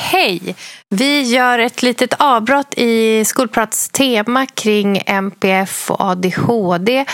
Hej! 0.00 0.54
Vi 0.88 1.22
gör 1.22 1.58
ett 1.58 1.82
litet 1.82 2.14
avbrott 2.18 2.74
i 2.76 3.24
Skolprats 3.24 3.88
tema 3.88 4.46
kring 4.46 5.02
MPF 5.06 5.90
och 5.90 6.00
ADHD 6.00 7.04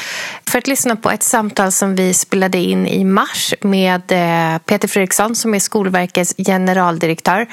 för 0.47 0.59
att 0.59 0.67
lyssna 0.67 0.97
på 0.97 1.11
ett 1.11 1.23
samtal 1.23 1.73
som 1.73 1.95
vi 1.95 2.15
spelade 2.15 2.59
in 2.59 2.87
i 2.87 3.05
mars 3.05 3.55
med 3.61 4.13
eh, 4.13 4.59
Peter 4.59 4.89
Fredriksson 4.89 5.37
som 5.37 5.55
är 5.55 5.59
Skolverkets 5.59 6.35
generaldirektör. 6.47 7.47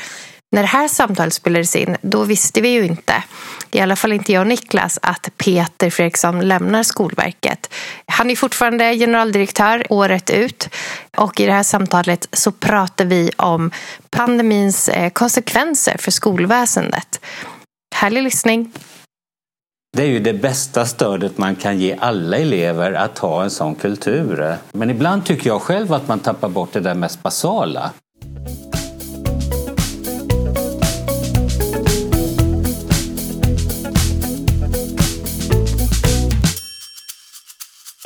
När 0.53 0.61
det 0.61 0.67
här 0.67 0.87
samtalet 0.87 1.33
spelades 1.33 1.75
in, 1.75 1.97
då 2.01 2.23
visste 2.23 2.61
vi 2.61 2.69
ju 2.69 2.85
inte, 2.85 3.23
i 3.71 3.79
alla 3.79 3.95
fall 3.95 4.13
inte 4.13 4.31
jag 4.31 4.41
och 4.41 4.47
Niklas, 4.47 4.99
att 5.01 5.29
Peter 5.37 5.89
Fredriksson 5.89 6.47
lämnar 6.47 6.83
Skolverket. 6.83 7.73
Han 8.05 8.29
är 8.29 8.35
fortfarande 8.35 8.95
generaldirektör 8.95 9.85
året 9.89 10.29
ut 10.29 10.69
och 11.17 11.39
i 11.39 11.45
det 11.45 11.51
här 11.51 11.63
samtalet 11.63 12.27
så 12.31 12.51
pratar 12.51 13.05
vi 13.05 13.31
om 13.37 13.71
pandemins 14.09 14.89
eh, 14.89 15.09
konsekvenser 15.09 15.97
för 15.97 16.11
skolväsendet. 16.11 17.19
Härlig 17.95 18.23
lyssning! 18.23 18.73
Det 19.97 20.03
är 20.03 20.07
ju 20.07 20.19
det 20.19 20.33
bästa 20.33 20.85
stödet 20.85 21.37
man 21.37 21.55
kan 21.55 21.79
ge 21.79 21.95
alla 21.99 22.37
elever 22.37 22.93
att 22.93 23.17
ha 23.17 23.43
en 23.43 23.49
sån 23.49 23.75
kultur. 23.75 24.55
Men 24.71 24.89
ibland 24.89 25.25
tycker 25.25 25.49
jag 25.49 25.61
själv 25.61 25.93
att 25.93 26.07
man 26.07 26.19
tappar 26.19 26.49
bort 26.49 26.73
det 26.73 26.79
där 26.79 26.95
mest 26.95 27.23
basala. 27.23 27.91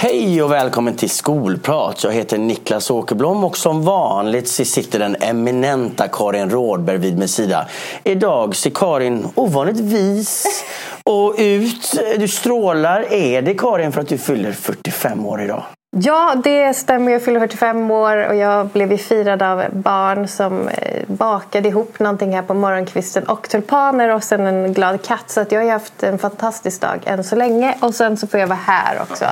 Hej 0.08 0.44
och 0.44 0.52
välkommen 0.52 0.96
till 0.96 1.10
Skolprat. 1.10 2.04
Jag 2.04 2.12
heter 2.12 2.38
Niklas 2.38 2.92
Åkerblom 2.92 3.44
och 3.44 3.58
som 3.58 3.84
vanligt 3.84 4.48
sitter 4.48 5.00
den 5.00 5.16
eminenta 5.16 6.08
Karin 6.08 6.50
Rådberg 6.50 6.98
vid 6.98 7.18
min 7.18 7.28
sida. 7.28 7.68
Idag 8.04 8.56
ser 8.56 8.70
Karin 8.70 9.28
ovanligt 9.36 9.80
vis 9.80 10.64
och 11.04 11.36
ut. 11.38 12.00
Du 12.18 12.28
strålar. 12.28 13.14
Är 13.14 13.42
det 13.42 13.54
Karin 13.54 13.92
för 13.92 14.02
att 14.02 14.08
du 14.08 14.18
fyller 14.18 14.52
45 14.52 15.26
år 15.26 15.42
idag? 15.42 15.64
Ja, 15.98 16.36
det 16.44 16.74
stämmer. 16.74 17.12
Jag 17.12 17.24
fyller 17.24 17.40
45 17.40 17.92
år 17.92 18.28
och 18.28 18.36
jag 18.36 18.68
blev 18.68 18.98
firad 18.98 19.42
av 19.42 19.64
barn 19.72 20.28
som 20.28 20.68
eh, 20.68 21.04
bakade 21.08 21.68
ihop 21.68 22.00
någonting 22.00 22.36
här 22.36 22.42
på 22.42 22.54
morgonkvisten 22.54 23.24
och 23.24 23.50
tulpaner 23.50 24.10
och 24.10 24.24
sen 24.24 24.48
en 24.48 24.74
glad 24.74 25.02
katt. 25.02 25.30
Så 25.30 25.42
att 25.42 25.52
jag 25.52 25.64
har 25.64 25.72
haft 25.72 26.04
en 26.04 26.18
fantastisk 26.18 26.82
dag 26.82 27.00
än 27.06 27.24
så 27.24 27.36
länge 27.36 27.76
och 27.80 27.96
sen 27.96 28.18
så 28.18 28.28
får 28.28 28.40
jag 28.40 28.48
vara 28.48 28.60
här 28.66 29.02
också. 29.02 29.26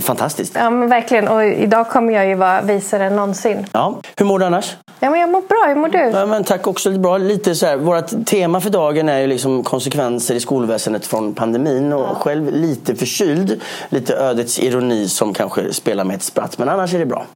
Fantastiskt. 0.00 0.54
Ja, 0.54 0.70
men 0.70 0.88
verkligen. 0.88 1.28
Och 1.28 1.44
idag 1.44 1.88
kommer 1.88 2.12
jag 2.12 2.26
ju 2.26 2.34
vara 2.34 2.62
visare 2.62 3.04
än 3.04 3.16
någonsin. 3.16 3.66
Ja. 3.72 4.00
Hur 4.16 4.26
mår 4.26 4.38
du 4.38 4.44
annars? 4.44 4.76
Ja, 5.00 5.10
men 5.10 5.20
jag 5.20 5.30
mår 5.30 5.40
bra. 5.40 5.64
Hur 5.68 5.74
mår 5.74 5.88
du? 5.88 5.98
Ja, 5.98 6.26
men 6.26 6.44
tack 6.44 6.66
också. 6.66 6.90
Bra. 6.90 7.18
Lite 7.18 7.54
så 7.54 7.66
här, 7.66 7.76
vårt 7.76 8.26
tema 8.26 8.60
för 8.60 8.70
dagen 8.70 9.08
är 9.08 9.20
ju 9.20 9.26
liksom 9.26 9.62
konsekvenser 9.62 10.34
i 10.34 10.40
skolväsendet 10.40 11.06
från 11.06 11.34
pandemin 11.34 11.92
och 11.92 12.00
ja. 12.00 12.14
själv 12.14 12.52
lite 12.52 12.94
förkyld. 12.94 13.60
Lite 13.88 14.14
ödets 14.16 14.58
ironi 14.58 15.08
som 15.08 15.34
kanske 15.34 15.72
spelar 15.72 16.03
med 16.04 16.16
ett 16.16 16.22
spratt, 16.22 16.58
men 16.58 16.68
annars 16.68 16.94
är 16.94 16.98
det 16.98 17.06
bra. 17.06 17.26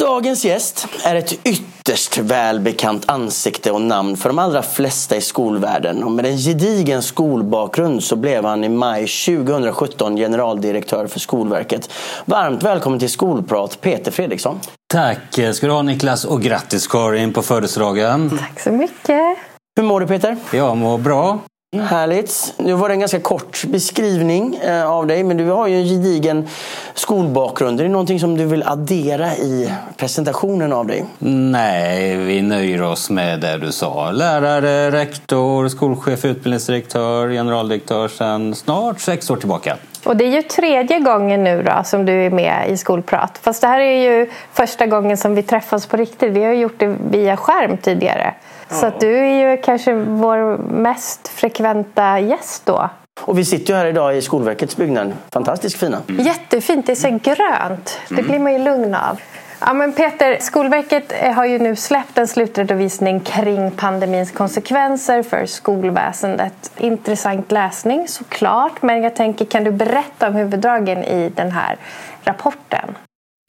Dagens 0.00 0.44
gäst 0.44 0.86
är 1.04 1.14
ett 1.14 1.46
ytterst 1.46 2.18
välbekant 2.18 3.08
ansikte 3.08 3.70
och 3.70 3.80
namn 3.80 4.16
för 4.16 4.28
de 4.28 4.38
allra 4.38 4.62
flesta 4.62 5.16
i 5.16 5.20
skolvärlden. 5.20 6.04
Och 6.04 6.10
med 6.12 6.26
en 6.26 6.36
gedigen 6.36 7.02
skolbakgrund 7.02 8.04
så 8.04 8.16
blev 8.16 8.44
han 8.44 8.64
i 8.64 8.68
maj 8.68 9.06
2017 9.06 10.16
generaldirektör 10.16 11.06
för 11.06 11.20
Skolverket. 11.20 11.90
Varmt 12.24 12.62
välkommen 12.62 12.98
till 12.98 13.10
Skolprat, 13.10 13.80
Peter 13.80 14.10
Fredriksson. 14.10 14.60
Tack 14.92 15.38
ska 15.54 15.66
du 15.66 15.72
ha 15.72 15.82
Niklas 15.82 16.24
och 16.24 16.42
grattis 16.42 16.86
Karin 16.86 17.32
på 17.32 17.42
födelsedagen. 17.42 18.38
Tack 18.38 18.60
så 18.60 18.72
mycket. 18.72 19.38
Hur 19.76 19.82
mår 19.82 20.00
du 20.00 20.06
Peter? 20.06 20.36
Jag 20.52 20.76
mår 20.76 20.98
bra. 20.98 21.38
Härligt. 21.76 22.54
Nu 22.56 22.72
var 22.72 22.88
det 22.88 22.94
en 22.94 23.00
ganska 23.00 23.20
kort 23.20 23.64
beskrivning 23.64 24.56
eh, 24.62 24.90
av 24.90 25.06
dig 25.06 25.24
men 25.24 25.36
du 25.36 25.50
har 25.50 25.66
ju 25.66 25.76
en 25.76 25.84
gedigen 25.84 26.48
skolbakgrund. 26.94 27.80
Är 27.80 27.84
det 27.84 27.90
någonting 27.90 28.20
som 28.20 28.36
du 28.36 28.44
vill 28.44 28.62
addera 28.62 29.36
i 29.36 29.72
presentationen 29.96 30.72
av 30.72 30.86
dig? 30.86 31.04
Nej, 31.18 32.16
vi 32.16 32.42
nöjer 32.42 32.82
oss 32.82 33.10
med 33.10 33.40
det 33.40 33.58
du 33.58 33.72
sa. 33.72 34.10
Lärare, 34.10 34.90
rektor, 34.90 35.68
skolchef, 35.68 36.24
utbildningsdirektör, 36.24 37.28
generaldirektör 37.28 38.08
sedan 38.08 38.54
snart 38.54 39.00
sex 39.00 39.30
år 39.30 39.36
tillbaka. 39.36 39.76
Och 40.04 40.16
det 40.16 40.24
är 40.24 40.30
ju 40.30 40.42
tredje 40.42 40.98
gången 40.98 41.44
nu 41.44 41.62
då 41.62 41.82
som 41.84 42.06
du 42.06 42.26
är 42.26 42.30
med 42.30 42.70
i 42.70 42.76
Skolprat. 42.76 43.38
Fast 43.42 43.60
det 43.60 43.66
här 43.66 43.80
är 43.80 44.02
ju 44.02 44.30
första 44.52 44.86
gången 44.86 45.16
som 45.16 45.34
vi 45.34 45.42
träffas 45.42 45.86
på 45.86 45.96
riktigt. 45.96 46.32
Vi 46.32 46.44
har 46.44 46.52
gjort 46.52 46.78
det 46.78 46.96
via 47.10 47.36
skärm 47.36 47.76
tidigare. 47.76 48.34
Så 48.70 48.86
att 48.86 49.00
du 49.00 49.18
är 49.18 49.50
ju 49.50 49.56
kanske 49.56 49.94
vår 49.94 50.58
mest 50.58 51.28
frekventa 51.28 52.20
gäst 52.20 52.66
då. 52.66 52.90
Och 53.20 53.38
vi 53.38 53.44
sitter 53.44 53.72
ju 53.72 53.78
här 53.78 53.86
idag 53.86 54.16
i 54.16 54.22
Skolverkets 54.22 54.76
byggnad. 54.76 55.12
Fantastiskt 55.32 55.76
fina. 55.76 55.98
Mm. 56.08 56.24
Jättefint, 56.24 56.86
det 56.86 56.92
är 56.92 56.96
så 56.96 57.18
grönt. 57.22 58.00
Det 58.08 58.22
blir 58.22 58.38
man 58.38 58.52
ju 58.52 58.58
lugn 58.58 58.94
av. 58.94 59.20
Ja, 59.60 59.72
men 59.72 59.92
Peter, 59.92 60.36
Skolverket 60.40 61.12
har 61.34 61.44
ju 61.44 61.58
nu 61.58 61.76
släppt 61.76 62.18
en 62.18 62.28
slutredovisning 62.28 63.20
kring 63.20 63.70
pandemins 63.70 64.32
konsekvenser 64.32 65.22
för 65.22 65.46
skolväsendet. 65.46 66.70
Intressant 66.76 67.52
läsning 67.52 68.08
såklart, 68.08 68.82
men 68.82 69.02
jag 69.02 69.16
tänker 69.16 69.44
kan 69.44 69.64
du 69.64 69.70
berätta 69.70 70.28
om 70.28 70.34
huvuddragen 70.34 71.04
i 71.04 71.32
den 71.34 71.50
här 71.50 71.76
rapporten? 72.24 72.94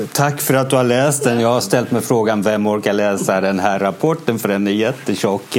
Tack 0.08 0.42
för 0.42 0.54
att 0.54 0.70
du 0.70 0.76
har 0.76 0.84
läst 0.84 1.24
den. 1.24 1.40
Jag 1.40 1.50
har 1.54 1.62
ställt 1.62 1.92
mig 1.92 2.02
frågan 2.02 2.42
vem 2.42 2.68
orkar 2.68 2.94
läsa 2.94 3.42
den 3.42 3.60
här 3.60 3.80
rapporten 3.80 4.40
för 4.40 4.50
den 4.50 4.68
är 4.68 4.72
jättetjock. 4.72 5.58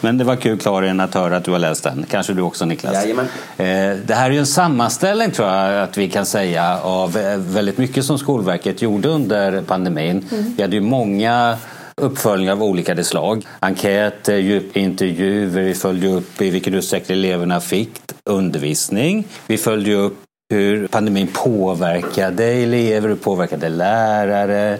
Men 0.00 0.18
det 0.18 0.24
var 0.24 0.36
kul 0.36 0.58
Karin 0.58 1.00
att 1.00 1.14
höra 1.14 1.36
att 1.36 1.44
du 1.44 1.50
har 1.50 1.58
läst 1.58 1.84
den. 1.84 2.06
Kanske 2.10 2.32
du 2.32 2.42
också 2.42 2.64
Niklas? 2.64 2.94
Jajamän. 2.94 3.26
Eh, 3.56 3.66
det 4.06 4.14
här 4.14 4.26
är 4.26 4.30
ju 4.30 4.38
en 4.38 4.46
sammanställning 4.46 5.30
tror 5.30 5.48
jag 5.48 5.82
att 5.82 5.98
vi 5.98 6.08
kan 6.08 6.26
säga 6.26 6.80
av 6.80 7.16
eh, 7.16 7.36
väldigt 7.36 7.78
mycket 7.78 8.04
som 8.04 8.18
Skolverket 8.18 8.82
gjorde 8.82 9.08
under 9.08 9.62
pandemin. 9.62 10.28
Mm. 10.32 10.54
Vi 10.56 10.62
hade 10.62 10.76
ju 10.76 10.82
många 10.82 11.56
uppföljningar 11.96 12.52
av 12.52 12.62
olika 12.62 13.04
slag. 13.04 13.46
Enkäter, 13.60 14.36
djupintervjuer, 14.36 15.62
vi 15.62 15.74
följde 15.74 16.08
upp 16.08 16.42
i 16.42 16.50
vilken 16.50 16.74
utsträckning 16.74 17.18
eleverna 17.18 17.60
fick 17.60 17.90
undervisning. 18.24 19.24
Vi 19.46 19.58
följde 19.58 19.94
upp 19.94 20.18
hur 20.52 20.86
pandemin 20.86 21.28
påverkade 21.32 22.44
elever, 22.44 23.08
hur 23.08 23.16
påverkade 23.16 23.68
lärare. 23.68 24.78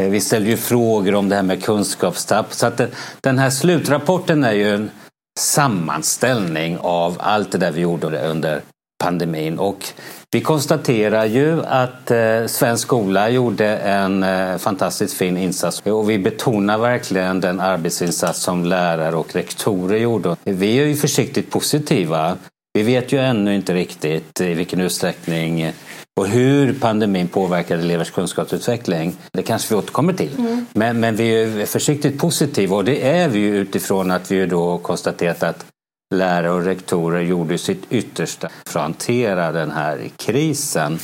Eh, 0.00 0.08
vi 0.08 0.20
ställde 0.20 0.50
ju 0.50 0.56
frågor 0.56 1.14
om 1.14 1.28
det 1.28 1.36
här 1.36 1.42
med 1.42 1.64
kunskapstapp. 1.64 2.54
Så 2.54 2.66
att 2.66 2.80
den 3.20 3.38
här 3.38 3.50
slutrapporten 3.50 4.44
är 4.44 4.52
ju 4.52 4.74
en 4.74 4.90
sammanställning 5.38 6.78
av 6.80 7.16
allt 7.20 7.52
det 7.52 7.58
där 7.58 7.72
vi 7.72 7.80
gjorde 7.80 8.28
under 8.28 8.60
pandemin. 9.04 9.58
Och 9.58 9.92
vi 10.30 10.40
konstaterar 10.40 11.24
ju 11.24 11.64
att 11.64 12.10
eh, 12.10 12.46
svensk 12.46 12.82
skola 12.82 13.28
gjorde 13.30 13.76
en 13.76 14.22
eh, 14.22 14.56
fantastiskt 14.56 15.14
fin 15.14 15.36
insats 15.36 15.80
och 15.80 16.10
vi 16.10 16.18
betonar 16.18 16.78
verkligen 16.78 17.40
den 17.40 17.60
arbetsinsats 17.60 18.40
som 18.40 18.64
lärare 18.64 19.16
och 19.16 19.34
rektorer 19.34 19.98
gjorde. 19.98 20.36
Vi 20.44 20.78
är 20.78 20.84
ju 20.84 20.96
försiktigt 20.96 21.50
positiva 21.50 22.36
vi 22.74 22.82
vet 22.82 23.12
ju 23.12 23.18
ännu 23.18 23.54
inte 23.54 23.74
riktigt 23.74 24.40
i 24.40 24.54
vilken 24.54 24.80
utsträckning 24.80 25.72
och 26.16 26.26
hur 26.26 26.72
pandemin 26.72 27.28
påverkar 27.28 27.78
elevers 27.78 28.10
kunskapsutveckling. 28.10 29.16
Det 29.32 29.42
kanske 29.42 29.74
vi 29.74 29.78
återkommer 29.78 30.12
till. 30.12 30.30
Mm. 30.38 30.66
Men, 30.72 31.00
men 31.00 31.16
vi 31.16 31.42
är 31.42 31.66
försiktigt 31.66 32.18
positiva 32.18 32.76
och 32.76 32.84
det 32.84 33.08
är 33.08 33.28
vi 33.28 33.40
utifrån 33.40 34.10
att 34.10 34.30
vi 34.30 34.46
då 34.46 34.78
konstaterat 34.78 35.42
att 35.42 35.66
lärare 36.14 36.50
och 36.50 36.64
rektorer 36.64 37.20
gjorde 37.20 37.58
sitt 37.58 37.82
yttersta 37.90 38.48
för 38.66 38.80
att 38.80 38.84
hantera 38.84 39.52
den 39.52 39.70
här 39.70 40.08
krisen. 40.16 40.98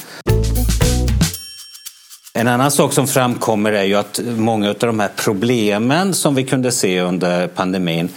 En 2.35 2.49
annan 2.49 2.71
sak 2.71 2.93
som 2.93 3.07
framkommer 3.07 3.73
är 3.73 3.85
ju 3.85 3.95
att 3.95 4.21
många 4.37 4.69
av 4.69 4.77
de 4.79 5.01
här 5.01 5.11
problemen 5.17 6.15
som 6.15 6.35
vi 6.35 6.45
kunde 6.45 6.73
se 6.73 7.01
under 7.01 7.47
pandemin 7.47 8.09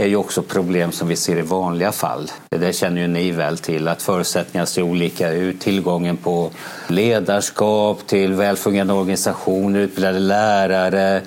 är 0.00 0.06
ju 0.06 0.16
också 0.16 0.42
problem 0.42 0.92
som 0.92 1.08
vi 1.08 1.16
ser 1.16 1.36
i 1.36 1.42
vanliga 1.42 1.92
fall. 1.92 2.30
Det 2.48 2.58
där 2.58 2.72
känner 2.72 3.00
ju 3.00 3.06
ni 3.08 3.30
väl 3.30 3.58
till, 3.58 3.88
att 3.88 4.02
förutsättningarna 4.02 4.66
ser 4.66 4.82
olika 4.82 5.32
ut. 5.32 5.60
Tillgången 5.60 6.16
på 6.16 6.50
ledarskap, 6.88 8.06
till 8.06 8.32
välfungerande 8.32 8.92
organisationer, 8.92 9.80
utbildade 9.80 10.18
lärare. 10.18 11.22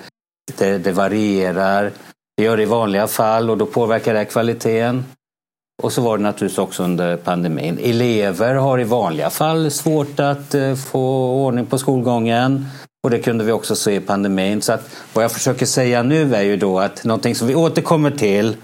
Det, 0.58 0.78
det 0.78 0.92
varierar. 0.92 1.92
Det 2.38 2.44
gör 2.44 2.58
det 2.58 2.64
i 2.64 2.66
vanliga 2.66 3.08
fall 3.08 3.50
och 3.50 3.58
då 3.58 3.66
påverkar 3.66 4.14
det 4.14 4.26
kvaliteten. 4.26 5.06
Och 5.84 5.94
så 5.94 6.02
var 6.02 6.18
det 6.18 6.24
naturligtvis 6.24 6.58
också 6.58 6.84
under 6.84 7.18
pandemin. 7.18 7.80
Elever 7.82 8.56
har 8.56 8.80
i 8.80 8.84
vanliga 8.84 9.30
fall 9.30 9.72
svårt 9.72 10.20
att 10.20 10.56
eh, 10.56 10.76
få 10.76 11.34
ordning 11.46 11.66
på 11.66 11.78
skolgången. 11.78 12.66
Och 13.04 13.10
det 13.10 13.20
kunde 13.20 13.44
vi 13.44 13.52
också 13.52 13.76
se 13.76 13.96
i 13.96 14.00
pandemin. 14.00 14.62
Så 14.62 14.74
att 14.74 14.96
vad 15.14 15.24
jag 15.24 15.32
försöker 15.32 15.66
säga 15.66 16.04
nu 16.04 16.36
är 16.36 16.42
ju 16.42 16.58
då 16.58 16.80
att 16.80 17.04
någonting 17.04 17.36
som 17.36 17.48
vi 17.48 17.56
återkommer 17.56 18.12
till 18.12 18.58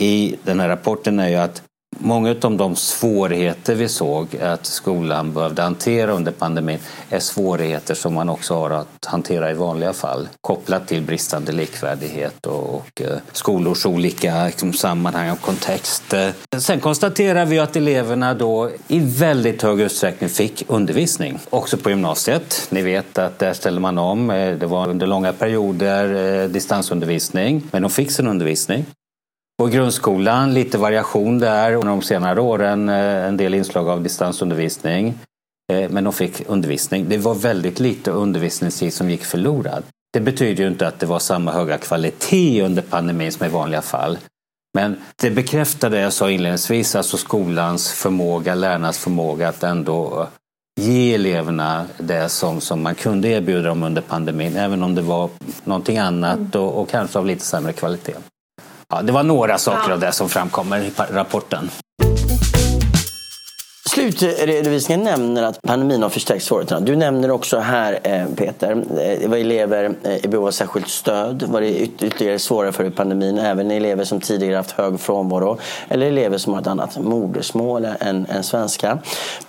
i 0.00 0.36
den 0.44 0.60
här 0.60 0.68
rapporten 0.68 1.20
är 1.20 1.28
ju 1.28 1.36
att 1.36 1.62
Många 1.98 2.34
av 2.42 2.56
de 2.56 2.76
svårigheter 2.76 3.74
vi 3.74 3.88
såg 3.88 4.36
att 4.36 4.66
skolan 4.66 5.32
behövde 5.32 5.62
hantera 5.62 6.12
under 6.12 6.32
pandemin 6.32 6.78
är 7.10 7.18
svårigheter 7.18 7.94
som 7.94 8.14
man 8.14 8.28
också 8.28 8.54
har 8.54 8.70
att 8.70 9.04
hantera 9.06 9.50
i 9.50 9.54
vanliga 9.54 9.92
fall 9.92 10.28
kopplat 10.40 10.88
till 10.88 11.02
bristande 11.02 11.52
likvärdighet 11.52 12.46
och 12.46 13.00
eh, 13.00 13.16
skolors 13.32 13.86
olika 13.86 14.46
liksom, 14.46 14.72
sammanhang 14.72 15.30
och 15.30 15.40
kontext. 15.40 16.14
Sen 16.58 16.80
konstaterar 16.80 17.46
vi 17.46 17.58
att 17.58 17.76
eleverna 17.76 18.34
då 18.34 18.70
i 18.88 18.98
väldigt 19.00 19.62
hög 19.62 19.80
utsträckning 19.80 20.30
fick 20.30 20.64
undervisning, 20.68 21.38
också 21.50 21.76
på 21.76 21.90
gymnasiet. 21.90 22.66
Ni 22.70 22.82
vet 22.82 23.18
att 23.18 23.38
där 23.38 23.52
ställde 23.52 23.80
man 23.80 23.98
om. 23.98 24.30
Eh, 24.30 24.54
det 24.58 24.66
var 24.66 24.88
under 24.88 25.06
långa 25.06 25.32
perioder 25.32 26.42
eh, 26.42 26.48
distansundervisning, 26.48 27.62
men 27.70 27.82
de 27.82 27.90
fick 27.90 28.10
sin 28.10 28.26
undervisning. 28.26 28.84
Och 29.62 29.70
grundskolan, 29.70 30.54
lite 30.54 30.78
variation 30.78 31.38
där. 31.38 31.76
Och 31.76 31.84
de 31.84 32.02
senare 32.02 32.40
åren 32.40 32.88
eh, 32.88 33.26
en 33.26 33.36
del 33.36 33.54
inslag 33.54 33.88
av 33.88 34.02
distansundervisning. 34.02 35.14
Eh, 35.72 35.90
men 35.90 36.04
de 36.04 36.12
fick 36.12 36.42
undervisning. 36.46 37.08
Det 37.08 37.18
var 37.18 37.34
väldigt 37.34 37.80
lite 37.80 38.10
undervisningstid 38.10 38.94
som 38.94 39.10
gick 39.10 39.24
förlorad. 39.24 39.82
Det 40.12 40.20
betyder 40.20 40.64
ju 40.64 40.70
inte 40.70 40.88
att 40.88 41.00
det 41.00 41.06
var 41.06 41.18
samma 41.18 41.52
höga 41.52 41.78
kvalitet 41.78 42.62
under 42.62 42.82
pandemin 42.82 43.32
som 43.32 43.46
i 43.46 43.48
vanliga 43.48 43.82
fall. 43.82 44.18
Men 44.74 44.96
det 45.16 45.30
bekräftar 45.30 45.90
det 45.90 46.00
jag 46.00 46.12
sa 46.12 46.30
inledningsvis, 46.30 46.96
alltså 46.96 47.16
skolans 47.16 47.92
förmåga, 47.92 48.54
lärarnas 48.54 48.98
förmåga 48.98 49.48
att 49.48 49.62
ändå 49.62 50.28
ge 50.80 51.14
eleverna 51.14 51.86
det 51.98 52.28
som, 52.28 52.60
som 52.60 52.82
man 52.82 52.94
kunde 52.94 53.28
erbjuda 53.28 53.68
dem 53.68 53.82
under 53.82 54.02
pandemin, 54.02 54.56
även 54.56 54.82
om 54.82 54.94
det 54.94 55.02
var 55.02 55.30
någonting 55.64 55.98
annat 55.98 56.54
och, 56.54 56.80
och 56.80 56.88
kanske 56.88 57.18
av 57.18 57.26
lite 57.26 57.44
sämre 57.44 57.72
kvalitet. 57.72 58.14
Ja, 58.92 59.02
det 59.02 59.12
var 59.12 59.22
några 59.22 59.58
saker 59.58 59.88
ja. 59.88 59.94
av 59.94 60.00
det 60.00 60.12
som 60.12 60.28
framkommer 60.28 60.78
i 60.78 60.92
rapporten. 61.10 61.70
Slutredovisningen 63.94 65.04
nämner 65.04 65.42
att 65.42 65.62
pandemin 65.62 66.02
har 66.02 66.10
förstärkt 66.10 66.44
svårigheterna. 66.44 66.80
Du 66.80 66.96
nämner 66.96 67.30
också 67.30 67.58
här 67.58 67.98
eh, 68.02 68.26
Peter, 68.36 68.70
eh, 68.72 69.20
det 69.20 69.28
var 69.28 69.36
elever 69.36 69.94
eh, 70.02 70.24
i 70.24 70.28
behov 70.28 70.46
av 70.46 70.50
särskilt 70.50 70.88
stöd. 70.88 71.42
Var 71.42 71.60
det 71.60 71.80
ytterligare 71.80 72.38
svårare 72.38 72.72
för 72.72 72.90
pandemin? 72.90 73.38
Även 73.38 73.70
elever 73.70 74.04
som 74.04 74.20
tidigare 74.20 74.56
haft 74.56 74.70
hög 74.70 75.00
frånvaro 75.00 75.58
eller 75.88 76.06
elever 76.06 76.38
som 76.38 76.52
har 76.52 76.60
ett 76.60 76.66
annat 76.66 76.98
modersmål 76.98 77.88
än, 78.00 78.26
än 78.26 78.42
svenska. 78.42 78.98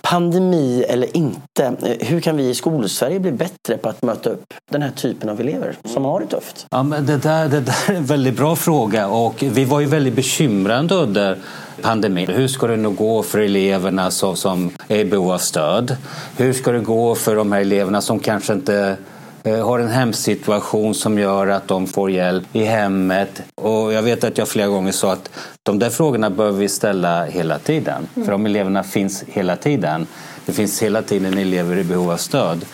Pandemi 0.02 0.84
eller 0.88 1.16
inte, 1.16 1.53
Eh, 1.60 1.72
hur 2.00 2.20
kan 2.20 2.36
vi 2.36 2.48
i 2.48 2.54
skolsverige 2.54 3.20
bli 3.20 3.32
bättre 3.32 3.76
på 3.76 3.88
att 3.88 4.02
möta 4.02 4.30
upp 4.30 4.54
den 4.70 4.82
här 4.82 4.90
typen 4.90 5.28
av 5.28 5.40
elever 5.40 5.76
som 5.84 6.04
har 6.04 6.20
det 6.20 6.26
tufft? 6.26 6.66
Ja, 6.70 6.82
men 6.82 7.06
det, 7.06 7.16
där, 7.16 7.48
det 7.48 7.60
där 7.60 7.90
är 7.90 7.94
en 7.94 8.04
väldigt 8.04 8.36
bra 8.36 8.56
fråga 8.56 9.08
och 9.08 9.42
vi 9.42 9.64
var 9.64 9.80
ju 9.80 9.86
väldigt 9.86 10.14
bekymrade 10.14 10.94
under 10.94 11.38
pandemin. 11.82 12.28
Hur 12.28 12.48
ska 12.48 12.66
det 12.66 12.76
nu 12.76 12.90
gå 12.90 13.22
för 13.22 13.38
eleverna 13.38 14.10
som, 14.10 14.36
som 14.36 14.70
är 14.88 14.98
i 14.98 15.04
behov 15.04 15.30
av 15.30 15.38
stöd? 15.38 15.96
Hur 16.36 16.52
ska 16.52 16.72
det 16.72 16.80
gå 16.80 17.14
för 17.14 17.36
de 17.36 17.52
här 17.52 17.60
eleverna 17.60 18.00
som 18.00 18.18
kanske 18.18 18.52
inte 18.52 18.96
eh, 19.42 19.66
har 19.66 19.78
en 19.78 19.88
hemsituation 19.88 20.94
som 20.94 21.18
gör 21.18 21.46
att 21.46 21.68
de 21.68 21.86
får 21.86 22.10
hjälp 22.10 22.44
i 22.52 22.64
hemmet. 22.64 23.42
Och 23.54 23.92
jag 23.92 24.02
vet 24.02 24.24
att 24.24 24.38
jag 24.38 24.48
flera 24.48 24.68
gånger 24.68 24.92
sa 24.92 25.12
att 25.12 25.30
de 25.62 25.78
där 25.78 25.90
frågorna 25.90 26.30
behöver 26.30 26.58
vi 26.58 26.68
ställa 26.68 27.24
hela 27.24 27.58
tiden. 27.58 28.08
För 28.14 28.30
de 28.30 28.46
eleverna 28.46 28.82
finns 28.82 29.24
hela 29.28 29.56
tiden. 29.56 30.06
Det 30.46 30.52
finns 30.52 30.82
hela 30.82 31.02
tiden 31.02 31.38
elever 31.38 31.76
i 31.76 31.84
behov 31.84 32.10
av 32.10 32.16
stöd. 32.16 32.64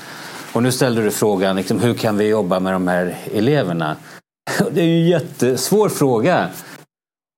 Och 0.52 0.62
nu 0.62 0.72
ställde 0.72 1.02
du 1.02 1.10
frågan, 1.10 1.56
liksom, 1.56 1.80
hur 1.80 1.94
kan 1.94 2.16
vi 2.16 2.28
jobba 2.28 2.60
med 2.60 2.72
de 2.72 2.88
här 2.88 3.16
eleverna? 3.34 3.96
Det 4.70 4.80
är 4.80 4.84
ju 4.84 5.00
en 5.02 5.08
jättesvår 5.08 5.88
fråga. 5.88 6.48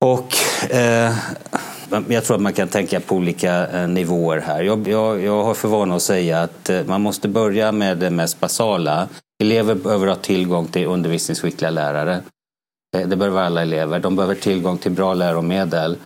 Och 0.04 0.34
eh, 0.70 1.14
jag 2.08 2.24
tror 2.24 2.36
att 2.36 2.42
man 2.42 2.52
kan 2.52 2.68
tänka 2.68 3.00
på 3.00 3.16
olika 3.16 3.66
eh, 3.68 3.88
nivåer 3.88 4.38
här. 4.38 4.62
Jag, 4.62 4.88
jag, 4.88 5.20
jag 5.22 5.44
har 5.44 5.54
för 5.54 5.68
vana 5.68 5.96
att 5.96 6.02
säga 6.02 6.42
att 6.42 6.70
eh, 6.70 6.84
man 6.86 7.00
måste 7.00 7.28
börja 7.28 7.72
med 7.72 7.98
det 7.98 8.10
mest 8.10 8.40
basala. 8.40 9.08
Elever 9.42 9.74
behöver 9.74 10.06
ha 10.06 10.16
tillgång 10.16 10.66
till 10.66 10.86
undervisningsskickliga 10.86 11.70
lärare. 11.70 12.22
Eh, 12.96 13.08
det 13.08 13.16
behöver 13.16 13.40
alla 13.40 13.62
elever. 13.62 13.98
De 13.98 14.16
behöver 14.16 14.34
tillgång 14.34 14.78
till 14.78 14.92
bra 14.92 15.14
läromedel. 15.14 15.96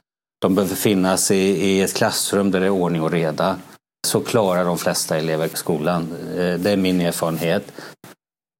De 0.40 0.54
behöver 0.54 0.76
finnas 0.76 1.30
i, 1.30 1.36
i 1.36 1.82
ett 1.82 1.94
klassrum 1.94 2.50
där 2.50 2.60
det 2.60 2.66
är 2.66 2.70
ordning 2.70 3.02
och 3.02 3.10
reda. 3.10 3.56
Så 4.06 4.20
klarar 4.20 4.64
de 4.64 4.78
flesta 4.78 5.16
elever 5.16 5.48
skolan. 5.54 6.08
Eh, 6.36 6.54
det 6.54 6.70
är 6.70 6.76
min 6.76 7.00
erfarenhet. 7.00 7.72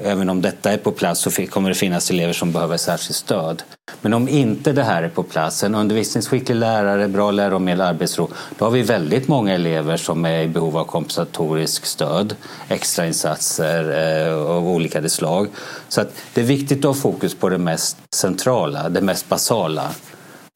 Även 0.03 0.29
om 0.29 0.43
detta 0.43 0.73
är 0.73 0.77
på 0.77 0.93
plats 0.93 1.21
så 1.21 1.47
kommer 1.47 1.69
det 1.69 1.75
finnas 1.75 2.11
elever 2.11 2.33
som 2.33 2.53
behöver 2.53 2.77
särskilt 2.77 3.17
stöd. 3.17 3.63
Men 4.01 4.15
om 4.15 4.29
inte 4.29 4.73
det 4.73 4.83
här 4.83 5.03
är 5.03 5.09
på 5.09 5.23
plats, 5.23 5.65
en 5.65 5.75
undervisningsskicklig 5.75 6.57
lärare, 6.57 7.09
bra 7.09 7.31
läromedel, 7.31 7.81
arbetsro, 7.81 8.31
då 8.59 8.65
har 8.65 8.73
vi 8.73 8.83
väldigt 8.83 9.29
många 9.29 9.55
elever 9.55 9.97
som 9.97 10.25
är 10.25 10.43
i 10.43 10.49
behov 10.49 10.77
av 10.77 10.85
kompensatorisk 10.85 11.87
stöd, 11.87 12.37
extrainsatser 12.69 14.27
eh, 14.27 14.35
av 14.35 14.69
olika 14.69 15.09
slag. 15.09 15.49
Så 15.89 16.01
att 16.01 16.13
det 16.35 16.41
är 16.41 16.45
viktigt 16.45 16.79
att 16.79 16.85
ha 16.85 16.95
fokus 16.95 17.35
på 17.35 17.49
det 17.49 17.59
mest 17.59 17.97
centrala, 18.15 18.89
det 18.89 19.01
mest 19.01 19.29
basala. 19.29 19.91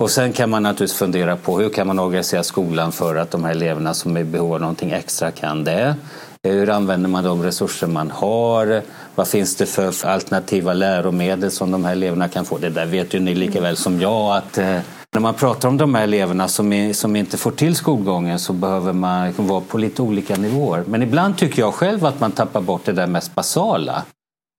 Och 0.00 0.10
sen 0.10 0.32
kan 0.32 0.50
man 0.50 0.62
naturligtvis 0.62 0.98
fundera 0.98 1.36
på 1.36 1.58
hur 1.58 1.68
kan 1.68 1.86
man 1.86 1.98
organisera 1.98 2.42
skolan 2.42 2.92
för 2.92 3.16
att 3.16 3.30
de 3.30 3.44
här 3.44 3.50
eleverna 3.50 3.94
som 3.94 4.16
är 4.16 4.20
i 4.20 4.24
behov 4.24 4.54
av 4.54 4.60
någonting 4.60 4.90
extra 4.90 5.30
kan 5.30 5.64
det. 5.64 5.94
Hur 6.42 6.70
använder 6.70 7.08
man 7.08 7.24
de 7.24 7.42
resurser 7.42 7.86
man 7.86 8.10
har? 8.10 8.82
Vad 9.14 9.28
finns 9.28 9.56
det 9.56 9.66
för 9.66 10.06
alternativa 10.06 10.72
läromedel 10.72 11.50
som 11.50 11.70
de 11.70 11.84
här 11.84 11.92
eleverna 11.92 12.28
kan 12.28 12.44
få? 12.44 12.58
Det 12.58 12.68
där 12.68 12.86
vet 12.86 13.14
ju 13.14 13.20
ni 13.20 13.34
lika 13.34 13.60
väl 13.60 13.76
som 13.76 14.00
jag 14.00 14.36
att 14.36 14.58
eh, 14.58 14.78
när 15.12 15.20
man 15.20 15.34
pratar 15.34 15.68
om 15.68 15.76
de 15.76 15.94
här 15.94 16.02
eleverna 16.02 16.48
som, 16.48 16.72
är, 16.72 16.92
som 16.92 17.16
inte 17.16 17.36
får 17.36 17.50
till 17.50 17.76
skolgången 17.76 18.38
så 18.38 18.52
behöver 18.52 18.92
man 18.92 19.32
vara 19.36 19.60
på 19.60 19.78
lite 19.78 20.02
olika 20.02 20.36
nivåer. 20.36 20.84
Men 20.86 21.02
ibland 21.02 21.38
tycker 21.38 21.62
jag 21.62 21.74
själv 21.74 22.06
att 22.06 22.20
man 22.20 22.32
tappar 22.32 22.60
bort 22.60 22.84
det 22.84 22.92
där 22.92 23.06
mest 23.06 23.34
basala 23.34 24.04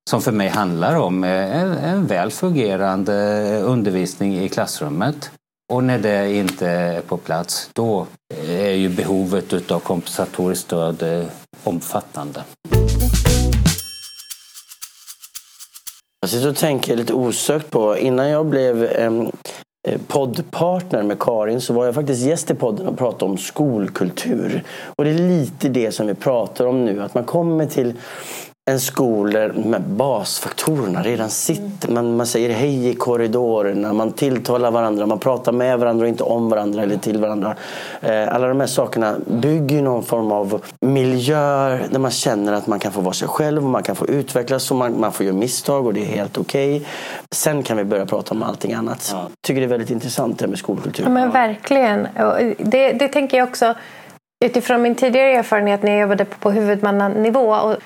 som 0.10 0.22
för 0.22 0.32
mig 0.32 0.48
handlar 0.48 0.96
om 0.96 1.24
eh, 1.24 1.62
en, 1.62 1.72
en 1.72 2.08
väl 2.08 2.32
fungerande 2.32 3.14
undervisning 3.62 4.40
i 4.40 4.50
klassrummet. 4.50 5.32
Och 5.74 5.84
när 5.84 6.00
det 6.00 6.34
inte 6.34 6.68
är 6.68 7.02
på 7.02 7.18
plats, 7.18 7.70
då 7.74 8.08
är 8.48 8.72
ju 8.72 8.90
behovet 8.90 9.72
av 9.72 9.80
kompensatoriskt 9.80 10.66
stöd 10.66 11.04
eh, 11.04 11.26
omfattande. 11.64 12.44
Jag 16.22 16.30
sitter 16.30 16.50
och 16.50 16.56
tänker 16.56 16.96
lite 16.96 17.14
osökt 17.14 17.70
på, 17.70 17.98
innan 17.98 18.30
jag 18.30 18.46
blev 18.46 18.84
eh, 18.84 19.12
poddpartner 20.08 21.04
med 21.04 21.20
Karin 21.20 21.62
så 21.62 21.74
var 21.74 21.86
jag 21.86 21.96
faktiskt 21.96 22.26
gäst 22.26 22.52
i 22.52 22.54
podden 22.54 22.88
och 22.88 22.98
pratade 22.98 23.32
om 23.32 23.38
skolkultur. 23.38 24.64
Och 24.96 25.06
det 25.06 25.10
är 25.10 25.30
lite 25.30 25.70
det 25.70 25.92
som 25.92 26.08
vi 26.08 26.14
pratar 26.14 26.66
om 26.66 26.86
nu, 26.86 27.04
att 27.04 27.14
man 27.14 27.24
kommer 27.24 27.66
till 27.66 27.94
en 28.70 28.80
skola 28.80 29.48
de 29.48 29.76
basfaktorerna 29.88 31.04
redan 31.04 31.30
sitter. 31.30 31.92
Man, 31.92 32.18
man 32.18 32.26
säger 32.26 32.50
hej 32.50 32.90
i 32.90 32.96
korridorerna, 32.96 33.94
man 33.94 34.12
tilltalar 34.12 34.72
varandra, 34.72 35.06
man 35.06 35.20
pratar 35.20 35.52
med 35.52 35.80
varandra 35.80 36.04
och 36.04 36.10
inte 36.10 36.24
om 36.24 36.50
varandra 36.50 36.84
eller 36.84 36.98
till 36.98 37.20
varandra. 37.20 37.56
Eh, 38.02 38.34
alla 38.34 38.48
de 38.48 38.60
här 38.60 38.68
sakerna 38.68 39.16
bygger 39.28 39.82
någon 39.82 40.04
form 40.04 40.32
av 40.32 40.62
miljö 40.82 41.78
där 41.92 42.00
man 42.00 42.12
känner 42.12 42.54
att 42.54 42.68
man 42.68 42.80
kan 42.80 42.92
få 42.92 43.02
vara 43.02 43.14
sig 43.14 43.28
själv 43.28 43.64
och 43.64 43.70
man 43.70 43.84
kan 43.84 43.96
få 43.96 44.08
utvecklas 44.08 44.72
och 44.72 44.78
man, 44.78 45.00
man 45.00 45.12
får 45.12 45.26
göra 45.26 45.36
misstag 45.36 45.86
och 45.86 45.94
det 45.94 46.02
är 46.02 46.06
helt 46.06 46.38
okej. 46.38 46.76
Okay. 46.76 46.88
Sen 47.32 47.64
kan 47.64 47.78
vi 47.78 47.84
börja 47.84 48.06
prata 48.06 48.36
om 48.36 48.44
allting 48.44 48.74
annat. 48.74 49.10
Jag 49.14 49.32
tycker 49.48 49.62
det 49.62 49.68
är 49.68 49.70
väldigt 49.70 49.90
intressant 49.90 50.40
det 50.40 50.46
här 50.46 50.50
med 50.50 50.60
skolkultur. 50.60 51.04
Ja, 51.04 51.10
men 51.10 51.32
verkligen. 51.32 52.08
Det, 52.58 52.92
det 52.92 53.08
tänker 53.08 53.38
jag 53.38 53.50
också 53.50 53.76
utifrån 54.46 54.82
min 54.82 54.96
tidigare 54.96 55.34
erfarenhet 55.34 55.84
när 55.84 55.92
jag 55.92 56.02
jobbade 56.02 56.26
på 56.26 56.52
huvudmannanivå. 56.52 57.54
Och 57.56 57.78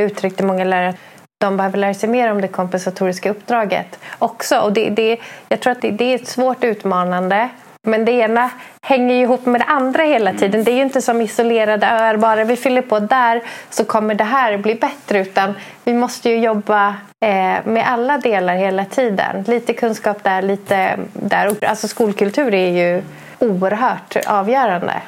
uttryckte 0.00 0.44
många 0.44 0.64
lärare 0.64 0.94
de 1.42 1.56
behöver 1.56 1.78
lära 1.78 1.94
sig 1.94 2.08
mer 2.08 2.32
om 2.32 2.40
det 2.40 2.48
kompensatoriska 2.48 3.30
uppdraget 3.30 3.98
också. 4.18 4.58
Och 4.58 4.72
det, 4.72 4.90
det, 4.90 5.18
jag 5.48 5.60
tror 5.60 5.72
att 5.72 5.82
det, 5.82 5.90
det 5.90 6.04
är 6.04 6.14
ett 6.14 6.28
svårt 6.28 6.64
utmanande. 6.64 7.48
Men 7.86 8.04
det 8.04 8.12
ena 8.12 8.50
hänger 8.82 9.14
ju 9.14 9.22
ihop 9.22 9.46
med 9.46 9.60
det 9.60 9.64
andra 9.64 10.02
hela 10.02 10.34
tiden. 10.34 10.64
Det 10.64 10.70
är 10.70 10.76
ju 10.76 10.82
inte 10.82 11.02
som 11.02 11.20
isolerade 11.20 11.86
öar. 11.86 12.16
Bara 12.16 12.44
vi 12.44 12.56
fyller 12.56 12.82
på 12.82 12.98
där 12.98 13.42
så 13.70 13.84
kommer 13.84 14.14
det 14.14 14.24
här 14.24 14.56
bli 14.56 14.74
bättre. 14.74 15.18
Utan 15.18 15.54
vi 15.84 15.92
måste 15.94 16.30
ju 16.30 16.38
jobba 16.38 16.88
eh, 17.24 17.64
med 17.64 17.84
alla 17.86 18.18
delar 18.18 18.54
hela 18.54 18.84
tiden. 18.84 19.44
Lite 19.46 19.72
kunskap 19.72 20.24
där, 20.24 20.42
lite 20.42 20.98
där. 21.12 21.64
Alltså 21.66 21.88
skolkultur 21.88 22.54
är 22.54 22.68
ju 22.68 23.02
oerhört 23.38 24.16
avgörande. 24.26 25.02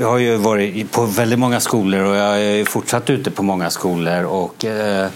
Jag 0.00 0.08
har 0.08 0.18
ju 0.18 0.36
varit 0.36 0.92
på 0.92 1.06
väldigt 1.06 1.38
många 1.38 1.60
skolor 1.60 2.04
och 2.04 2.16
jag 2.16 2.42
är 2.42 2.64
fortsatt 2.64 3.10
ute 3.10 3.30
på 3.30 3.42
många 3.42 3.70
skolor. 3.70 4.24
Och, 4.24 4.64
eh, 4.64 5.08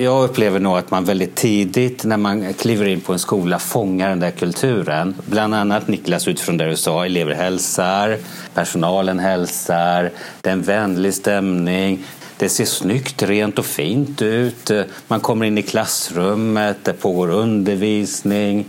jag 0.00 0.24
upplever 0.24 0.60
nog 0.60 0.78
att 0.78 0.90
man 0.90 1.04
väldigt 1.04 1.34
tidigt 1.34 2.04
när 2.04 2.16
man 2.16 2.54
kliver 2.54 2.88
in 2.88 3.00
på 3.00 3.12
en 3.12 3.18
skola 3.18 3.58
fångar 3.58 4.08
den 4.08 4.20
där 4.20 4.30
kulturen. 4.30 5.14
Bland 5.26 5.54
annat 5.54 5.88
Niklas 5.88 6.28
utifrån 6.28 6.56
det 6.56 6.68
du 6.68 6.76
sa, 6.76 7.04
elever 7.04 7.34
hälsar, 7.34 8.18
personalen 8.54 9.18
hälsar, 9.18 10.10
det 10.40 10.48
är 10.48 10.52
en 10.52 10.62
vänlig 10.62 11.14
stämning. 11.14 12.04
Det 12.36 12.48
ser 12.48 12.64
snyggt, 12.64 13.22
rent 13.22 13.58
och 13.58 13.66
fint 13.66 14.22
ut. 14.22 14.70
Man 15.08 15.20
kommer 15.20 15.46
in 15.46 15.58
i 15.58 15.62
klassrummet, 15.62 16.76
det 16.82 16.92
pågår 16.92 17.30
undervisning. 17.30 18.64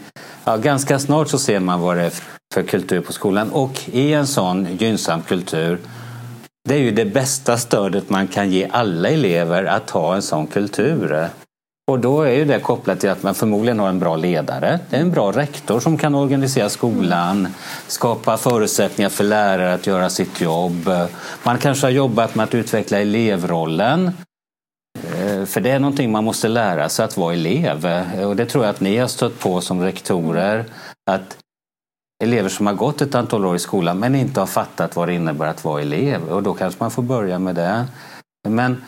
Ja, 0.46 0.58
ganska 0.58 1.00
snart 1.00 1.30
så 1.30 1.40
ser 1.40 1.60
man 1.60 1.80
vad 1.80 1.98
det 1.98 2.04
är 2.04 2.14
för 2.54 2.64
kultur 2.64 3.02
på 3.02 3.14
skolan. 3.14 3.52
Och 3.52 3.82
i 3.86 4.14
en 4.14 4.28
sån 4.28 4.78
gynnsam 4.78 5.22
kultur 5.22 5.80
det 6.70 6.76
är 6.76 6.80
ju 6.80 6.92
det 6.92 7.06
bästa 7.06 7.58
stödet 7.58 8.10
man 8.10 8.28
kan 8.28 8.52
ge 8.52 8.68
alla 8.72 9.10
elever 9.10 9.64
att 9.64 9.90
ha 9.90 10.16
en 10.16 10.22
sån 10.22 10.48
kultur. 10.48 11.30
Och 11.92 12.00
då 12.00 12.22
är 12.22 12.32
ju 12.32 12.46
det 12.46 12.60
kopplat 12.60 13.00
till 13.00 13.10
att 13.10 13.24
man 13.24 13.36
förmodligen 13.36 13.80
har 13.80 13.90
en 13.90 14.00
bra 14.00 14.16
ledare. 14.16 14.80
Det 14.90 14.96
är 14.96 15.02
en 15.02 15.12
bra 15.12 15.32
rektor 15.32 15.80
som 15.80 15.98
kan 15.98 16.16
organisera 16.16 16.70
skolan, 16.70 17.48
skapa 17.88 18.38
förutsättningar 18.38 19.10
för 19.10 19.24
lärare 19.24 19.74
att 19.74 19.88
göra 19.88 20.10
sitt 20.10 20.42
jobb. 20.42 20.90
Man 21.44 21.58
kanske 21.58 21.86
har 21.86 21.92
jobbat 21.92 22.36
med 22.36 22.44
att 22.44 22.56
utveckla 22.56 23.00
elevrollen. 23.00 24.12
Eh, 25.04 25.46
för 25.46 25.62
det 25.62 25.70
är 25.70 25.80
någonting 25.80 26.12
man 26.12 26.24
måste 26.24 26.48
lära 26.48 26.90
sig 26.90 27.06
att 27.06 27.18
vara 27.18 27.34
elev. 27.34 27.88
Och 28.26 28.36
det 28.36 28.46
tror 28.46 28.64
jag 28.64 28.70
att 28.70 28.82
ni 28.82 28.98
har 28.98 29.08
stött 29.08 29.40
på 29.40 29.62
som 29.62 29.82
rektorer. 29.82 30.66
Att 31.12 31.38
elever 32.24 32.50
som 32.50 32.68
har 32.68 32.74
gått 32.74 33.02
ett 33.02 33.16
antal 33.16 33.46
år 33.46 33.56
i 33.56 33.60
skolan 33.60 34.00
men 34.00 34.16
inte 34.16 34.40
har 34.40 34.48
fattat 34.48 34.96
vad 34.96 35.08
det 35.08 35.14
innebär 35.14 35.48
att 35.48 35.64
vara 35.66 35.82
elev. 35.82 36.30
Och 36.30 36.44
då 36.44 36.54
kanske 36.54 36.84
man 36.84 36.92
får 36.92 37.04
börja 37.04 37.40
med 37.40 37.56
det. 37.56 37.86
Men 38.48 38.84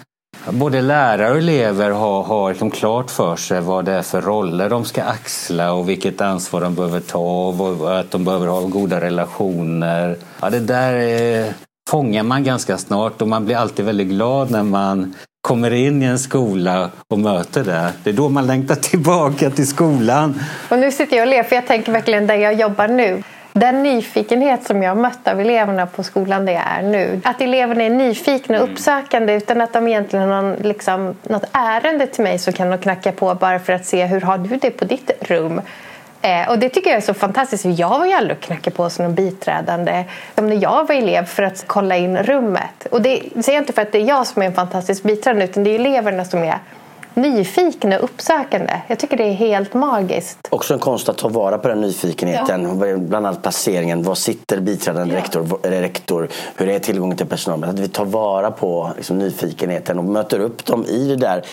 både 0.51 0.81
lärare 0.81 1.31
och 1.31 1.37
elever 1.37 1.89
har, 1.89 2.23
har 2.23 2.49
liksom 2.49 2.71
klart 2.71 3.11
för 3.11 3.35
sig 3.35 3.61
vad 3.61 3.85
det 3.85 3.91
är 3.91 4.01
för 4.01 4.21
roller 4.21 4.69
de 4.69 4.85
ska 4.85 5.03
axla 5.03 5.73
och 5.73 5.89
vilket 5.89 6.21
ansvar 6.21 6.61
de 6.61 6.75
behöver 6.75 6.99
ta 6.99 7.47
och 7.47 7.99
att 7.99 8.11
de 8.11 8.23
behöver 8.23 8.47
ha 8.47 8.61
goda 8.61 9.01
relationer. 9.01 10.17
Ja, 10.41 10.49
det 10.49 10.59
där 10.59 10.93
är, 10.93 11.53
fångar 11.89 12.23
man 12.23 12.43
ganska 12.43 12.77
snart 12.77 13.21
och 13.21 13.27
man 13.27 13.45
blir 13.45 13.55
alltid 13.55 13.85
väldigt 13.85 14.07
glad 14.07 14.51
när 14.51 14.63
man 14.63 15.13
kommer 15.45 15.73
in 15.73 16.03
i 16.03 16.05
en 16.05 16.19
skola 16.19 16.89
och 17.07 17.19
möter 17.19 17.63
det. 17.63 17.93
Det 18.03 18.09
är 18.09 18.13
då 18.13 18.29
man 18.29 18.47
längtar 18.47 18.75
tillbaka 18.75 19.49
till 19.49 19.67
skolan. 19.67 20.41
Och 20.69 20.79
nu 20.79 20.91
sitter 20.91 21.17
jag 21.17 21.23
och 21.23 21.29
ler 21.29 21.43
för 21.43 21.55
jag 21.55 21.67
tänker 21.67 21.91
verkligen 21.91 22.27
där 22.27 22.35
jag 22.35 22.53
jobbar 22.53 22.87
nu. 22.87 23.23
Den 23.53 23.83
nyfikenhet 23.83 24.63
som 24.63 24.83
jag 24.83 24.97
mött 24.97 25.27
av 25.27 25.39
eleverna 25.39 25.85
på 25.85 26.03
skolan 26.03 26.45
det 26.45 26.53
är 26.53 26.81
nu. 26.81 27.21
Att 27.23 27.41
eleverna 27.41 27.83
är 27.83 27.89
nyfikna 27.89 28.57
och 28.57 28.63
mm. 28.63 28.73
uppsökande 28.73 29.33
utan 29.33 29.61
att 29.61 29.73
de 29.73 29.87
egentligen 29.87 30.29
har 30.29 30.41
någon, 30.41 30.55
liksom, 30.55 31.15
något 31.23 31.45
ärende 31.51 32.07
till 32.07 32.23
mig 32.23 32.39
så 32.39 32.51
kan 32.51 32.69
de 32.69 32.77
knacka 32.77 33.11
på 33.11 33.35
bara 33.35 33.59
för 33.59 33.73
att 33.73 33.85
se 33.85 34.05
hur 34.05 34.21
har 34.21 34.37
du 34.37 34.57
det 34.57 34.71
på 34.71 34.85
ditt 34.85 35.11
rum. 35.21 35.61
Eh, 36.25 36.49
och 36.49 36.59
det 36.59 36.69
tycker 36.69 36.89
jag 36.89 36.97
är 36.97 37.01
så 37.01 37.13
fantastiskt. 37.13 37.65
Jag 37.65 37.99
var 37.99 38.05
ju 38.05 38.13
aldrig 38.13 38.37
och 38.37 38.43
knackade 38.43 38.75
på 38.75 38.89
som 38.89 39.05
någon 39.05 39.15
biträdande 39.15 40.03
som 40.35 40.49
när 40.49 40.63
jag 40.63 40.87
var 40.87 40.95
elev 40.95 41.25
för 41.25 41.43
att 41.43 41.63
kolla 41.67 41.97
in 41.97 42.17
rummet. 42.17 42.87
Och 42.91 43.01
det 43.01 43.21
säger 43.43 43.57
jag 43.57 43.61
inte 43.61 43.73
för 43.73 43.81
att 43.81 43.91
det 43.91 43.97
är 43.97 44.07
jag 44.07 44.27
som 44.27 44.41
är 44.41 44.45
en 44.45 44.53
fantastisk 44.53 45.03
biträdande 45.03 45.45
utan 45.45 45.63
det 45.63 45.69
är 45.69 45.75
eleverna 45.75 46.25
som 46.25 46.43
är 46.43 46.59
nyfikna 47.13 47.97
och 47.97 48.03
uppsökande. 48.03 48.81
Jag 48.87 48.99
tycker 48.99 49.17
det 49.17 49.23
är 49.23 49.33
helt 49.33 49.73
magiskt. 49.73 50.47
Också 50.49 50.73
en 50.73 50.79
konst 50.79 51.09
att 51.09 51.17
ta 51.17 51.27
vara 51.27 51.57
på 51.57 51.67
den 51.67 51.81
nyfikenheten. 51.81 52.79
Ja. 52.79 52.97
Bland 52.97 53.25
annat 53.25 53.41
placeringen. 53.41 54.03
Var 54.03 54.15
sitter 54.15 54.59
biträdande 54.59 55.13
ja. 55.13 55.21
rektor, 55.21 55.59
rektor? 55.63 56.29
Hur 56.55 56.69
är 56.69 56.79
tillgången 56.79 57.17
till 57.17 57.27
personal? 57.27 57.63
Att 57.63 57.79
vi 57.79 57.87
tar 57.87 58.05
vara 58.05 58.51
på 58.51 58.91
liksom, 58.95 59.17
nyfikenheten 59.17 59.99
och 59.99 60.05
möter 60.05 60.39
upp 60.39 60.65
dem 60.65 60.85
i 60.85 61.07
det 61.07 61.15
där. 61.15 61.43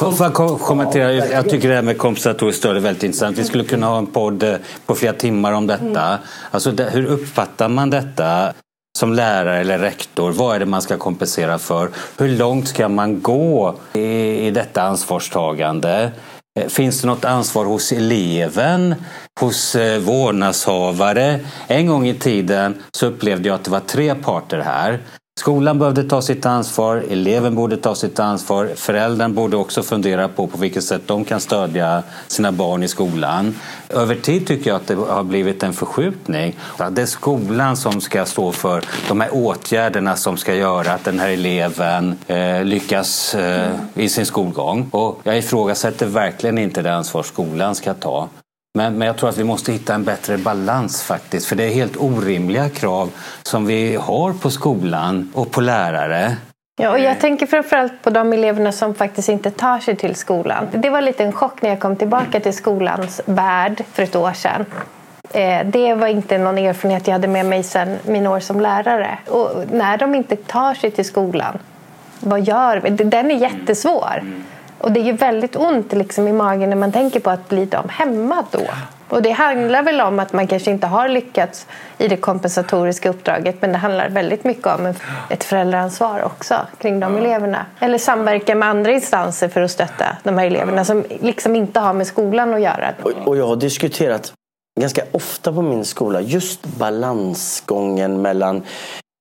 Får 0.00 0.14
jag 0.20 0.60
kommentera? 0.60 1.12
Jag 1.12 1.50
tycker 1.50 1.68
det 1.68 1.74
här 1.74 1.82
med 1.82 1.98
kompensatoriskt 1.98 2.58
stöd 2.58 2.76
är 2.76 2.80
väldigt 2.80 3.02
intressant. 3.02 3.38
Vi 3.38 3.44
skulle 3.44 3.64
kunna 3.64 3.86
ha 3.86 3.98
en 3.98 4.06
podd 4.06 4.42
eh, 4.42 4.54
på 4.86 4.94
flera 4.94 5.12
timmar 5.12 5.52
om 5.52 5.66
detta. 5.66 6.08
Mm. 6.08 6.18
Alltså, 6.50 6.70
hur 6.70 7.06
uppfattar 7.06 7.68
man 7.68 7.90
detta? 7.90 8.52
som 8.98 9.14
lärare 9.14 9.60
eller 9.60 9.78
rektor, 9.78 10.32
vad 10.32 10.56
är 10.56 10.60
det 10.60 10.66
man 10.66 10.82
ska 10.82 10.96
kompensera 10.96 11.58
för? 11.58 11.90
Hur 12.18 12.28
långt 12.28 12.68
ska 12.68 12.88
man 12.88 13.22
gå 13.22 13.74
i, 13.92 14.00
i 14.46 14.50
detta 14.50 14.82
ansvarstagande? 14.82 16.12
Eh, 16.60 16.66
finns 16.68 17.00
det 17.00 17.06
något 17.06 17.24
ansvar 17.24 17.64
hos 17.64 17.92
eleven, 17.92 18.94
hos 19.40 19.74
eh, 19.74 20.00
vårdnadshavare? 20.00 21.40
En 21.66 21.86
gång 21.86 22.08
i 22.08 22.14
tiden 22.14 22.82
så 22.92 23.06
upplevde 23.06 23.48
jag 23.48 23.54
att 23.54 23.64
det 23.64 23.70
var 23.70 23.80
tre 23.80 24.14
parter 24.14 24.58
här. 24.58 25.00
Skolan 25.40 25.78
behövde 25.78 26.04
ta 26.04 26.22
sitt 26.22 26.46
ansvar, 26.46 27.04
eleven 27.10 27.54
borde 27.54 27.76
ta 27.76 27.94
sitt 27.94 28.18
ansvar, 28.18 28.70
föräldern 28.76 29.34
borde 29.34 29.56
också 29.56 29.82
fundera 29.82 30.28
på 30.28 30.46
på 30.46 30.58
vilket 30.58 30.84
sätt 30.84 31.02
de 31.06 31.24
kan 31.24 31.40
stödja 31.40 32.02
sina 32.26 32.52
barn 32.52 32.82
i 32.82 32.88
skolan. 32.88 33.54
Över 33.88 34.14
tid 34.14 34.46
tycker 34.46 34.70
jag 34.70 34.76
att 34.76 34.86
det 34.86 34.94
har 34.94 35.24
blivit 35.24 35.62
en 35.62 35.72
förskjutning. 35.72 36.56
Det 36.90 37.02
är 37.02 37.06
skolan 37.06 37.76
som 37.76 38.00
ska 38.00 38.24
stå 38.24 38.52
för 38.52 38.84
de 39.08 39.20
här 39.20 39.34
åtgärderna 39.34 40.16
som 40.16 40.36
ska 40.36 40.54
göra 40.54 40.92
att 40.92 41.04
den 41.04 41.18
här 41.18 41.28
eleven 41.28 42.18
eh, 42.26 42.64
lyckas 42.64 43.34
eh, 43.34 43.70
i 43.94 44.08
sin 44.08 44.26
skolgång. 44.26 44.88
Och 44.90 45.20
jag 45.24 45.38
ifrågasätter 45.38 46.06
verkligen 46.06 46.58
inte 46.58 46.82
det 46.82 46.94
ansvar 46.94 47.22
skolan 47.22 47.74
ska 47.74 47.94
ta. 47.94 48.28
Men, 48.74 48.98
men 48.98 49.06
jag 49.06 49.16
tror 49.16 49.28
att 49.28 49.38
vi 49.38 49.44
måste 49.44 49.72
hitta 49.72 49.94
en 49.94 50.04
bättre 50.04 50.38
balans 50.38 51.02
faktiskt. 51.02 51.46
För 51.46 51.56
det 51.56 51.64
är 51.64 51.70
helt 51.70 51.96
orimliga 51.96 52.68
krav 52.68 53.10
som 53.42 53.66
vi 53.66 53.96
har 53.96 54.32
på 54.32 54.50
skolan 54.50 55.32
och 55.34 55.50
på 55.50 55.60
lärare. 55.60 56.36
Ja, 56.80 56.90
och 56.90 56.98
jag 56.98 57.20
tänker 57.20 57.46
framförallt 57.46 58.02
på 58.02 58.10
de 58.10 58.32
eleverna 58.32 58.72
som 58.72 58.94
faktiskt 58.94 59.28
inte 59.28 59.50
tar 59.50 59.78
sig 59.78 59.96
till 59.96 60.14
skolan. 60.14 60.66
Det 60.72 60.90
var 60.90 61.00
lite 61.00 61.24
en 61.24 61.32
chock 61.32 61.62
när 61.62 61.70
jag 61.70 61.80
kom 61.80 61.96
tillbaka 61.96 62.40
till 62.40 62.52
skolans 62.52 63.20
värld 63.24 63.84
för 63.92 64.02
ett 64.02 64.16
år 64.16 64.32
sedan. 64.32 64.66
Eh, 65.32 65.66
det 65.66 65.94
var 65.94 66.06
inte 66.06 66.38
någon 66.38 66.58
erfarenhet 66.58 67.06
jag 67.06 67.12
hade 67.12 67.28
med 67.28 67.46
mig 67.46 67.62
sedan 67.62 67.98
mina 68.06 68.30
år 68.30 68.40
som 68.40 68.60
lärare. 68.60 69.18
Och 69.26 69.64
när 69.72 69.98
de 69.98 70.14
inte 70.14 70.36
tar 70.36 70.74
sig 70.74 70.90
till 70.90 71.04
skolan, 71.04 71.58
vad 72.20 72.40
gör 72.40 72.76
vi? 72.76 72.90
Den 72.90 73.30
är 73.30 73.34
jättesvår. 73.34 74.22
Och 74.80 74.92
det 74.92 75.00
är 75.00 75.04
ju 75.04 75.12
väldigt 75.12 75.56
ont 75.56 75.92
liksom 75.92 76.28
i 76.28 76.32
magen 76.32 76.70
när 76.70 76.76
man 76.76 76.92
tänker 76.92 77.20
på 77.20 77.30
att 77.30 77.48
bli 77.48 77.64
de 77.64 77.88
hemma 77.88 78.44
då. 78.50 78.60
Och 79.08 79.22
det 79.22 79.30
handlar 79.30 79.82
väl 79.82 80.00
om 80.00 80.18
att 80.18 80.32
man 80.32 80.46
kanske 80.46 80.70
inte 80.70 80.86
har 80.86 81.08
lyckats 81.08 81.66
i 81.98 82.08
det 82.08 82.16
kompensatoriska 82.16 83.10
uppdraget 83.10 83.62
men 83.62 83.72
det 83.72 83.78
handlar 83.78 84.08
väldigt 84.08 84.44
mycket 84.44 84.66
om 84.66 84.94
ett 85.28 85.44
föräldraansvar 85.44 86.22
också 86.22 86.54
kring 86.78 87.00
de 87.00 87.16
eleverna. 87.16 87.66
Eller 87.80 87.98
samverka 87.98 88.54
med 88.54 88.68
andra 88.68 88.92
instanser 88.92 89.48
för 89.48 89.60
att 89.60 89.70
stötta 89.70 90.16
de 90.22 90.38
här 90.38 90.46
eleverna 90.46 90.84
som 90.84 91.04
liksom 91.20 91.56
inte 91.56 91.80
har 91.80 91.92
med 91.92 92.06
skolan 92.06 92.54
att 92.54 92.60
göra. 92.60 92.94
Och 93.24 93.36
jag 93.36 93.46
har 93.46 93.56
diskuterat 93.56 94.32
ganska 94.80 95.02
ofta 95.12 95.52
på 95.52 95.62
min 95.62 95.84
skola 95.84 96.20
just 96.20 96.66
balansgången 96.66 98.22
mellan 98.22 98.62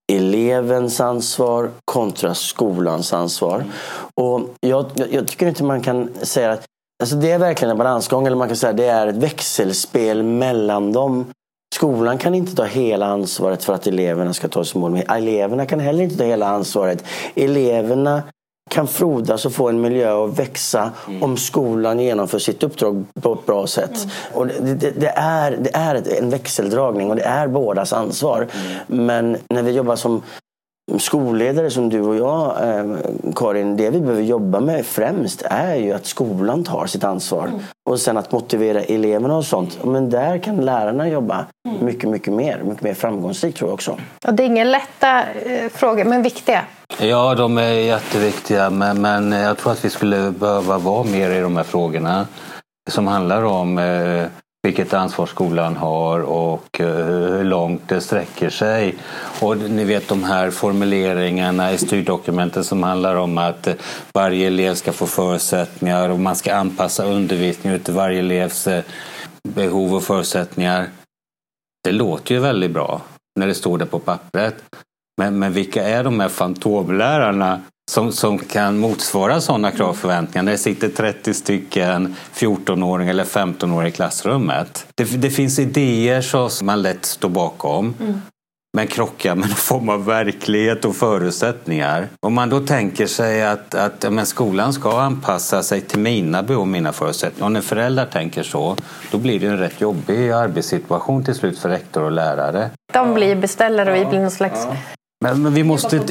elevens 0.10 1.00
ansvar 1.00 1.70
kontra 1.86 2.36
skolans 2.36 3.13
ansvar. 3.13 3.56
Mm. 3.56 3.70
Och 4.13 4.42
jag, 4.60 4.86
jag, 5.12 5.28
tycker 5.28 5.48
inte 5.48 5.63
man 5.63 5.82
kan 5.82 6.10
säga 6.22 6.51
att 6.51 6.66
alltså 7.04 7.16
det 7.16 7.32
är 7.32 7.39
verkligen 7.39 7.72
en 7.72 7.78
balansgång 7.78 8.28
eller 8.28 8.38
man 8.38 8.48
kan 8.48 8.58
säga 8.58 8.70
att 8.70 8.78
det 8.78 8.86
är 8.86 9.08
ett 9.08 9.16
växelspel 9.16 10.24
mellan 10.24 10.92
dem. 10.92 11.25
Skolan 11.75 12.18
kan 12.18 12.36
inte 12.36 12.56
ta 12.56 12.63
hela 12.63 13.06
ansvaret 13.06 13.63
för 13.63 13.74
att 13.74 13.88
eleverna 13.88 14.34
ska 14.34 14.48
ta 14.48 14.66
sig 14.66 14.82
mål. 14.82 15.01
Eleverna 15.10 15.66
kan 15.66 15.80
heller 15.80 16.04
inte 16.04 16.18
ta 16.18 16.24
hela 16.24 16.48
ansvaret. 16.48 17.04
Eleverna 17.36 18.24
kan 18.69 18.88
frodas 18.88 19.45
och 19.45 19.53
få 19.53 19.69
en 19.69 19.81
miljö 19.81 20.25
att 20.25 20.39
växa 20.39 20.91
mm. 21.07 21.23
om 21.23 21.38
skolan 21.38 21.99
genomför 21.99 22.39
sitt 22.39 22.63
uppdrag 22.63 23.05
på 23.21 23.33
ett 23.33 23.45
bra 23.45 23.67
sätt. 23.67 23.97
Mm. 23.97 24.09
Och 24.33 24.47
det, 24.47 24.73
det, 24.73 24.91
det, 24.91 25.13
är, 25.15 25.51
det 25.51 25.75
är 25.75 26.19
en 26.19 26.29
växeldragning 26.29 27.09
och 27.09 27.15
det 27.15 27.23
är 27.23 27.47
bådas 27.47 27.93
ansvar. 27.93 28.47
Mm. 28.88 29.05
Men 29.05 29.38
när 29.49 29.63
vi 29.63 29.71
jobbar 29.71 29.95
som 29.95 30.21
skolledare 30.98 31.69
som 31.69 31.89
du 31.89 32.01
och 32.01 32.15
jag, 32.15 32.69
eh, 32.69 32.86
Karin, 33.36 33.77
det 33.77 33.89
vi 33.89 34.00
behöver 34.00 34.22
jobba 34.22 34.60
med 34.60 34.86
främst 34.86 35.41
är 35.46 35.75
ju 35.75 35.93
att 35.93 36.05
skolan 36.05 36.63
tar 36.63 36.86
sitt 36.86 37.03
ansvar. 37.03 37.48
Mm. 37.48 37.60
Och 37.89 38.00
sen 38.00 38.17
att 38.17 38.31
motivera 38.31 38.81
eleverna 38.81 39.38
och 39.38 39.46
sånt. 39.46 39.84
Men 39.84 40.10
där 40.10 40.38
kan 40.38 40.58
lärarna 40.58 41.10
jobba 41.10 41.46
mm. 41.69 41.86
mycket, 41.86 42.10
mycket 42.10 42.34
mer. 42.34 42.62
Mycket 42.63 42.84
mer 42.84 42.93
framgångsrikt 42.93 43.58
tror 43.58 43.69
jag 43.69 43.74
också. 43.74 43.98
Och 44.27 44.34
det 44.34 44.43
är 44.43 44.48
inga 44.48 44.63
lätta 44.63 45.19
eh, 45.19 45.69
frågor, 45.69 46.05
men 46.05 46.24
viktiga. 46.24 46.63
Ja, 47.01 47.36
de 47.36 47.58
är 47.58 47.72
jätteviktiga. 47.72 48.69
Men, 48.69 49.01
men 49.01 49.31
jag 49.31 49.58
tror 49.58 49.72
att 49.72 49.86
vi 49.86 49.89
skulle 49.89 50.31
behöva 50.31 50.77
vara 50.77 51.03
mer 51.03 51.29
i 51.29 51.39
de 51.39 51.58
här 51.58 51.63
frågorna. 51.63 52.27
Som 52.89 53.08
handlar 53.08 53.43
om 53.43 53.77
eh, 53.77 54.25
vilket 54.63 54.94
ansvar 54.94 55.25
skolan 55.25 55.78
har 55.78 56.20
och 56.20 56.82
eh, 56.82 57.06
hur 57.06 57.44
långt 57.44 57.82
det 57.88 58.01
sträcker 58.01 58.50
sig. 58.50 58.96
Och 59.42 59.58
ni 59.58 59.84
vet 59.84 60.08
de 60.08 60.24
här 60.24 60.51
formuleringarna 60.51 61.74
i 61.74 61.78
styrdokumenten 61.78 62.63
som 62.63 62.84
handlar 62.84 63.16
om 63.16 63.38
att 63.38 63.68
eh, 63.68 63.75
varje 64.13 64.48
elev 64.48 64.75
ska 64.75 64.92
få 64.92 65.08
förutsättningar 65.08 66.10
och 66.10 66.20
man 66.20 66.36
ska 66.36 66.56
anpassa 66.56 67.06
undervisningen 67.06 67.80
till 67.80 67.94
varje 67.94 68.20
elevs 68.20 68.68
eh, 68.68 68.84
behov 69.44 69.96
och 69.96 70.04
förutsättningar. 70.04 70.89
Det 71.84 71.92
låter 71.92 72.36
ju 72.36 72.42
väldigt 72.42 72.72
bra 72.72 73.01
när 73.39 73.48
det 73.48 73.56
står 73.56 73.78
det 73.78 73.86
på 73.86 74.00
pappret. 74.00 74.56
Men, 75.18 75.39
men 75.39 75.54
vilka 75.54 75.84
är 75.84 76.04
de 76.04 76.20
här 76.20 76.30
fantomlärarna 76.30 77.62
som, 77.89 78.12
som 78.12 78.39
kan 78.39 78.77
motsvara 78.77 79.41
sådana 79.41 79.72
krav 79.72 79.89
och 79.89 79.98
förväntningar 79.98 80.43
när 80.43 80.51
det 80.51 80.58
sitter 80.58 80.89
30 80.89 81.34
stycken 81.34 82.15
14-åringar 82.34 83.10
eller 83.10 83.24
15-åringar 83.24 83.88
i 83.88 83.91
klassrummet. 83.91 84.86
Det, 84.96 85.03
det, 85.03 85.29
finns 85.29 85.60
idéer 85.60 86.22
som 86.22 86.65
man 86.67 86.81
lätt 86.81 87.05
står 87.05 87.29
bakom. 87.29 87.96
Mm. 88.00 88.22
men 88.77 88.88
krockar 88.88 89.36
med 89.36 89.48
någon 89.48 89.55
form 89.55 89.89
av 89.89 90.05
verklighet 90.05 90.86
och 90.86 90.96
förutsättningar. 90.96 92.08
Om 92.19 92.34
man 92.34 92.50
då 92.50 92.60
tänker 92.60 93.08
sig 93.08 93.43
att, 93.43 93.75
att 93.75 94.12
men 94.12 94.25
skolan 94.25 94.74
ska 94.74 95.01
anpassa 95.01 95.63
sig 95.63 95.81
till 95.81 96.00
mina 96.00 96.43
behov 96.43 96.62
och 96.62 96.67
mina 96.67 96.93
förutsättningar. 96.93 97.46
Och 97.46 97.51
när 97.51 97.62
föräldrar 97.62 98.05
tänker 98.05 98.43
så, 98.43 98.75
då 99.12 99.17
blir 99.17 99.39
det 99.39 99.48
en 99.48 99.58
rätt 99.58 99.81
jobbig 99.81 100.29
arbetssituation 100.29 101.24
till 101.24 101.36
slut 101.36 101.60
för 101.60 101.69
rektor 101.69 102.03
och 102.03 102.12
lärare. 102.12 102.69
De 102.93 103.13
blir 103.13 103.36
beställare 103.36 103.91
och 103.91 103.98
vi 103.98 104.05
blir 104.05 104.19
någon 104.19 104.31
slags 104.31 104.67
men, 105.25 105.53
vi 105.53 105.63
måste, 105.63 106.05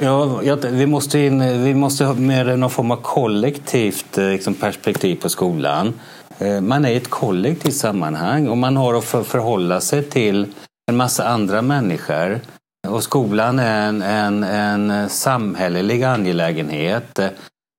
ja, 0.00 0.56
vi 0.70 0.86
måste, 0.86 1.18
in, 1.18 1.64
vi 1.64 1.74
måste 1.74 2.04
ha 2.04 2.14
mer 2.14 2.56
någon 2.56 2.70
form 2.70 2.90
av 2.90 2.96
kollektivt 2.96 4.18
eh, 4.18 4.28
liksom, 4.28 4.54
perspektiv 4.54 5.16
på 5.16 5.28
skolan. 5.28 5.94
Eh, 6.38 6.60
man 6.60 6.84
är 6.84 6.90
i 6.90 6.96
ett 6.96 7.10
kollektivt 7.10 7.74
sammanhang 7.74 8.48
och 8.48 8.58
man 8.58 8.76
har 8.76 8.94
att 8.94 9.04
förhålla 9.04 9.80
sig 9.80 10.02
till 10.02 10.46
en 10.90 10.96
massa 10.96 11.28
andra 11.28 11.62
människor. 11.62 12.40
Och 12.88 13.02
skolan 13.02 13.58
är 13.58 13.88
en, 13.88 14.02
en, 14.02 14.42
en 14.44 15.08
samhällelig 15.08 16.02
angelägenhet. 16.02 17.18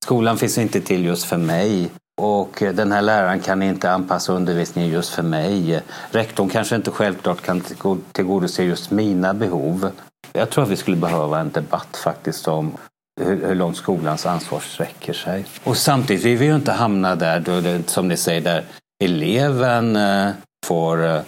Skolan 0.05 0.37
finns 0.37 0.57
inte 0.57 0.81
till 0.81 1.05
just 1.05 1.25
för 1.25 1.37
mig. 1.37 1.89
Och 2.21 2.63
den 2.73 2.91
här 2.91 3.01
läraren 3.01 3.39
kan 3.39 3.63
inte 3.63 3.91
anpassa 3.91 4.33
undervisningen 4.33 4.91
just 4.91 5.09
för 5.09 5.23
mig. 5.23 5.81
Rektorn 6.11 6.49
kanske 6.49 6.75
inte 6.75 6.91
självklart 6.91 7.41
kan 7.41 7.61
tillgodose 8.11 8.63
just 8.63 8.91
mina 8.91 9.33
behov. 9.33 9.91
Jag 10.33 10.49
tror 10.49 10.63
att 10.63 10.69
vi 10.69 10.75
skulle 10.75 10.97
behöva 10.97 11.39
en 11.39 11.51
debatt 11.51 11.97
faktiskt 12.03 12.47
om 12.47 12.77
hur, 13.21 13.55
långt 13.55 13.77
skolans 13.77 14.25
ansvar 14.25 14.59
sträcker 14.59 15.13
sig. 15.13 15.45
Och 15.63 15.77
samtidigt 15.77 16.25
vill 16.25 16.37
vi 16.37 16.45
ju 16.45 16.55
inte 16.55 16.71
hamna 16.71 17.15
där, 17.15 17.39
då 17.39 17.61
det, 17.61 17.89
som 17.89 18.07
ni 18.07 18.17
säger, 18.17 18.41
där 18.41 18.63
eleven 19.03 19.95
eh, 19.95 20.29
får 20.65 21.05
eh, 21.05 21.21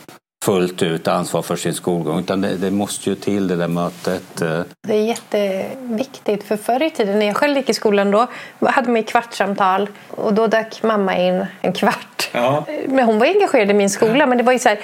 fullt 0.46 0.82
ut 0.82 1.08
ansvar 1.08 1.42
för 1.42 1.56
sin 1.56 1.74
skolgång. 1.74 2.20
Utan 2.20 2.42
det, 2.42 2.58
det, 2.58 2.72
måste 2.72 3.10
ju 3.10 3.16
till 3.16 3.48
det 3.48 3.56
där 3.56 3.68
mötet. 3.68 4.42
Eh. 4.42 4.62
Det 4.88 4.94
är 4.94 5.04
jätteviktigt. 5.04 6.44
För 6.44 6.58
förr 6.58 6.84
i 6.84 6.90
tiden 6.90 7.20
när 7.20 7.26
jag 7.26 7.36
själv 7.36 7.58
gick 7.58 7.70
i 7.70 7.74
skolan 7.74 8.12
då 8.12 8.28
hade 8.60 8.92
man 8.92 9.04
kvartssamtal 9.04 9.90
och 10.10 10.34
då 10.34 10.48
dök 10.48 10.84
mamma 10.84 11.18
in 11.18 11.46
en 11.62 11.74
kvart 11.74 12.13
Ja. 12.32 12.66
Men 12.88 13.06
hon 13.06 13.20
var 13.20 13.26
engagerad 13.26 13.72
i 13.72 13.74
min 13.74 13.90
skola. 13.90 14.26
Men 14.26 14.38
det 14.38 14.44
var 14.44 14.54
ju, 14.54 14.60
så 14.60 14.70
här, 14.70 14.80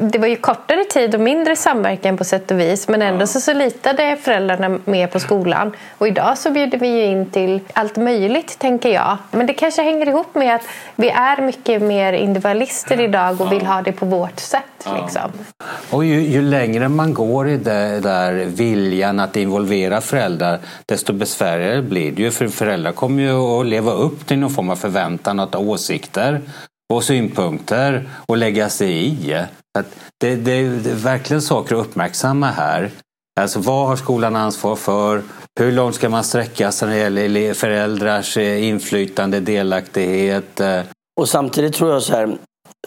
det 0.00 0.18
var 0.18 0.26
ju 0.26 0.36
kortare 0.36 0.84
tid 0.84 1.14
och 1.14 1.20
mindre 1.20 1.56
samverkan 1.56 2.16
på 2.16 2.24
sätt 2.24 2.50
och 2.50 2.60
vis. 2.60 2.88
Men 2.88 3.02
ändå 3.02 3.22
ja. 3.22 3.26
så, 3.26 3.40
så 3.40 3.52
litade 3.52 4.16
föräldrarna 4.16 4.78
mer 4.84 5.06
på 5.06 5.20
skolan. 5.20 5.72
Och 5.98 6.08
idag 6.08 6.38
så 6.38 6.50
bjuder 6.50 6.78
vi 6.78 6.88
ju 6.88 7.04
in 7.04 7.30
till 7.30 7.60
allt 7.72 7.96
möjligt, 7.96 8.58
tänker 8.58 8.88
jag. 8.94 9.16
Men 9.30 9.46
det 9.46 9.52
kanske 9.52 9.82
hänger 9.82 10.08
ihop 10.08 10.34
med 10.34 10.54
att 10.54 10.62
vi 10.96 11.08
är 11.08 11.42
mycket 11.42 11.82
mer 11.82 12.12
individualister 12.12 13.00
idag 13.00 13.40
och 13.40 13.52
vill 13.52 13.66
ha 13.66 13.82
det 13.82 13.92
på 13.92 14.06
vårt 14.06 14.40
sätt. 14.40 14.62
Liksom. 15.02 15.30
Och 15.90 16.04
ju, 16.04 16.20
ju, 16.20 16.42
längre 16.42 16.88
man 16.88 17.14
går 17.14 17.48
i 17.48 17.56
det 17.56 18.00
där 18.00 18.32
viljan 18.32 19.20
att 19.20 19.36
involvera 19.36 20.00
föräldrar 20.00 20.58
desto 20.86 21.12
besvärligare 21.12 21.82
blir 21.82 22.12
det 22.12 22.22
ju. 22.22 22.30
För 22.30 22.48
föräldrar 22.48 22.92
kommer 22.92 23.22
ju 23.22 23.60
att 23.60 23.66
leva 23.66 23.92
upp 23.92 24.26
till 24.26 24.38
någon 24.38 24.50
form 24.50 24.70
av 24.70 24.76
förväntan 24.76 25.40
att 25.40 25.54
ha 25.54 25.60
åsikter 25.60 26.40
och 26.92 27.04
synpunkter 27.04 28.08
och 28.26 28.36
lägga 28.36 28.68
sig 28.68 29.06
i. 29.06 29.34
Att 29.78 29.86
det, 30.20 30.36
det, 30.36 30.68
det 30.68 30.90
är 30.90 30.94
verkligen 30.94 31.42
saker 31.42 31.74
att 31.74 31.86
uppmärksamma 31.86 32.46
här. 32.46 32.90
Alltså 33.40 33.60
vad 33.60 33.88
har 33.88 33.96
skolan 33.96 34.36
ansvar 34.36 34.76
för? 34.76 35.22
Hur 35.60 35.72
långt 35.72 35.94
ska 35.94 36.08
man 36.08 36.24
sträcka 36.24 36.72
sig 36.72 36.88
när 36.88 36.94
det 36.94 37.00
gäller 37.00 37.54
föräldrars 37.54 38.36
eh, 38.36 38.68
inflytande, 38.68 39.40
delaktighet? 39.40 40.60
Och 41.20 41.28
samtidigt 41.28 41.74
tror 41.74 41.92
jag 41.92 42.02
så 42.02 42.12
här, 42.12 42.38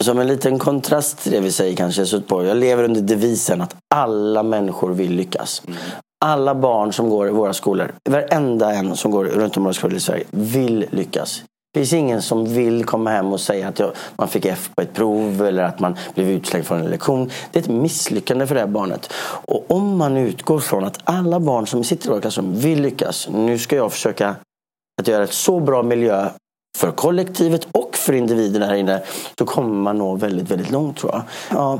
som 0.01 0.19
en 0.19 0.27
liten 0.27 0.59
kontrast 0.59 1.17
till 1.23 1.31
det 1.31 1.39
vi 1.39 1.51
säger 1.51 1.75
kanske, 1.75 2.05
så 2.05 2.21
på, 2.21 2.45
jag 2.45 2.57
lever 2.57 2.83
under 2.83 3.01
devisen 3.01 3.61
att 3.61 3.75
alla 3.95 4.43
människor 4.43 4.93
vill 4.93 5.15
lyckas. 5.15 5.61
Mm. 5.67 5.79
Alla 6.25 6.55
barn 6.55 6.93
som 6.93 7.09
går 7.09 7.27
i 7.27 7.31
våra 7.31 7.53
skolor, 7.53 7.93
varenda 8.09 8.73
en 8.73 8.95
som 8.95 9.11
går 9.11 9.25
runt 9.25 9.57
om 9.57 9.63
våra 9.63 9.73
skolor 9.73 9.97
i 9.97 9.99
Sverige, 9.99 10.23
vill 10.31 10.85
lyckas. 10.91 11.43
Det 11.73 11.79
finns 11.79 11.93
ingen 11.93 12.21
som 12.21 12.45
vill 12.45 12.85
komma 12.85 13.09
hem 13.09 13.33
och 13.33 13.39
säga 13.39 13.67
att 13.67 13.81
man 14.15 14.27
fick 14.27 14.45
F 14.45 14.69
på 14.75 14.81
ett 14.81 14.93
prov 14.93 15.45
eller 15.45 15.63
att 15.63 15.79
man 15.79 15.95
blev 16.15 16.29
utslängd 16.29 16.65
från 16.65 16.79
en 16.79 16.89
lektion. 16.89 17.29
Det 17.51 17.59
är 17.59 17.63
ett 17.63 17.69
misslyckande 17.69 18.47
för 18.47 18.55
det 18.55 18.61
här 18.61 18.67
barnet. 18.67 19.13
Och 19.45 19.71
om 19.71 19.97
man 19.97 20.17
utgår 20.17 20.59
från 20.59 20.83
att 20.83 20.99
alla 21.03 21.39
barn 21.39 21.67
som 21.67 21.83
sitter 21.83 22.07
i 22.07 22.09
våra 22.09 22.21
klassrum 22.21 22.55
vill 22.55 22.81
lyckas. 22.81 23.29
Nu 23.31 23.57
ska 23.57 23.75
jag 23.75 23.91
försöka 23.91 24.35
att 25.01 25.07
göra 25.07 25.23
ett 25.23 25.33
så 25.33 25.59
bra 25.59 25.83
miljö 25.83 26.29
för 26.77 26.91
kollektivet 26.91 27.67
och 27.71 27.97
för 27.97 28.13
individerna 28.13 28.65
här 28.65 28.75
inne. 28.75 29.01
Då 29.35 29.45
kommer 29.45 29.75
man 29.75 29.97
nå 29.97 30.15
väldigt, 30.15 30.51
väldigt 30.51 30.71
långt 30.71 30.97
tror 30.97 31.11
jag. 31.11 31.21
Ja, 31.49 31.79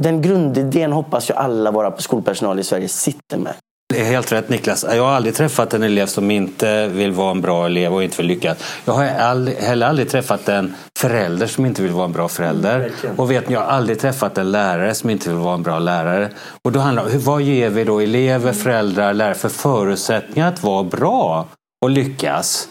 den 0.00 0.22
grundidén 0.22 0.92
hoppas 0.92 1.28
jag 1.28 1.38
alla 1.38 1.70
våra 1.70 1.96
skolpersonal 1.98 2.58
i 2.58 2.64
Sverige 2.64 2.88
sitter 2.88 3.36
med. 3.36 3.54
Det 3.90 4.00
är 4.00 4.04
helt 4.04 4.32
rätt 4.32 4.48
Niklas. 4.48 4.84
Jag 4.88 5.04
har 5.04 5.12
aldrig 5.12 5.34
träffat 5.34 5.74
en 5.74 5.82
elev 5.82 6.06
som 6.06 6.30
inte 6.30 6.86
vill 6.86 7.12
vara 7.12 7.30
en 7.30 7.40
bra 7.40 7.66
elev 7.66 7.94
och 7.94 8.02
inte 8.02 8.16
vill 8.16 8.26
lyckas. 8.26 8.58
Jag 8.84 8.92
har 8.92 9.04
aldrig, 9.04 9.56
heller 9.56 9.86
aldrig 9.86 10.10
träffat 10.10 10.48
en 10.48 10.74
förälder 10.98 11.46
som 11.46 11.66
inte 11.66 11.82
vill 11.82 11.92
vara 11.92 12.04
en 12.04 12.12
bra 12.12 12.28
förälder. 12.28 12.90
Och 13.16 13.30
vet 13.30 13.48
ni, 13.48 13.54
jag 13.54 13.60
har 13.60 13.66
aldrig 13.66 14.00
träffat 14.00 14.38
en 14.38 14.50
lärare 14.50 14.94
som 14.94 15.10
inte 15.10 15.28
vill 15.28 15.38
vara 15.38 15.54
en 15.54 15.62
bra 15.62 15.78
lärare. 15.78 16.30
Och 16.62 16.72
då 16.72 16.80
handlar 16.80 17.04
det 17.04 17.16
om 17.16 17.20
vad 17.20 17.42
ger 17.42 17.70
vi 17.70 17.84
då 17.84 18.00
elever, 18.00 18.52
föräldrar, 18.52 19.14
lärare 19.14 19.34
för 19.34 19.48
förutsättningar 19.48 20.48
att 20.48 20.62
vara 20.62 20.84
bra 20.84 21.48
och 21.82 21.90
lyckas? 21.90 22.68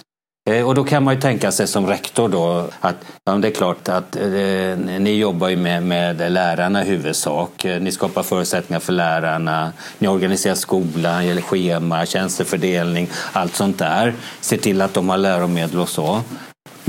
Eh, 0.49 0.67
och 0.67 0.75
då 0.75 0.83
kan 0.83 1.03
man 1.03 1.15
ju 1.15 1.21
tänka 1.21 1.51
sig 1.51 1.67
som 1.67 1.87
rektor 1.87 2.29
då 2.29 2.69
att 2.79 2.95
ja, 3.25 3.33
det 3.33 3.47
är 3.47 3.51
klart 3.51 3.89
att 3.89 4.15
eh, 4.15 4.99
ni 4.99 5.17
jobbar 5.17 5.49
ju 5.49 5.55
med, 5.55 5.83
med 5.83 6.31
lärarna 6.31 6.85
i 6.85 6.89
huvudsak. 6.89 7.65
Eh, 7.65 7.81
ni 7.81 7.91
skapar 7.91 8.23
förutsättningar 8.23 8.79
för 8.79 8.93
lärarna. 8.93 9.71
Ni 9.99 10.07
organiserar 10.07 10.55
skolan, 10.55 11.27
gäller 11.27 11.41
schema, 11.41 12.05
tjänstefördelning, 12.05 13.09
allt 13.31 13.55
sånt 13.55 13.79
där. 13.79 14.13
Se 14.41 14.57
till 14.57 14.81
att 14.81 14.93
de 14.93 15.09
har 15.09 15.17
läromedel 15.17 15.79
och 15.79 15.89
så. 15.89 16.21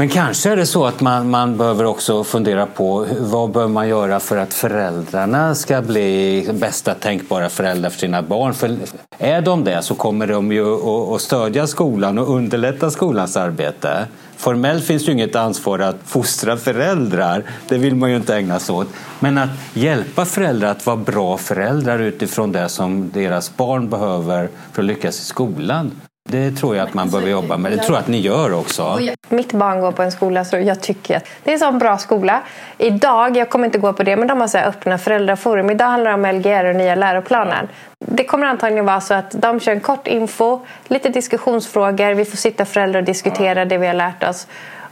Men 0.00 0.08
kanske 0.08 0.50
är 0.50 0.56
det 0.56 0.66
så 0.66 0.86
att 0.86 1.00
man, 1.00 1.30
man 1.30 1.56
behöver 1.56 1.84
också 1.84 2.24
fundera 2.24 2.66
på 2.66 3.06
vad 3.18 3.50
bör 3.50 3.68
man 3.68 3.88
göra 3.88 4.20
för 4.20 4.36
att 4.36 4.54
föräldrarna 4.54 5.54
ska 5.54 5.82
bli 5.82 6.48
bästa 6.52 6.94
tänkbara 6.94 7.48
föräldrar 7.48 7.90
för 7.90 7.98
sina 7.98 8.22
barn. 8.22 8.54
För 8.54 8.76
är 9.18 9.40
de 9.40 9.64
det 9.64 9.82
så 9.82 9.94
kommer 9.94 10.26
de 10.26 10.52
ju 10.52 10.74
att 11.14 11.20
stödja 11.20 11.66
skolan 11.66 12.18
och 12.18 12.34
underlätta 12.34 12.90
skolans 12.90 13.36
arbete. 13.36 14.06
Formellt 14.36 14.84
finns 14.84 15.08
ju 15.08 15.12
inget 15.12 15.36
ansvar 15.36 15.78
att 15.78 15.96
fostra 16.04 16.56
föräldrar, 16.56 17.44
det 17.68 17.78
vill 17.78 17.94
man 17.94 18.10
ju 18.10 18.16
inte 18.16 18.36
ägna 18.36 18.58
sig 18.58 18.74
åt. 18.74 18.88
Men 19.18 19.38
att 19.38 19.50
hjälpa 19.74 20.24
föräldrar 20.24 20.70
att 20.70 20.86
vara 20.86 20.96
bra 20.96 21.36
föräldrar 21.38 21.98
utifrån 21.98 22.52
det 22.52 22.68
som 22.68 23.10
deras 23.10 23.56
barn 23.56 23.90
behöver 23.90 24.48
för 24.72 24.82
att 24.82 24.86
lyckas 24.86 25.20
i 25.20 25.24
skolan. 25.24 25.90
Det 26.30 26.50
tror 26.50 26.76
jag 26.76 26.88
att 26.88 26.94
man 26.94 27.10
behöver 27.10 27.30
jobba 27.30 27.56
med. 27.56 27.72
Det 27.72 27.78
tror 27.78 27.96
jag 27.96 28.02
att 28.02 28.08
ni 28.08 28.20
gör 28.20 28.54
också. 28.54 28.98
Mitt 29.28 29.52
barn 29.52 29.80
går 29.80 29.92
på 29.92 30.02
en 30.02 30.12
skola 30.12 30.44
så 30.44 30.56
jag 30.56 30.80
tycker 30.80 31.16
att 31.16 31.24
det 31.44 31.50
är 31.50 31.54
en 31.54 31.60
sån 31.60 31.78
bra 31.78 31.98
skola. 31.98 32.42
Idag, 32.78 33.36
jag 33.36 33.50
kommer 33.50 33.64
inte 33.64 33.78
gå 33.78 33.92
på 33.92 34.02
det, 34.02 34.16
men 34.16 34.28
de 34.28 34.40
har 34.40 34.48
så 34.48 34.58
öppna 34.58 34.98
föräldraforum. 34.98 35.70
Idag 35.70 35.86
handlar 35.86 36.10
det 36.10 36.28
om 36.30 36.36
Lgr 36.36 36.64
och 36.64 36.76
nya 36.76 36.94
läroplanen. 36.94 37.68
Det 37.98 38.24
kommer 38.24 38.46
antagligen 38.46 38.86
vara 38.86 39.00
så 39.00 39.14
att 39.14 39.30
de 39.30 39.60
kör 39.60 39.72
en 39.72 39.80
kort 39.80 40.06
info, 40.06 40.60
lite 40.88 41.08
diskussionsfrågor. 41.08 42.14
Vi 42.14 42.24
får 42.24 42.36
sitta 42.36 42.64
föräldrar 42.64 43.00
och 43.00 43.06
diskutera 43.06 43.64
det 43.64 43.78
vi 43.78 43.86
har 43.86 43.94
lärt 43.94 44.22
oss. 44.22 44.46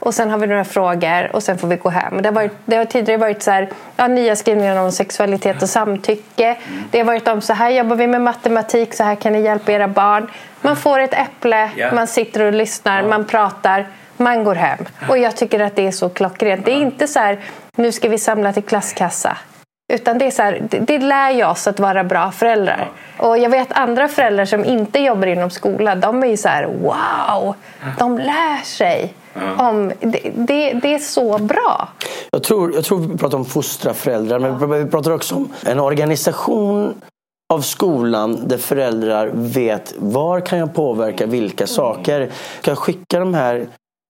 Och 0.09 0.14
sen 0.14 0.31
har 0.31 0.38
vi 0.38 0.47
några 0.47 0.64
frågor 0.64 1.37
och 1.37 1.42
sen 1.42 1.59
får 1.59 1.68
vi 1.68 1.77
gå 1.77 1.88
hem. 1.88 2.23
Det 2.23 2.29
har, 2.29 2.35
varit, 2.35 2.53
det 2.64 2.77
har 2.77 2.85
tidigare 2.85 3.21
varit 3.21 3.42
så 3.42 3.51
här, 3.51 3.68
ja, 3.97 4.07
nya 4.07 4.37
skrivningar 4.37 4.83
om 4.83 4.92
sexualitet 4.92 5.62
och 5.62 5.68
samtycke. 5.68 6.57
Det 6.90 6.99
har 6.99 7.05
varit 7.05 7.29
om 7.29 7.40
så 7.40 7.53
här 7.53 7.71
jobbar 7.71 7.97
vi 7.97 8.07
med 8.07 8.21
matematik, 8.21 8.94
så 8.94 9.05
här 9.05 9.14
kan 9.14 9.33
ni 9.33 9.40
hjälpa 9.40 9.73
era 9.73 9.88
barn. 9.88 10.31
Man 10.61 10.77
får 10.77 10.99
ett 10.99 11.14
äpple, 11.14 11.71
yeah. 11.77 11.94
man 11.94 12.07
sitter 12.07 12.42
och 12.42 12.53
lyssnar, 12.53 13.03
man 13.03 13.25
pratar, 13.25 13.87
man 14.16 14.44
går 14.44 14.55
hem. 14.55 14.79
Och 15.09 15.18
jag 15.18 15.37
tycker 15.37 15.61
att 15.61 15.77
det 15.77 15.87
är 15.87 15.90
så 15.90 16.09
klockrent. 16.09 16.64
Det 16.64 16.73
är 16.73 16.81
inte 16.81 17.09
så 17.09 17.18
här, 17.18 17.38
nu 17.77 17.92
ska 17.92 18.09
vi 18.09 18.18
samla 18.18 18.53
till 18.53 18.64
klasskassa. 18.64 19.37
Utan 19.92 20.18
det 20.18 20.27
är 20.27 20.31
så 20.31 20.42
här, 20.42 20.62
det, 20.71 20.79
det 20.79 20.99
lär 20.99 21.31
ju 21.31 21.44
oss 21.44 21.66
att 21.66 21.81
vara 21.81 22.05
bra 22.05 22.31
föräldrar. 22.31 22.88
Och 23.16 23.38
jag 23.38 23.51
vet 23.51 23.73
andra 23.73 24.09
föräldrar 24.09 24.44
som 24.44 24.64
inte 24.64 24.99
jobbar 24.99 25.27
inom 25.27 25.51
skola, 25.51 25.94
de 25.94 26.23
är 26.23 26.27
ju 26.27 26.37
så 26.37 26.49
här, 26.49 26.64
wow, 26.64 27.55
de 27.99 28.18
lär 28.18 28.64
sig. 28.64 29.14
Om, 29.59 29.92
det, 30.01 30.33
det, 30.37 30.72
det, 30.72 30.94
är 30.94 30.98
så 30.98 31.38
bra. 31.38 31.88
Jag 32.31 32.42
tror, 32.42 32.74
jag 32.74 32.85
tror 32.85 32.98
vi 32.98 33.18
pratar 33.18 33.38
om 33.38 33.44
fostra 33.44 33.94
föräldrar, 33.94 34.38
men 34.38 34.85
vi 34.85 34.90
pratar 34.90 35.11
också 35.11 35.35
om 35.35 35.48
en 35.62 35.81
organisation 35.81 36.94
av 37.53 37.61
skolan 37.61 38.48
där 38.48 38.59
föräldrar 38.59 39.31
vet 39.35 39.94
var 39.98 40.40
kan 40.40 40.59
jag 40.59 40.74
påverka 40.74 41.27
vilka 41.27 41.66
saker. 41.66 42.27
Kan 42.61 42.72
jag 42.72 42.79
skicka 42.79 43.20
de 43.20 43.35
här 43.35 43.68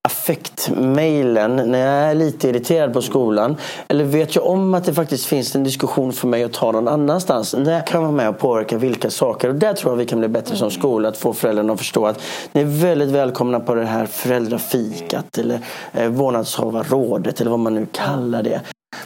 affektmailen 0.09 1.57
när 1.57 1.79
jag 1.79 2.11
är 2.11 2.15
lite 2.15 2.49
irriterad 2.49 2.93
på 2.93 3.03
skolan? 3.03 3.57
Eller 3.89 4.05
vet 4.05 4.37
jag 4.37 4.47
om 4.47 4.75
att 4.75 4.85
det 4.85 4.95
faktiskt 4.95 5.27
finns 5.27 5.55
en 5.55 5.65
diskussion 5.65 6.13
för 6.13 6.29
mig 6.29 6.45
att 6.45 6.53
ta 6.53 6.73
någon 6.73 6.89
annanstans? 6.89 7.55
När 7.59 7.87
kan 7.87 8.03
vara 8.03 8.13
med 8.13 8.29
och 8.29 8.39
påverka 8.39 8.79
vilka 8.79 9.11
saker. 9.11 9.49
Och 9.49 9.55
där 9.55 9.75
tror 9.75 9.93
jag 9.93 9.97
vi 9.97 10.07
kan 10.07 10.19
bli 10.19 10.29
bättre 10.29 10.57
som 10.57 10.71
skola. 10.71 11.09
Att 11.09 11.17
få 11.17 11.33
föräldrarna 11.33 11.73
att 11.73 11.79
förstå 11.79 12.07
att 12.07 12.23
ni 12.53 12.61
är 12.61 12.83
väldigt 12.83 13.09
välkomna 13.09 13.61
på 13.61 13.75
det 13.75 13.85
här 13.85 14.07
föräldrafikat 14.07 15.39
eller 15.39 15.61
eh, 15.93 16.09
vårdnadshavarrådet 16.09 17.41
eller 17.41 17.51
vad 17.51 17.61
man 17.61 17.75
nu 17.75 17.87
kallar 17.93 18.43
det. 18.43 18.61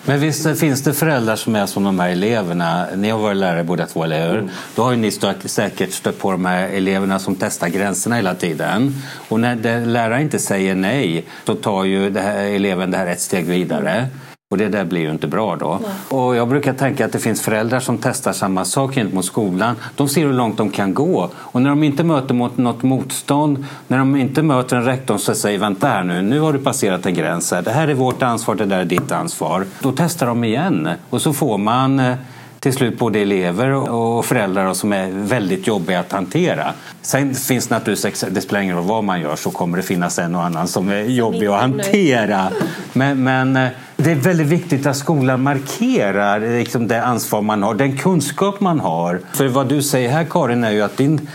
Men 0.04 0.20
visst 0.20 0.58
finns 0.58 0.82
det 0.82 0.94
föräldrar 0.94 1.36
som 1.36 1.56
är 1.56 1.66
som 1.66 1.84
de 1.84 2.00
här 2.00 2.08
eleverna. 2.08 2.86
Ni 2.96 3.10
har 3.10 3.18
varit 3.18 3.36
lärare 3.36 3.64
båda 3.64 3.86
två, 3.86 4.04
eller 4.04 4.28
hur? 4.28 4.38
Mm. 4.38 4.50
Då 4.74 4.82
har 4.82 4.90
ju 4.90 4.96
ni 4.96 5.10
säkert 5.44 5.92
stött 5.92 6.18
på 6.18 6.30
de 6.30 6.44
här 6.44 6.68
eleverna 6.68 7.18
som 7.18 7.36
testar 7.36 7.68
gränserna 7.68 8.16
hela 8.16 8.34
tiden. 8.34 8.94
Och 9.28 9.40
när 9.40 9.86
läraren 9.86 10.22
inte 10.22 10.38
säger 10.38 10.74
nej, 10.74 11.24
så 11.44 11.54
tar 11.54 11.84
ju 11.84 12.18
här, 12.18 12.44
eleven 12.44 12.90
det 12.90 12.96
här 12.96 13.06
ett 13.06 13.20
steg 13.20 13.46
vidare. 13.46 14.08
Och 14.52 14.58
det 14.58 14.68
där 14.68 14.84
blir 14.84 15.00
ju 15.00 15.10
inte 15.10 15.26
bra 15.26 15.56
då. 15.56 15.78
Nej. 15.82 16.20
Och 16.20 16.36
jag 16.36 16.48
brukar 16.48 16.72
tänka 16.72 17.04
att 17.04 17.12
det 17.12 17.18
finns 17.18 17.42
föräldrar 17.42 17.80
som 17.80 17.98
testar 17.98 18.32
samma 18.32 18.64
sak 18.64 18.94
gentemot 18.94 19.24
skolan. 19.24 19.76
De 19.96 20.08
ser 20.08 20.26
hur 20.26 20.32
långt 20.32 20.56
de 20.56 20.70
kan 20.70 20.94
gå. 20.94 21.30
Och 21.34 21.62
när 21.62 21.70
de 21.70 21.82
inte 21.82 22.04
möter 22.04 22.34
mot 22.34 22.56
något 22.58 22.82
motstånd, 22.82 23.64
när 23.88 23.98
de 23.98 24.16
inte 24.16 24.42
möter 24.42 24.76
en 24.76 24.84
rektor 24.84 25.18
som 25.18 25.34
säger 25.34 25.58
vänta 25.58 25.86
här 25.86 26.04
nu, 26.04 26.22
nu 26.22 26.40
har 26.40 26.52
du 26.52 26.58
passerat 26.58 27.06
en 27.06 27.14
gräns 27.14 27.50
här. 27.52 27.62
Det 27.62 27.70
här 27.70 27.88
är 27.88 27.94
vårt 27.94 28.22
ansvar, 28.22 28.54
det 28.54 28.64
där 28.64 28.80
är 28.80 28.84
ditt 28.84 29.12
ansvar. 29.12 29.64
Då 29.80 29.92
testar 29.96 30.26
de 30.26 30.44
igen. 30.44 30.88
Och 31.10 31.22
så 31.22 31.32
får 31.32 31.58
man 31.58 32.00
eh, 32.00 32.14
till 32.62 32.72
slut 32.72 32.98
både 32.98 33.18
elever 33.18 33.72
och 33.72 34.24
föräldrar 34.24 34.74
som 34.74 34.92
är 34.92 35.10
väldigt 35.10 35.66
jobbiga 35.66 36.00
att 36.00 36.12
hantera. 36.12 36.72
Sen 37.00 37.34
finns 37.34 37.70
naturligtvis, 37.70 38.24
det 38.30 38.40
spelar 38.40 38.60
ingen 38.60 38.76
roll 38.76 38.84
vad 38.84 39.04
man 39.04 39.20
gör, 39.20 39.36
så 39.36 39.50
kommer 39.50 39.76
det 39.76 39.82
finnas 39.82 40.18
en 40.18 40.34
och 40.34 40.44
annan 40.44 40.68
som 40.68 40.88
är 40.88 41.02
jobbig 41.02 41.46
att 41.46 41.60
hantera. 41.60 42.48
Men, 42.92 43.24
men 43.24 43.56
eh, 43.56 43.68
det 43.96 44.10
är 44.10 44.14
väldigt 44.14 44.46
viktigt 44.46 44.86
att 44.86 44.96
skolan 44.96 45.42
markerar 45.42 46.58
liksom 46.58 46.88
det 46.88 47.04
ansvar 47.04 47.42
man 47.42 47.62
har, 47.62 47.74
den 47.74 47.98
kunskap 47.98 48.60
man 48.60 48.80
har. 48.80 49.20
För 49.32 49.48
vad 49.48 49.68
du 49.68 49.82
säger 49.82 50.08
här 50.08 50.26
Karin 50.30 50.64
är 50.64 50.70
ju 50.70 50.82
att 50.82 50.96
din 50.96 51.28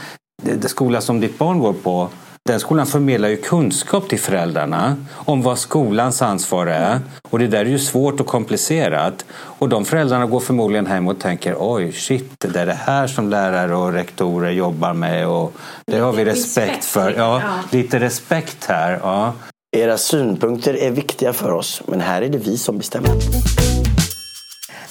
skola 0.65 1.01
som 1.01 1.19
ditt 1.19 1.37
barn 1.37 1.59
går 1.59 1.73
på 1.73 2.09
den 2.47 2.59
skolan 2.59 2.85
förmedlar 2.85 3.29
ju 3.29 3.37
kunskap 3.37 4.09
till 4.09 4.19
föräldrarna 4.19 4.95
om 5.13 5.41
vad 5.41 5.57
skolans 5.57 6.21
ansvar 6.21 6.67
är. 6.67 6.99
Och 7.29 7.39
det 7.39 7.47
där 7.47 7.59
är 7.59 7.65
ju 7.65 7.79
svårt 7.79 8.19
och 8.19 8.27
komplicerat. 8.27 9.25
Och 9.31 9.69
de 9.69 9.85
föräldrarna 9.85 10.25
går 10.25 10.39
förmodligen 10.39 10.85
hem 10.85 11.07
och 11.07 11.19
tänker 11.19 11.55
oj, 11.59 11.91
shit, 11.91 12.33
det 12.39 12.59
är 12.59 12.65
det 12.65 12.73
här 12.73 13.07
som 13.07 13.29
lärare 13.29 13.75
och 13.75 13.93
rektorer 13.93 14.51
jobbar 14.51 14.93
med 14.93 15.27
och 15.27 15.53
det 15.85 15.99
har 15.99 16.13
vi 16.13 16.25
respekt 16.25 16.85
för. 16.85 17.13
Ja, 17.17 17.41
lite 17.71 17.99
respekt 17.99 18.65
här. 18.65 18.99
Ja. 19.03 19.33
Era 19.71 19.97
synpunkter 19.97 20.73
är 20.73 20.91
viktiga 20.91 21.33
för 21.33 21.51
oss, 21.51 21.81
men 21.85 22.01
här 22.01 22.21
är 22.21 22.29
det 22.29 22.37
vi 22.37 22.57
som 22.57 22.77
bestämmer. 22.77 23.11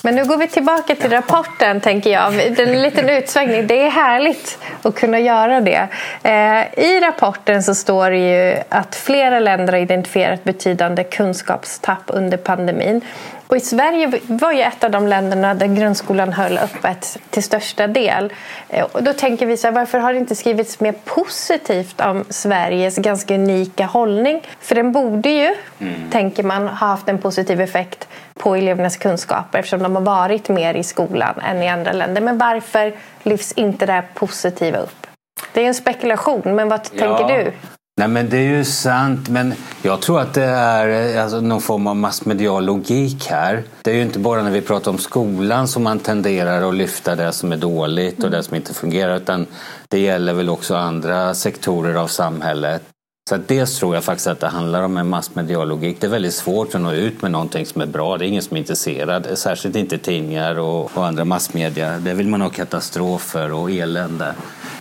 Men 0.02 0.14
nu 0.14 0.24
går 0.24 0.36
vi 0.36 0.48
tillbaka 0.48 0.94
till 0.94 1.10
rapporten, 1.10 1.80
tänker 1.80 2.10
jag. 2.10 2.34
En 2.60 2.82
liten 2.82 3.08
utsvängning. 3.08 3.66
Det 3.66 3.82
är 3.82 3.90
härligt 3.90 4.58
att 4.82 4.94
kunna 4.94 5.18
göra 5.18 5.60
det. 5.60 5.88
Eh, 6.22 6.84
I 6.84 7.00
rapporten 7.00 7.62
så 7.62 7.74
står 7.74 8.10
det 8.10 8.16
ju 8.16 8.56
att 8.68 8.94
flera 8.94 9.38
länder 9.38 9.72
har 9.72 9.80
identifierat 9.80 10.44
betydande 10.44 11.04
kunskapstapp 11.04 12.02
under 12.06 12.36
pandemin. 12.36 13.00
Och 13.46 13.56
i 13.56 13.60
Sverige 13.60 14.20
var 14.26 14.52
ju 14.52 14.60
ett 14.60 14.84
av 14.84 14.90
de 14.90 15.06
länderna 15.06 15.54
där 15.54 15.66
grundskolan 15.66 16.32
höll 16.32 16.58
öppet 16.58 17.18
till 17.30 17.42
största 17.42 17.86
del. 17.86 18.32
Eh, 18.68 18.84
och 18.92 19.02
då 19.02 19.12
tänker 19.12 19.46
vi 19.46 19.56
så 19.56 19.66
här, 19.66 19.74
varför 19.74 19.98
har 19.98 20.12
det 20.12 20.18
inte 20.18 20.34
skrivits 20.34 20.80
mer 20.80 20.94
positivt 21.04 22.00
om 22.00 22.24
Sveriges 22.28 22.96
ganska 22.96 23.34
unika 23.34 23.86
hållning? 23.86 24.42
För 24.60 24.74
den 24.74 24.92
borde 24.92 25.28
ju, 25.28 25.54
mm. 25.78 26.10
tänker 26.10 26.42
man, 26.42 26.68
ha 26.68 26.86
haft 26.86 27.08
en 27.08 27.18
positiv 27.18 27.60
effekt 27.60 28.08
på 28.38 28.56
elevernas 28.56 28.96
kunskaper 28.96 29.58
eftersom 29.58 29.82
de 29.82 29.96
har 29.96 30.02
varit 30.02 30.48
mer 30.48 30.74
i 30.74 30.82
skolan 30.82 31.40
än 31.40 31.62
i 31.62 31.68
andra 31.68 31.92
länder. 31.92 32.22
Men 32.22 32.38
varför 32.38 32.94
lyfts 33.22 33.52
inte 33.52 33.86
det 33.86 33.92
här 33.92 34.04
positiva 34.14 34.78
upp? 34.78 35.06
Det 35.52 35.62
är 35.62 35.66
en 35.66 35.74
spekulation, 35.74 36.42
men 36.44 36.68
vad 36.68 36.80
ja. 36.92 36.98
tänker 36.98 37.36
du? 37.36 37.52
Nej 37.98 38.08
men 38.08 38.30
det 38.30 38.36
är 38.36 38.56
ju 38.56 38.64
sant, 38.64 39.28
men 39.28 39.54
jag 39.82 40.00
tror 40.00 40.20
att 40.20 40.34
det 40.34 40.44
är 40.44 41.18
alltså, 41.20 41.40
någon 41.40 41.60
form 41.60 41.86
av 41.86 41.96
massmedial 41.96 42.64
logik 42.64 43.26
här. 43.26 43.62
Det 43.82 43.90
är 43.90 43.94
ju 43.94 44.02
inte 44.02 44.18
bara 44.18 44.42
när 44.42 44.50
vi 44.50 44.60
pratar 44.60 44.90
om 44.90 44.98
skolan 44.98 45.68
som 45.68 45.82
man 45.82 45.98
tenderar 45.98 46.68
att 46.68 46.74
lyfta 46.74 47.14
det 47.14 47.32
som 47.32 47.52
är 47.52 47.56
dåligt 47.56 48.24
och 48.24 48.30
det 48.30 48.42
som 48.42 48.56
inte 48.56 48.74
fungerar 48.74 49.16
utan 49.16 49.46
det 49.88 49.98
gäller 49.98 50.32
väl 50.32 50.48
också 50.48 50.74
andra 50.74 51.34
sektorer 51.34 51.94
av 51.94 52.06
samhället. 52.06 52.82
Så 53.28 53.34
att 53.34 53.48
dels 53.48 53.78
tror 53.78 53.94
jag 53.94 54.04
faktiskt 54.04 54.26
att 54.26 54.40
det 54.40 54.48
handlar 54.48 54.82
om 54.82 54.96
en 54.96 55.08
massmedial 55.08 55.68
logik. 55.68 55.96
Det 56.00 56.06
är 56.06 56.10
väldigt 56.10 56.34
svårt 56.34 56.74
att 56.74 56.80
nå 56.80 56.92
ut 56.92 57.22
med 57.22 57.30
någonting 57.30 57.66
som 57.66 57.80
är 57.80 57.86
bra. 57.86 58.18
Det 58.18 58.24
är 58.24 58.28
ingen 58.28 58.42
som 58.42 58.56
är 58.56 58.60
intresserad, 58.60 59.38
särskilt 59.38 59.76
inte 59.76 59.98
tidningar 59.98 60.58
och, 60.58 60.96
och 60.96 61.06
andra 61.06 61.24
massmedia. 61.24 61.98
Där 61.98 62.14
vill 62.14 62.28
man 62.28 62.40
ha 62.40 62.48
katastrofer 62.48 63.52
och 63.52 63.70
elände. 63.70 64.34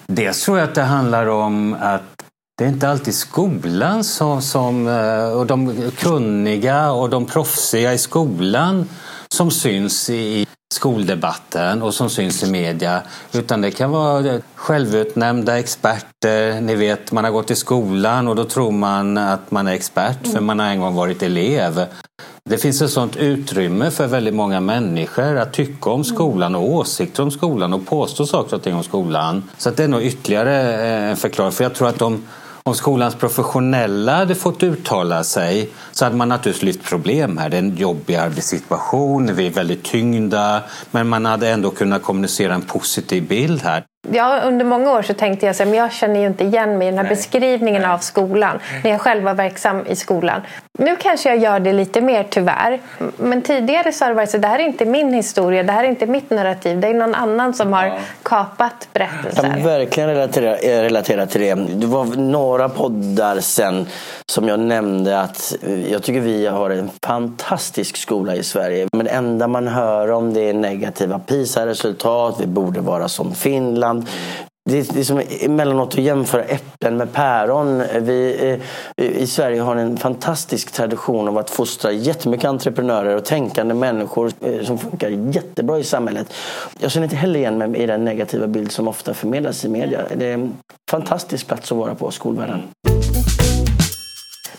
Dels 0.07 0.45
tror 0.45 0.57
jag 0.57 0.69
att 0.69 0.75
det 0.75 0.81
handlar 0.81 1.27
om 1.27 1.75
att 1.81 2.14
det 2.57 2.63
är 2.63 2.69
inte 2.69 2.89
alltid 2.89 3.15
skolan 3.15 4.03
som, 4.03 4.41
som, 4.41 4.87
och 5.35 5.45
de 5.45 5.91
kunniga 5.97 6.91
och 6.91 7.09
de 7.09 7.25
proffsiga 7.25 7.93
i 7.93 7.97
skolan 7.97 8.89
som 9.29 9.51
syns 9.51 10.09
i 10.09 10.47
skoldebatten 10.73 11.81
och 11.81 11.93
som 11.93 12.09
syns 12.09 12.43
i 12.43 12.51
media. 12.51 13.01
Utan 13.33 13.61
det 13.61 13.71
kan 13.71 13.91
vara 13.91 14.33
eh, 14.33 14.41
självutnämnda 14.55 15.59
experter. 15.59 16.61
Ni 16.61 16.75
vet, 16.75 17.11
man 17.11 17.23
har 17.23 17.31
gått 17.31 17.51
i 17.51 17.55
skolan 17.55 18.27
och 18.27 18.35
då 18.35 18.43
tror 18.43 18.71
man 18.71 19.17
att 19.17 19.51
man 19.51 19.67
är 19.67 19.73
expert 19.73 20.27
för 20.27 20.41
man 20.41 20.59
har 20.59 20.67
en 20.67 20.79
gång 20.79 20.95
varit 20.95 21.23
elev. 21.23 21.85
Det 22.49 22.57
finns 22.57 22.81
ett 22.81 22.91
sånt 22.91 23.17
utrymme 23.17 23.91
för 23.91 24.07
väldigt 24.07 24.33
många 24.33 24.59
människor 24.59 25.37
att 25.37 25.53
tycka 25.53 25.89
om 25.89 26.03
skolan 26.03 26.55
och 26.55 26.69
åsikter 26.69 27.23
om 27.23 27.31
skolan 27.31 27.73
och 27.73 27.87
påstå 27.87 28.25
saker 28.25 28.55
och 28.55 28.63
ting 28.63 28.75
om 28.75 28.83
skolan. 28.83 29.43
Så 29.57 29.69
det 29.69 29.83
är 29.83 29.87
nog 29.87 30.03
ytterligare 30.03 30.73
eh, 30.73 31.09
en 31.09 31.17
förklaring. 31.17 31.51
För 31.51 31.63
jag 31.63 31.73
tror 31.73 31.87
att 31.87 31.99
de 31.99 32.23
om 32.69 32.75
skolans 32.75 33.15
professionella 33.15 34.15
hade 34.15 34.35
fått 34.35 34.63
uttala 34.63 35.23
sig 35.23 35.69
så 35.91 36.05
hade 36.05 36.15
man 36.15 36.29
naturligtvis 36.29 36.63
lyft 36.63 36.89
problem 36.89 37.37
här. 37.37 37.49
Det 37.49 37.57
är 37.57 37.59
en 37.59 37.75
jobbig 37.75 38.15
arbetssituation, 38.15 39.35
vi 39.35 39.47
är 39.47 39.51
väldigt 39.51 39.83
tyngda 39.83 40.63
men 40.91 41.07
man 41.07 41.25
hade 41.25 41.49
ändå 41.49 41.71
kunnat 41.71 42.03
kommunicera 42.03 42.53
en 42.53 42.61
positiv 42.61 43.27
bild 43.27 43.61
här. 43.61 43.85
Ja, 44.11 44.41
under 44.43 44.65
många 44.65 44.91
år 44.91 45.01
så 45.01 45.13
tänkte 45.13 45.45
jag 45.45 45.61
att 45.61 45.75
jag 45.75 45.91
känner 45.91 46.19
ju 46.19 46.27
inte 46.27 46.43
igen 46.43 46.77
mig 46.77 46.87
i 46.87 46.91
den 46.91 46.97
här 46.97 47.03
Nej. 47.03 47.15
beskrivningen 47.15 47.81
Nej. 47.81 47.91
av 47.91 47.97
skolan 47.97 48.59
när 48.83 48.91
jag 48.91 49.01
själv 49.01 49.23
var 49.23 49.33
verksam 49.33 49.85
i 49.87 49.95
skolan. 49.95 50.41
Nu 50.77 50.95
kanske 50.95 51.29
jag 51.29 51.37
gör 51.37 51.59
det 51.59 51.73
lite 51.73 52.01
mer 52.01 52.25
tyvärr. 52.29 52.79
Men 53.17 53.41
tidigare 53.41 53.91
så 53.91 54.05
har 54.05 54.09
det 54.09 54.15
varit 54.15 54.29
så 54.29 54.37
det 54.37 54.47
här 54.47 54.59
är 54.59 54.63
inte 54.63 54.85
min 54.85 55.13
historia, 55.13 55.63
det 55.63 55.71
här 55.71 55.83
är 55.83 55.87
inte 55.87 56.05
mitt 56.05 56.29
narrativ. 56.29 56.79
Det 56.79 56.87
är 56.87 56.93
någon 56.93 57.15
annan 57.15 57.53
som 57.53 57.73
har 57.73 57.99
kapat 58.23 58.87
berättelser. 58.93 59.43
Jag 59.43 59.53
kan 59.53 59.63
verkligen 59.63 60.09
relatera, 60.09 60.57
eh, 60.57 60.81
relatera 60.81 61.25
till 61.25 61.41
det. 61.41 61.55
Det 61.55 61.87
var 61.87 62.05
några 62.05 62.69
poddar 62.69 63.39
sen 63.39 63.87
som 64.31 64.47
jag 64.47 64.59
nämnde 64.59 65.21
att 65.21 65.55
eh, 65.61 65.91
jag 65.91 66.03
tycker 66.03 66.19
vi 66.19 66.47
har 66.47 66.69
en 66.69 66.89
fantastisk 67.03 67.97
skola 67.97 68.35
i 68.35 68.43
Sverige. 68.43 68.87
Men 68.91 69.05
det 69.05 69.11
enda 69.11 69.47
man 69.47 69.67
hör 69.67 70.11
om 70.11 70.33
det 70.33 70.49
är 70.49 70.53
negativa 70.53 71.19
PISA-resultat, 71.19 72.35
vi 72.39 72.47
borde 72.47 72.81
vara 72.81 73.07
som 73.07 73.35
Finland. 73.35 73.94
Det 74.69 74.79
är, 74.79 74.93
det 74.93 74.99
är 74.99 75.03
som 75.03 75.21
emellanåt 75.41 75.93
att 75.93 76.03
jämföra 76.03 76.43
äpplen 76.43 76.97
med 76.97 77.13
päron. 77.13 77.83
Vi 77.99 78.59
eh, 78.97 79.05
i 79.05 79.27
Sverige 79.27 79.61
har 79.61 79.75
en 79.75 79.97
fantastisk 79.97 80.71
tradition 80.71 81.27
av 81.27 81.37
att 81.37 81.49
fostra 81.49 81.91
jättemycket 81.91 82.45
entreprenörer 82.45 83.15
och 83.15 83.25
tänkande 83.25 83.73
människor 83.73 84.31
eh, 84.41 84.63
som 84.63 84.77
funkar 84.77 85.09
jättebra 85.09 85.79
i 85.79 85.83
samhället. 85.83 86.33
Jag 86.79 86.91
känner 86.91 87.05
inte 87.05 87.15
heller 87.15 87.39
igen 87.39 87.57
mig 87.57 87.75
i 87.75 87.85
den 87.85 88.05
negativa 88.05 88.47
bild 88.47 88.71
som 88.71 88.87
ofta 88.87 89.13
förmedlas 89.13 89.65
i 89.65 89.69
media. 89.69 90.01
Det 90.15 90.25
är 90.25 90.33
en 90.33 90.53
fantastisk 90.91 91.47
plats 91.47 91.71
att 91.71 91.77
vara 91.77 91.95
på, 91.95 92.11
skolvärlden. 92.11 92.61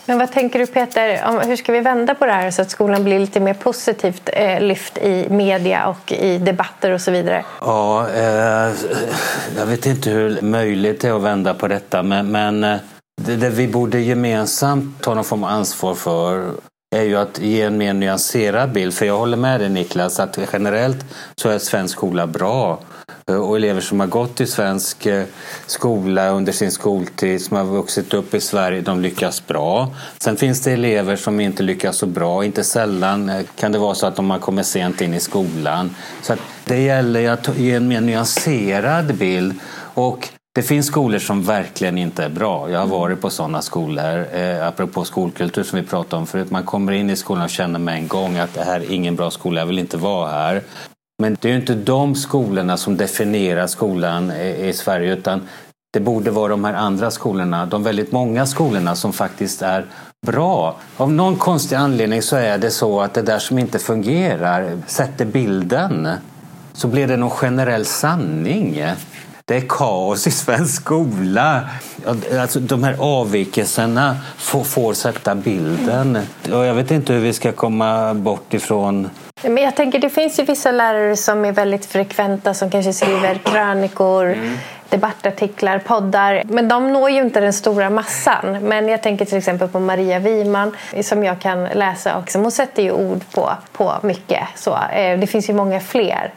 Men 0.07 0.17
vad 0.17 0.31
tänker 0.31 0.59
du 0.59 0.65
Peter, 0.65 1.25
om, 1.25 1.39
hur 1.39 1.55
ska 1.55 1.71
vi 1.71 1.79
vända 1.79 2.15
på 2.15 2.25
det 2.25 2.31
här 2.31 2.51
så 2.51 2.61
att 2.61 2.71
skolan 2.71 3.03
blir 3.03 3.19
lite 3.19 3.39
mer 3.39 3.53
positivt 3.53 4.29
eh, 4.33 4.61
lyft 4.61 4.97
i 4.97 5.27
media 5.29 5.87
och 5.87 6.11
i 6.11 6.37
debatter 6.37 6.91
och 6.91 7.01
så 7.01 7.11
vidare? 7.11 7.45
Ja, 7.61 8.09
eh, 8.09 8.71
jag 9.57 9.65
vet 9.65 9.85
inte 9.85 10.09
hur 10.09 10.41
möjligt 10.41 11.01
det 11.01 11.07
är 11.07 11.13
att 11.13 11.21
vända 11.21 11.53
på 11.53 11.67
detta 11.67 12.03
men, 12.03 12.31
men 12.31 12.63
eh, 12.63 12.77
det, 13.21 13.35
det 13.35 13.49
vi 13.49 13.67
borde 13.67 13.99
gemensamt 13.99 15.01
ta 15.01 15.13
någon 15.13 15.23
form 15.23 15.43
av 15.43 15.49
ansvar 15.49 15.95
för 15.95 16.51
är 16.95 17.03
ju 17.03 17.15
att 17.15 17.39
ge 17.39 17.61
en 17.61 17.77
mer 17.77 17.93
nyanserad 17.93 18.71
bild. 18.71 18.93
För 18.93 19.05
jag 19.05 19.17
håller 19.17 19.37
med 19.37 19.59
dig 19.59 19.69
Niklas 19.69 20.19
att 20.19 20.39
generellt 20.53 21.05
så 21.35 21.49
är 21.49 21.59
svensk 21.59 21.97
skola 21.97 22.27
bra. 22.27 22.79
Och 23.31 23.55
elever 23.55 23.81
som 23.81 23.99
har 23.99 24.07
gått 24.07 24.41
i 24.41 24.47
svensk 24.47 25.05
eh, 25.05 25.25
skola 25.65 26.29
under 26.29 26.51
sin 26.51 26.71
skoltid, 26.71 27.41
som 27.41 27.57
har 27.57 27.63
vuxit 27.63 28.13
upp 28.13 28.33
i 28.33 28.41
Sverige, 28.41 28.81
de 28.81 29.01
lyckas 29.01 29.47
bra. 29.47 29.91
Sen 30.19 30.37
finns 30.37 30.61
det 30.61 30.71
elever 30.71 31.15
som 31.15 31.39
inte 31.39 31.63
lyckas 31.63 31.97
så 31.97 32.05
bra. 32.05 32.45
Inte 32.45 32.63
sällan 32.63 33.29
eh, 33.29 33.45
kan 33.55 33.71
det 33.71 33.77
vara 33.77 33.95
så 33.95 34.07
att 34.07 34.15
de 34.15 34.29
har 34.29 34.39
kommit 34.39 34.65
sent 34.65 35.01
in 35.01 35.13
i 35.13 35.19
skolan. 35.19 35.95
Så 36.21 36.35
det 36.65 36.81
gäller 36.81 37.29
att 37.29 37.57
ge 37.57 37.73
en 37.73 37.87
mer 37.87 38.01
nyanserad 38.01 39.15
bild. 39.15 39.53
Och 39.93 40.29
det 40.55 40.63
finns 40.63 40.87
skolor 40.87 41.19
som 41.19 41.43
verkligen 41.43 41.97
inte 41.97 42.23
är 42.23 42.29
bra. 42.29 42.71
Jag 42.71 42.79
har 42.79 42.87
varit 42.87 43.21
på 43.21 43.29
sådana 43.29 43.61
skolor, 43.61 44.25
eh, 44.35 44.67
apropå 44.67 45.03
skolkultur 45.03 45.63
som 45.63 45.79
vi 45.79 45.85
pratade 45.85 46.19
om 46.19 46.27
förut. 46.27 46.51
Man 46.51 46.63
kommer 46.63 46.91
in 46.91 47.09
i 47.09 47.15
skolan 47.15 47.43
och 47.43 47.49
känner 47.49 47.79
med 47.79 47.95
en 47.95 48.07
gång 48.07 48.37
att 48.37 48.53
det 48.53 48.63
här 48.63 48.79
är 48.79 48.91
ingen 48.91 49.15
bra 49.15 49.31
skola, 49.31 49.61
jag 49.61 49.65
vill 49.67 49.79
inte 49.79 49.97
vara 49.97 50.31
här. 50.31 50.61
Men 51.21 51.37
det 51.41 51.47
är 51.47 51.51
ju 51.51 51.59
inte 51.59 51.75
de 51.75 52.15
skolorna 52.15 52.77
som 52.77 52.97
definierar 52.97 53.67
skolan 53.67 54.31
i 54.31 54.73
Sverige 54.73 55.13
utan 55.13 55.41
Det 55.93 55.99
borde 55.99 56.31
vara 56.31 56.47
de 56.47 56.63
här 56.63 56.73
andra 56.73 57.11
skolorna, 57.11 57.65
de 57.65 57.83
väldigt 57.83 58.11
många 58.11 58.45
skolorna 58.45 58.95
som 58.95 59.13
faktiskt 59.13 59.61
är 59.61 59.85
bra. 60.25 60.75
Av 60.97 61.11
någon 61.11 61.35
konstig 61.35 61.75
anledning 61.75 62.21
så 62.21 62.35
är 62.35 62.57
det 62.57 62.71
så 62.71 63.01
att 63.01 63.13
det 63.13 63.21
där 63.21 63.39
som 63.39 63.59
inte 63.59 63.79
fungerar 63.79 64.77
sätter 64.87 65.25
bilden. 65.25 66.09
Så 66.73 66.87
blir 66.87 67.07
det 67.07 67.17
någon 67.17 67.29
generell 67.29 67.85
sanning. 67.85 68.83
Det 69.47 69.55
är 69.55 69.63
kaos 69.69 70.27
i 70.27 70.31
svensk 70.31 70.81
skola. 70.81 71.69
Alltså, 72.39 72.59
de 72.59 72.83
här 72.83 72.95
avvikelserna 72.99 74.17
får, 74.37 74.63
får 74.63 74.93
sätta 74.93 75.35
bilden. 75.35 76.17
Och 76.43 76.65
jag 76.65 76.73
vet 76.73 76.91
inte 76.91 77.13
hur 77.13 77.19
vi 77.19 77.33
ska 77.33 77.51
komma 77.51 78.13
bort 78.13 78.53
ifrån 78.53 79.09
men 79.43 79.57
jag 79.57 79.75
tänker 79.75 79.99
det 79.99 80.09
finns 80.09 80.39
ju 80.39 80.43
vissa 80.43 80.71
lärare 80.71 81.15
som 81.15 81.45
är 81.45 81.51
väldigt 81.51 81.85
frekventa 81.85 82.53
som 82.53 82.71
kanske 82.71 82.93
skriver 82.93 83.35
krönikor, 83.35 84.25
mm. 84.25 84.57
debattartiklar, 84.89 85.79
poddar. 85.79 86.43
Men 86.45 86.67
de 86.67 86.93
når 86.93 87.09
ju 87.09 87.21
inte 87.21 87.39
den 87.39 87.53
stora 87.53 87.89
massan. 87.89 88.57
Men 88.61 88.87
jag 88.87 89.03
tänker 89.03 89.25
till 89.25 89.37
exempel 89.37 89.67
på 89.67 89.79
Maria 89.79 90.19
Wiman 90.19 90.75
som 91.01 91.23
jag 91.23 91.39
kan 91.39 91.63
läsa 91.63 92.17
också. 92.19 92.39
Hon 92.39 92.51
sätter 92.51 92.83
ju 92.83 92.91
ord 92.91 93.21
på, 93.31 93.51
på 93.71 93.93
mycket. 94.01 94.43
Så, 94.55 94.77
eh, 94.93 95.19
det 95.19 95.27
finns 95.27 95.49
ju 95.49 95.53
många 95.53 95.79
fler 95.79 96.33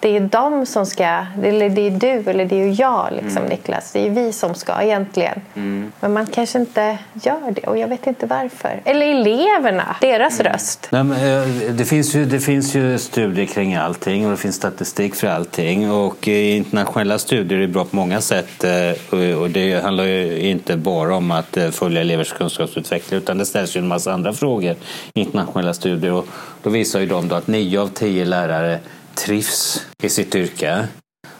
det 0.00 0.16
är 0.16 0.20
de 0.20 0.66
som 0.66 0.86
ska, 0.86 1.26
eller 1.42 1.68
det 1.68 1.86
är 1.86 1.90
du 1.90 2.30
eller 2.30 2.44
det 2.44 2.62
är 2.62 2.80
jag 2.80 3.08
liksom, 3.12 3.36
mm. 3.36 3.48
Niklas. 3.48 3.92
Det 3.92 4.06
är 4.06 4.10
vi 4.10 4.32
som 4.32 4.54
ska 4.54 4.82
egentligen. 4.82 5.40
Mm. 5.54 5.92
Men 6.00 6.12
man 6.12 6.26
kanske 6.26 6.58
inte 6.58 6.98
gör 7.22 7.50
det 7.50 7.66
och 7.66 7.78
jag 7.78 7.88
vet 7.88 8.06
inte 8.06 8.26
varför. 8.26 8.80
Eller 8.84 9.06
eleverna, 9.06 9.96
deras 10.00 10.40
mm. 10.40 10.52
röst. 10.52 10.88
Nej, 10.90 11.04
men, 11.04 11.16
eh, 11.16 11.72
det, 11.72 11.84
finns 11.84 12.14
ju, 12.14 12.24
det 12.24 12.40
finns 12.40 12.74
ju 12.74 12.98
studier 12.98 13.46
kring 13.46 13.74
allting 13.74 14.24
och 14.24 14.30
det 14.30 14.36
finns 14.36 14.56
statistik 14.56 15.14
för 15.14 15.26
allting. 15.26 15.90
Och 15.90 16.28
internationella 16.28 17.18
studier 17.18 17.58
är 17.58 17.66
bra 17.66 17.84
på 17.84 17.96
många 17.96 18.20
sätt. 18.20 18.64
Eh, 18.64 19.38
och 19.40 19.50
det 19.50 19.82
handlar 19.82 20.04
ju 20.04 20.38
inte 20.38 20.76
bara 20.76 21.16
om 21.16 21.30
att 21.30 21.56
eh, 21.56 21.70
följa 21.70 22.00
elevers 22.00 22.32
kunskapsutveckling 22.32 23.18
utan 23.18 23.38
det 23.38 23.46
ställs 23.46 23.76
ju 23.76 23.78
en 23.78 23.88
massa 23.88 24.12
andra 24.12 24.32
frågor 24.32 24.76
i 25.14 25.20
internationella 25.20 25.74
studier. 25.74 26.12
Och 26.12 26.26
då 26.62 26.70
visar 26.70 27.00
ju 27.00 27.06
de 27.06 27.28
då 27.28 27.34
att 27.34 27.46
nio 27.46 27.80
av 27.80 27.88
tio 27.88 28.24
lärare 28.24 28.78
trivs 29.14 29.86
i 30.02 30.08
sitt 30.08 30.34
yrke. 30.34 30.88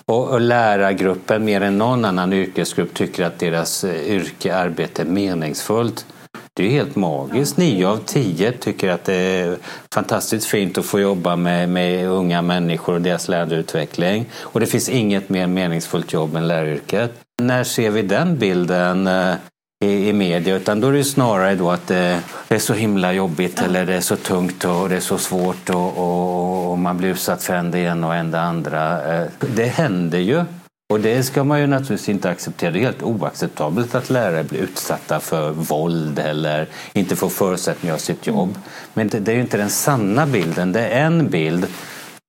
Och 0.07 0.41
lärargruppen 0.41 1.45
mer 1.45 1.61
än 1.61 1.79
någon 1.79 2.05
annan 2.05 2.33
yrkesgrupp 2.33 2.95
tycker 2.95 3.25
att 3.25 3.39
deras 3.39 3.85
eh, 3.85 4.11
yrke, 4.11 4.57
arbete 4.57 5.03
är 5.03 5.07
meningsfullt. 5.07 6.07
Det 6.55 6.67
är 6.67 6.71
helt 6.71 6.97
magiskt. 6.97 7.57
Nio 7.57 7.89
av 7.89 7.97
tio 7.97 8.53
tycker 8.53 8.89
att 8.89 9.05
det 9.05 9.15
är 9.15 9.57
fantastiskt 9.95 10.47
fint 10.47 10.79
att 10.79 10.85
få 10.85 11.01
jobba 11.01 11.37
med, 11.37 11.69
med 11.69 12.09
unga 12.09 12.43
människor 12.43 12.95
och 12.95 13.01
deras 13.01 13.29
lärandeutveckling. 13.29 14.27
Och 14.41 14.61
det 14.61 14.67
finns 14.67 14.89
inget 14.89 15.29
mer 15.29 15.47
meningsfullt 15.47 16.13
jobb 16.13 16.37
än 16.37 16.49
läraryrket. 16.49 17.13
När 17.43 17.65
ser 17.65 17.91
vi 17.91 18.03
den 18.03 18.39
bilden 18.39 19.07
eh, 19.07 19.35
i, 19.85 20.09
i 20.09 20.13
media 20.13 20.57
utan 20.57 20.81
då 20.81 20.89
är 20.89 20.93
det 20.93 21.05
snarare 21.05 21.55
då 21.55 21.71
att 21.71 21.87
det, 21.87 22.23
är 22.49 22.59
så 22.59 22.75
himla 22.75 23.13
jobbigt 23.13 23.55
ja. 23.57 23.65
eller 23.65 23.87
det 23.87 23.95
är 23.95 24.01
så 24.01 24.17
tungt 24.17 24.65
och 24.65 24.89
det 24.89 24.97
är 24.97 25.01
så 25.01 25.19
svårt 25.19 25.71
och, 25.71 25.99
och, 25.99 26.71
och 26.71 26.79
man 26.79 26.99
blir 26.99 27.09
utsatt 27.09 27.43
för 27.43 27.55
en 27.55 27.71
det 27.71 27.79
ena 27.79 28.07
och 28.07 28.15
en 28.15 28.31
det 28.31 28.41
andra. 28.41 29.15
Eh, 29.17 29.29
det 29.55 29.65
händer 29.67 30.19
ju. 30.19 30.45
Och 30.93 31.01
det 31.01 31.23
ska 31.23 31.45
man 31.45 31.61
ju 31.61 31.67
naturligtvis 31.67 32.09
inte 32.09 32.31
acceptera. 32.31 32.71
Det 32.71 32.79
är 32.79 32.83
helt 32.83 33.03
oacceptabelt 33.03 33.95
att 33.95 34.11
lärare 34.11 34.45
blir 34.45 34.61
utsatta 34.61 35.21
för 35.21 35.51
våld 35.51 36.19
eller 36.19 36.69
inte 36.93 37.17
får 37.17 37.29
förutsättningar 37.29 37.95
av 37.95 37.99
sitt 37.99 38.27
jobb. 38.27 38.59
Men 38.95 39.09
det, 39.09 39.19
det 39.21 39.33
är 39.33 39.35
ju 39.35 39.41
inte 39.41 39.57
den 39.57 39.71
sanna 39.71 40.27
bilden, 40.27 40.73
det 40.73 40.81
är 40.81 41.07
en 41.07 41.31
bild. 41.31 41.67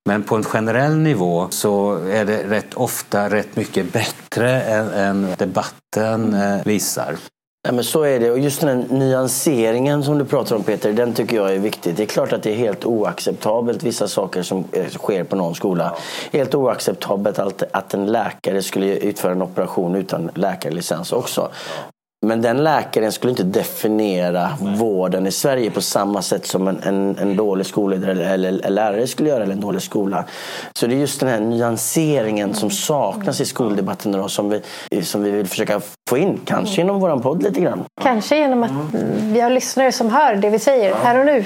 Men 0.05 0.23
på 0.23 0.35
en 0.35 0.43
generell 0.43 0.97
nivå 0.97 1.47
så 1.49 1.95
är 1.95 2.25
det 2.25 2.43
rätt 2.49 2.73
ofta 2.73 3.29
rätt 3.29 3.55
mycket 3.55 3.93
bättre 3.93 4.61
än, 4.61 4.89
än 4.89 5.35
debatten 5.37 6.33
eh, 6.33 6.65
visar. 6.65 7.15
Ja, 7.63 7.71
men 7.71 7.83
så 7.83 8.03
är 8.03 8.19
det. 8.19 8.31
Och 8.31 8.39
just 8.39 8.61
den 8.61 8.79
nyanseringen 8.79 10.03
som 10.03 10.17
du 10.17 10.25
pratar 10.25 10.55
om 10.55 10.63
Peter, 10.63 10.93
den 10.93 11.13
tycker 11.13 11.35
jag 11.35 11.55
är 11.55 11.59
viktig. 11.59 11.95
Det 11.95 12.03
är 12.03 12.07
klart 12.07 12.33
att 12.33 12.43
det 12.43 12.51
är 12.51 12.55
helt 12.55 12.85
oacceptabelt 12.85 13.83
vissa 13.83 14.07
saker 14.07 14.43
som 14.43 14.63
eh, 14.71 14.87
sker 14.87 15.23
på 15.23 15.35
någon 15.35 15.55
skola. 15.55 15.95
Helt 16.31 16.55
oacceptabelt 16.55 17.39
att 17.71 17.93
en 17.93 18.05
läkare 18.05 18.61
skulle 18.61 18.97
utföra 18.97 19.31
en 19.31 19.41
operation 19.41 19.95
utan 19.95 20.31
läkarlicens 20.35 21.11
också. 21.13 21.51
Men 22.25 22.41
den 22.41 22.63
läkaren 22.63 23.11
skulle 23.11 23.31
inte 23.31 23.43
definiera 23.43 24.49
Nej. 24.61 24.75
vården 24.75 25.27
i 25.27 25.31
Sverige 25.31 25.71
på 25.71 25.81
samma 25.81 26.21
sätt 26.21 26.45
som 26.45 26.67
en, 26.67 26.79
en, 26.83 27.17
en 27.17 27.35
dålig 27.35 27.65
skolledare 27.65 28.11
eller, 28.11 28.47
eller, 28.47 28.65
en 28.65 28.75
lärare 28.75 29.07
skulle 29.07 29.29
göra, 29.29 29.43
eller 29.43 29.53
en 29.53 29.61
dålig 29.61 29.81
skola. 29.81 30.25
Så 30.73 30.87
det 30.87 30.95
är 30.95 30.97
just 30.97 31.19
den 31.19 31.29
här 31.29 31.39
nyanseringen 31.39 32.53
som 32.53 32.69
saknas 32.69 33.41
i 33.41 33.45
skoldebatten 33.45 34.11
då, 34.11 34.27
som, 34.27 34.49
vi, 34.89 35.01
som 35.03 35.23
vi 35.23 35.31
vill 35.31 35.47
försöka 35.47 35.81
få 36.09 36.17
in, 36.17 36.39
kanske 36.45 36.81
genom 36.81 36.99
vår 36.99 37.19
podd 37.19 37.43
lite 37.43 37.61
grann. 37.61 37.83
Kanske 38.01 38.37
genom 38.37 38.63
att 38.63 38.71
vi 39.21 39.39
har 39.39 39.49
lyssnare 39.49 39.91
som 39.91 40.09
hör 40.09 40.35
det 40.35 40.49
vi 40.49 40.59
säger 40.59 40.95
här 40.95 41.19
och 41.19 41.25
nu. 41.25 41.45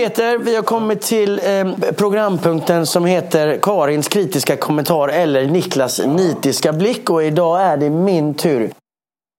Peter, 0.00 0.38
vi 0.38 0.56
har 0.56 0.62
kommit 0.62 1.00
till 1.00 1.40
eh, 1.44 1.92
programpunkten 1.96 2.86
som 2.86 3.04
heter 3.04 3.58
Karins 3.62 4.08
kritiska 4.08 4.56
kommentar 4.56 5.08
eller 5.08 5.46
Niklas 5.46 6.00
nitiska 6.06 6.72
blick 6.72 7.10
och 7.10 7.22
idag 7.24 7.62
är 7.62 7.76
det 7.76 7.90
min 7.90 8.34
tur. 8.34 8.70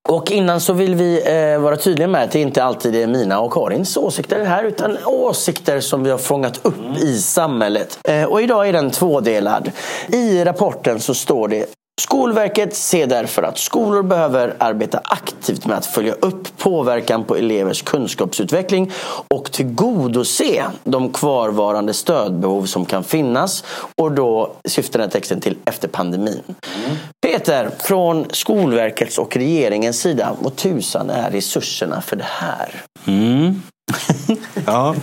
Och 0.09 0.31
innan 0.31 0.61
så 0.61 0.73
vill 0.73 0.95
vi 0.95 1.21
eh, 1.25 1.61
vara 1.61 1.77
tydliga 1.77 2.07
med 2.07 2.23
att 2.23 2.31
det 2.31 2.39
inte 2.39 2.63
alltid 2.63 2.95
är 2.95 3.07
mina 3.07 3.39
och 3.39 3.53
Karins 3.53 3.97
åsikter 3.97 4.45
här 4.45 4.63
utan 4.63 4.97
åsikter 5.05 5.79
som 5.79 6.03
vi 6.03 6.09
har 6.09 6.17
fångat 6.17 6.59
upp 6.65 6.97
i 6.97 7.17
samhället. 7.17 7.99
Eh, 8.03 8.23
och 8.23 8.41
idag 8.41 8.67
är 8.67 8.73
den 8.73 8.91
tvådelad. 8.91 9.71
I 10.07 10.43
rapporten 10.43 10.99
så 10.99 11.13
står 11.13 11.47
det 11.47 11.65
Skolverket 12.01 12.75
ser 12.75 13.07
därför 13.07 13.43
att 13.43 13.57
skolor 13.57 14.03
behöver 14.03 14.55
arbeta 14.57 15.01
aktivt 15.03 15.65
med 15.65 15.77
att 15.77 15.85
följa 15.85 16.13
upp 16.13 16.57
påverkan 16.57 17.23
på 17.23 17.35
elevers 17.35 17.81
kunskapsutveckling 17.81 18.91
och 19.27 19.51
tillgodose 19.51 20.63
de 20.83 21.13
kvarvarande 21.13 21.93
stödbehov 21.93 22.65
som 22.65 22.85
kan 22.85 23.03
finnas. 23.03 23.63
Och 23.95 24.11
då 24.11 24.53
syftar 24.65 24.99
den 24.99 25.07
här 25.07 25.11
texten 25.11 25.41
till 25.41 25.57
efter 25.65 25.87
pandemin. 25.87 26.41
Mm. 26.45 26.97
Peter, 27.21 27.69
från 27.79 28.25
Skolverkets 28.29 29.17
och 29.17 29.35
regeringens 29.37 29.99
sida, 29.99 30.35
vad 30.39 30.55
tusan 30.55 31.09
är 31.09 31.31
resurserna 31.31 32.01
för 32.01 32.15
det 32.15 32.27
här? 32.27 32.81
Mm. 33.05 33.61
ja, 34.65 34.95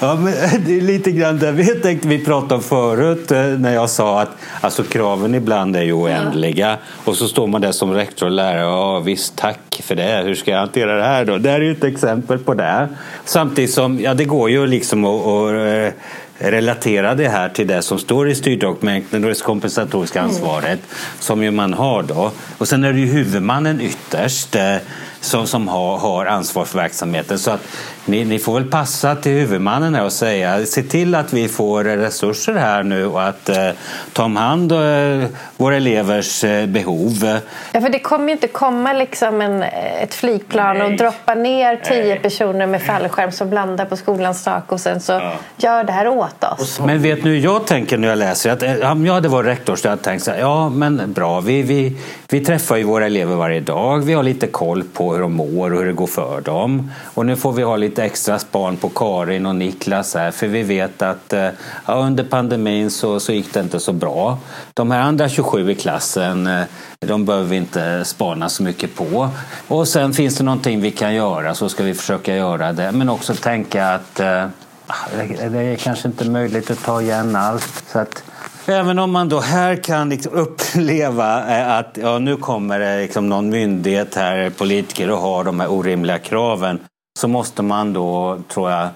ja 0.00 0.14
men 0.14 0.32
det 0.66 0.76
är 0.76 0.80
lite 0.80 1.10
grann 1.10 1.38
det 1.38 1.52
vi 1.52 1.66
tänkte 1.66 2.08
vi 2.08 2.24
pratade 2.24 2.54
om 2.54 2.62
förut 2.62 3.30
eh, 3.30 3.42
när 3.42 3.74
jag 3.74 3.90
sa 3.90 4.20
att 4.20 4.30
alltså, 4.60 4.82
kraven 4.82 5.34
ibland 5.34 5.76
är 5.76 5.82
ju 5.82 5.92
oändliga 5.92 6.76
och 7.04 7.16
så 7.16 7.28
står 7.28 7.46
man 7.46 7.60
där 7.60 7.72
som 7.72 7.92
rektor 7.92 8.26
och 8.26 8.32
lärare 8.32 8.60
ja 8.60 9.00
visst 9.00 9.36
tack 9.36 9.80
för 9.82 9.94
det, 9.94 10.22
hur 10.24 10.34
ska 10.34 10.50
jag 10.50 10.58
hantera 10.58 10.96
det 10.96 11.04
här 11.04 11.24
då? 11.24 11.38
Det 11.38 11.50
här 11.50 11.60
är 11.60 11.64
ju 11.64 11.72
ett 11.72 11.84
exempel 11.84 12.38
på 12.38 12.54
det. 12.54 12.88
Samtidigt 13.24 13.74
som, 13.74 14.00
ja 14.00 14.14
det 14.14 14.24
går 14.24 14.50
ju 14.50 14.66
liksom 14.66 15.04
att, 15.04 15.26
att 15.26 15.52
eh, 15.52 15.92
relatera 16.38 17.14
det 17.14 17.28
här 17.28 17.48
till 17.48 17.66
det 17.66 17.82
som 17.82 17.98
står 17.98 18.28
i 18.28 18.34
styrdokumentet 18.34 19.14
och 19.14 19.20
det 19.20 19.42
kompensatoriska 19.42 20.22
ansvaret 20.22 20.66
mm. 20.66 20.80
som 21.18 21.42
ju 21.42 21.50
man 21.50 21.74
har 21.74 22.02
då. 22.02 22.30
Och 22.58 22.68
sen 22.68 22.84
är 22.84 22.92
det 22.92 22.98
ju 22.98 23.06
huvudmannen 23.06 23.80
ytterst 23.80 24.56
eh, 24.56 24.76
som, 25.20 25.46
som 25.46 25.68
har, 25.68 25.98
har 25.98 26.26
ansvar 26.26 26.64
för 26.64 26.78
verksamheten. 26.78 27.38
Så 27.38 27.50
att 27.50 27.60
ni, 28.08 28.24
ni 28.24 28.38
får 28.38 28.54
väl 28.54 28.70
passa 28.70 29.16
till 29.16 29.32
huvudmannen 29.32 29.94
och 29.94 30.12
säga 30.12 30.66
se 30.66 30.82
till 30.82 31.14
att 31.14 31.32
vi 31.32 31.48
får 31.48 31.84
resurser 31.84 32.54
här 32.54 32.82
nu 32.82 33.06
och 33.06 33.22
att 33.22 33.48
eh, 33.48 33.70
ta 34.12 34.24
om 34.24 34.36
hand 34.36 34.72
eh, 34.72 35.24
våra 35.56 35.76
elevers 35.76 36.44
eh, 36.44 36.66
behov. 36.66 37.38
Ja, 37.72 37.80
för 37.80 37.88
det 37.88 37.98
kommer 37.98 38.26
ju 38.26 38.32
inte 38.32 38.48
komma 38.48 38.92
liksom 38.92 39.40
en, 39.40 39.62
ett 40.02 40.14
flygplan 40.14 40.78
Nej. 40.78 40.86
och 40.86 40.92
droppa 40.98 41.34
ner 41.34 41.76
tio 41.76 42.04
Nej. 42.04 42.18
personer 42.18 42.66
med 42.66 42.82
fallskärm 42.82 43.32
som 43.32 43.52
landar 43.52 43.84
på 43.84 43.96
skolans 43.96 44.44
tak 44.44 44.72
och 44.72 44.80
sen 44.80 45.00
så 45.00 45.12
ja. 45.12 45.32
gör 45.56 45.84
det 45.84 45.92
här 45.92 46.08
åt 46.08 46.44
oss. 46.44 46.80
Men 46.80 47.02
vet 47.02 47.24
nu 47.24 47.38
jag 47.38 47.66
tänker 47.66 47.98
när 47.98 48.08
jag 48.08 48.18
läser 48.18 48.50
att 48.50 48.62
eh, 48.62 48.92
om 48.92 49.06
jag 49.06 49.14
hade 49.14 49.28
varit 49.28 49.46
rektor 49.46 49.76
så 49.76 49.88
hade 49.88 49.98
jag 49.98 50.04
tänkt 50.04 50.24
så 50.24 50.30
här, 50.30 50.38
ja 50.38 50.68
men 50.68 51.12
bra, 51.12 51.40
vi, 51.40 51.62
vi, 51.62 51.96
vi 52.28 52.44
träffar 52.44 52.76
ju 52.76 52.82
våra 52.82 53.06
elever 53.06 53.36
varje 53.36 53.60
dag, 53.60 53.98
vi 53.98 54.12
har 54.12 54.22
lite 54.22 54.46
koll 54.46 54.82
på 54.82 55.12
hur 55.12 55.20
de 55.20 55.32
mår 55.32 55.72
och 55.72 55.78
hur 55.78 55.86
det 55.86 55.92
går 55.92 56.06
för 56.06 56.40
dem 56.40 56.90
och 57.14 57.26
nu 57.26 57.36
får 57.36 57.52
vi 57.52 57.62
ha 57.62 57.76
lite 57.76 57.97
extra 57.98 58.38
span 58.38 58.76
på 58.76 58.88
Karin 58.88 59.46
och 59.46 59.54
Niklas 59.54 60.14
här 60.14 60.30
för 60.30 60.46
vi 60.46 60.62
vet 60.62 61.02
att 61.02 61.32
eh, 61.32 61.48
ja, 61.86 61.94
under 61.94 62.24
pandemin 62.24 62.90
så, 62.90 63.20
så 63.20 63.32
gick 63.32 63.54
det 63.54 63.60
inte 63.60 63.80
så 63.80 63.92
bra. 63.92 64.38
De 64.74 64.90
här 64.90 65.00
andra 65.00 65.28
27 65.28 65.70
i 65.70 65.74
klassen 65.74 66.46
eh, 66.46 66.62
de 66.98 67.24
behöver 67.24 67.46
vi 67.46 67.56
inte 67.56 68.04
spana 68.04 68.48
så 68.48 68.62
mycket 68.62 68.94
på. 68.94 69.28
Och 69.68 69.88
sen 69.88 70.12
finns 70.12 70.36
det 70.36 70.44
någonting 70.44 70.80
vi 70.80 70.90
kan 70.90 71.14
göra 71.14 71.54
så 71.54 71.68
ska 71.68 71.82
vi 71.82 71.94
försöka 71.94 72.36
göra 72.36 72.72
det 72.72 72.92
men 72.92 73.08
också 73.08 73.34
tänka 73.34 73.88
att 73.88 74.20
eh, 74.20 74.46
ah, 74.86 75.08
det 75.50 75.58
är 75.58 75.76
kanske 75.76 76.08
inte 76.08 76.30
möjligt 76.30 76.70
att 76.70 76.84
ta 76.84 77.02
igen 77.02 77.36
allt. 77.36 77.84
Så 77.92 77.98
att 77.98 78.22
Även 78.70 78.98
om 78.98 79.10
man 79.10 79.28
då 79.28 79.40
här 79.40 79.76
kan 79.76 80.08
liksom 80.08 80.32
uppleva 80.34 81.34
att 81.78 81.98
ja, 82.02 82.18
nu 82.18 82.36
kommer 82.36 82.78
det 82.78 83.00
liksom 83.00 83.28
någon 83.28 83.50
myndighet 83.50 84.14
här, 84.14 84.50
politiker 84.50 85.10
och 85.10 85.18
har 85.18 85.44
de 85.44 85.60
här 85.60 85.70
orimliga 85.72 86.18
kraven 86.18 86.80
så 87.18 87.28
måste 87.28 87.62
man 87.62 87.92
då, 87.92 88.38
tror 88.48 88.70
jag, 88.70 88.88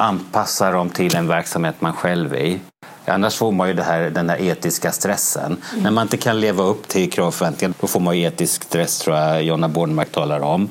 anpassa 0.00 0.70
dem 0.70 0.90
till 0.90 1.16
en 1.16 1.28
verksamhet 1.28 1.80
man 1.80 1.92
själv 1.92 2.34
är 2.34 2.38
i. 2.38 2.60
Annars 3.06 3.36
får 3.36 3.52
man 3.52 3.68
ju 3.68 3.74
det 3.74 3.82
här, 3.82 4.10
den 4.10 4.30
här 4.30 4.42
etiska 4.42 4.92
stressen. 4.92 5.56
Mm. 5.72 5.82
När 5.82 5.90
man 5.90 6.02
inte 6.02 6.16
kan 6.16 6.40
leva 6.40 6.64
upp 6.64 6.88
till 6.88 7.10
kravförväntningar 7.10 7.74
då 7.80 7.86
får 7.86 8.00
man 8.00 8.18
ju 8.18 8.24
etisk 8.24 8.64
stress 8.64 8.98
tror 8.98 9.16
jag 9.16 9.42
Jonna 9.42 9.68
Bornemark 9.68 10.12
talar 10.12 10.40
om. 10.40 10.68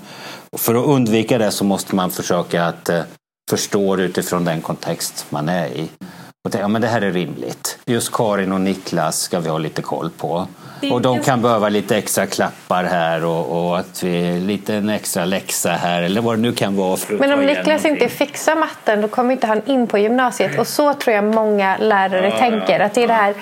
För 0.58 0.76
att 0.76 0.86
undvika 0.86 1.38
det 1.38 1.52
så 1.52 1.64
måste 1.64 1.96
man 1.96 2.12
försöka 2.12 2.66
att 2.66 2.90
eh, 2.90 3.02
förstå 3.50 3.96
det 3.96 4.04
utifrån 4.04 4.46
den 4.46 4.62
kontext 4.62 5.26
man 5.30 5.50
är 5.50 5.68
i. 5.68 5.90
Och 6.48 6.52
tänka, 6.52 6.64
ja, 6.64 6.68
men 6.68 6.82
det 6.82 6.88
här 6.88 7.02
är 7.02 7.12
rimligt. 7.12 7.80
Just 7.86 8.12
Karin 8.12 8.52
och 8.52 8.62
Niklas 8.62 9.22
ska 9.22 9.40
vi 9.40 9.50
ha 9.50 9.58
lite 9.58 9.82
koll 9.82 10.10
på. 10.10 10.48
Och 10.92 11.02
de 11.02 11.20
kan 11.20 11.42
behöva 11.42 11.70
lite 11.70 11.98
extra 11.98 12.26
klappar 12.26 12.84
här 12.84 13.26
och, 13.26 13.68
och 13.68 13.80
att 13.80 14.04
vi, 14.04 14.40
lite 14.40 14.76
en 14.76 14.90
extra 14.90 15.26
läxa 15.26 15.72
här 15.72 16.02
eller 16.02 16.22
vad 16.22 16.38
det 16.38 16.42
nu 16.42 16.54
kan 16.54 16.76
vara. 16.76 16.98
Men 17.10 17.34
om 17.34 17.40
Niklas 17.40 17.86
inte 17.86 18.10
fixar 18.10 18.56
matten 18.56 19.02
då 19.02 19.08
kommer 19.08 19.32
inte 19.32 19.48
han 19.48 19.62
in 19.66 19.88
på 19.88 19.98
gymnasiet 19.98 20.60
och 20.60 20.68
så 20.68 20.94
tror 20.94 21.16
jag 21.16 21.24
många 21.24 21.78
lärare 21.78 22.30
ja, 22.30 22.38
tänker. 22.38 22.80
Att 22.80 22.94
det 22.94 23.04
är 23.04 23.08
det 23.08 23.14
här 23.14 23.34